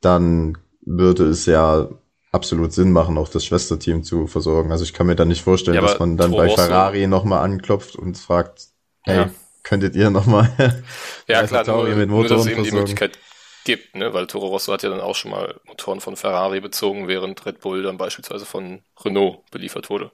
[0.01, 1.89] dann würde es ja
[2.31, 4.71] absolut Sinn machen, auch das Schwesterteam zu versorgen.
[4.71, 7.43] Also ich kann mir da nicht vorstellen, Ja, dass man dann Toro bei Ferrari nochmal
[7.43, 8.69] anklopft und fragt,
[9.03, 9.29] hey, Ja.
[9.63, 10.49] könntet ihr nochmal
[11.27, 12.71] Ja, klar, nur, mit nur dass es Motoren eben die?
[12.71, 13.19] Möglichkeit
[13.63, 14.13] gibt, ne?
[14.13, 17.59] weil Toro Rosso hat ja dann auch schon mal Motoren von Ferrari bezogen, während Red
[17.61, 20.11] Bull dann beispielsweise von Renault beliefert wurde.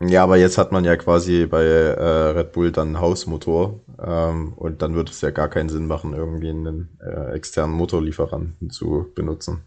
[0.00, 4.82] Ja, aber jetzt hat man ja quasi bei äh, Red Bull dann Hausmotor ähm, und
[4.82, 9.64] dann wird es ja gar keinen Sinn machen, irgendwie einen äh, externen Motorlieferanten zu benutzen.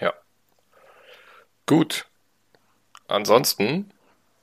[0.00, 0.14] Ja.
[1.66, 2.06] Gut.
[3.08, 3.90] Ansonsten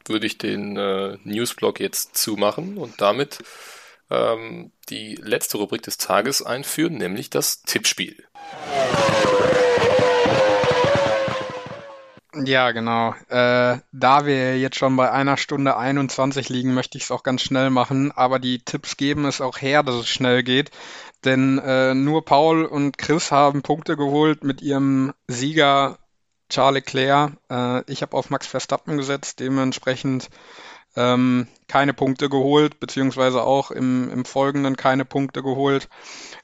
[0.05, 3.43] würde ich den äh, Newsblock jetzt zumachen und damit
[4.11, 8.23] ähm, die letzte Rubrik des Tages einführen, nämlich das Tippspiel.
[12.35, 13.13] Ja, genau.
[13.29, 17.43] Äh, da wir jetzt schon bei einer Stunde 21 liegen, möchte ich es auch ganz
[17.43, 18.11] schnell machen.
[18.11, 20.71] Aber die Tipps geben es auch her, dass es schnell geht.
[21.25, 25.99] Denn äh, nur Paul und Chris haben Punkte geholt mit ihrem Sieger
[26.49, 27.33] Charles Leclerc.
[27.51, 30.29] Äh, ich habe auf Max Verstappen gesetzt, dementsprechend
[30.95, 35.87] ähm, keine Punkte geholt, beziehungsweise auch im, im Folgenden keine Punkte geholt.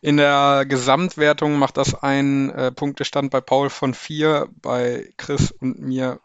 [0.01, 5.79] In der Gesamtwertung macht das einen äh, Punktestand bei Paul von vier, bei Chris und
[5.81, 6.19] mir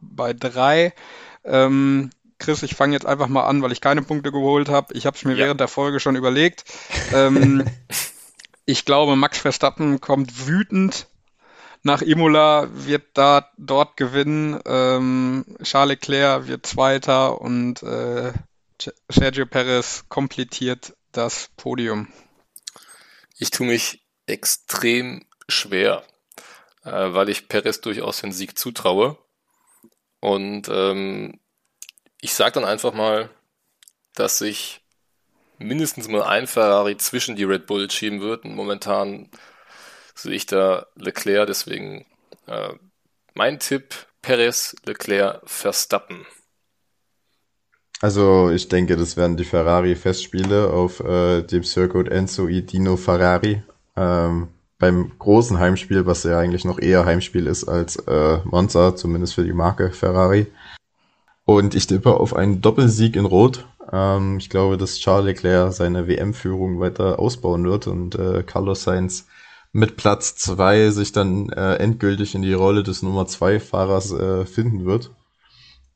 [0.00, 0.94] bei drei.
[1.44, 4.94] Ähm, Chris, ich fange jetzt einfach mal an, weil ich keine Punkte geholt habe.
[4.94, 5.44] Ich habe es mir Ja.
[5.44, 6.64] während der Folge schon überlegt.
[7.12, 7.64] Ähm,
[8.64, 11.06] ich glaube, Max Verstappen kommt wütend
[11.82, 14.58] nach Imola, wird da dort gewinnen.
[14.66, 18.32] Ähm, Charles Leclerc wird Zweiter und äh,
[19.08, 22.08] Sergio Perez komplettiert das Podium.
[23.38, 26.04] Ich tue mich extrem schwer,
[26.84, 29.16] äh, weil ich Perez durchaus den Sieg zutraue.
[30.20, 31.40] Und ähm,
[32.20, 33.30] ich sage dann einfach mal,
[34.14, 34.80] dass sich
[35.58, 38.44] mindestens mal ein Ferrari zwischen die Red Bull schieben wird.
[38.44, 39.30] Und momentan
[40.14, 42.06] sehe ich da Leclerc, deswegen
[42.46, 42.74] äh,
[43.34, 46.26] mein Tipp, Perez, Leclerc, Verstappen.
[48.00, 53.62] Also ich denke, das werden die Ferrari-Festspiele auf äh, dem Circuit Enzo e Dino Ferrari.
[53.96, 54.48] Ähm,
[54.78, 59.44] beim großen Heimspiel, was ja eigentlich noch eher Heimspiel ist als äh, Monza, zumindest für
[59.44, 60.46] die Marke Ferrari.
[61.44, 63.66] Und ich tippe auf einen Doppelsieg in Rot.
[63.90, 69.26] Ähm, ich glaube, dass Charles Leclerc seine WM-Führung weiter ausbauen wird und äh, Carlos Sainz
[69.72, 74.46] mit Platz zwei sich dann äh, endgültig in die Rolle des Nummer zwei Fahrers äh,
[74.46, 75.10] finden wird.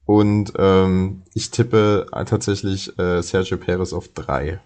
[0.04, 4.60] Und ähm, ich tippe tatsächlich äh, Sergio Perez auf drei.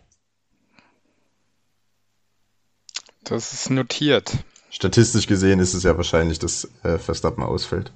[3.25, 4.33] Das ist notiert.
[4.71, 7.93] Statistisch gesehen ist es ja wahrscheinlich, dass äh, Verstappen ausfällt.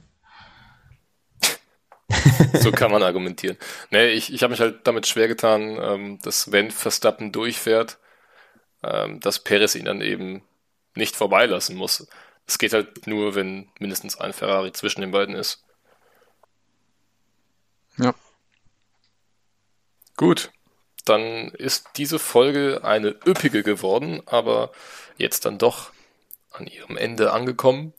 [2.54, 3.56] So kann man argumentieren.
[3.90, 7.98] Nee, ich, ich habe mich halt damit schwer getan, ähm, dass wenn Verstappen durchfährt,
[8.82, 10.42] ähm, dass Perez ihn dann eben
[10.94, 12.08] nicht vorbeilassen muss.
[12.46, 15.64] Es geht halt nur, wenn mindestens ein Ferrari zwischen den beiden ist.
[18.00, 18.14] Ja.
[20.16, 20.50] Gut,
[21.04, 24.70] dann ist diese Folge eine üppige geworden, aber
[25.16, 25.92] jetzt dann doch
[26.50, 27.92] an ihrem Ende angekommen.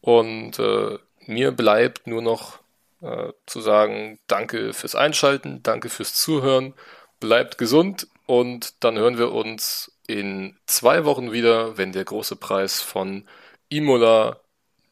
[0.00, 2.58] Und äh, mir bleibt nur noch
[3.00, 6.74] äh, zu sagen, danke fürs Einschalten, danke fürs Zuhören,
[7.20, 12.82] bleibt gesund und dann hören wir uns in zwei Wochen wieder, wenn der große Preis
[12.82, 13.26] von
[13.68, 14.40] Imola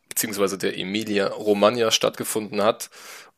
[0.08, 2.90] beziehungsweise der Emilia Romagna stattgefunden hat.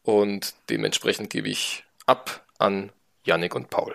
[0.04, 2.90] Und dementsprechend gebe ich ab an
[3.24, 3.94] Yannick und Paul.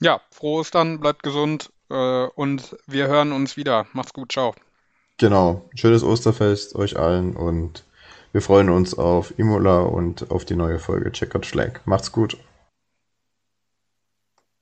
[0.00, 3.86] Ja, frohe Ostern, bleibt gesund äh, und wir hören uns wieder.
[3.92, 4.54] Macht's gut, ciao.
[5.18, 7.84] Genau, schönes Osterfest euch allen und
[8.32, 11.80] wir freuen uns auf Imola und auf die neue Folge Checkered Flag.
[11.84, 12.36] Macht's gut.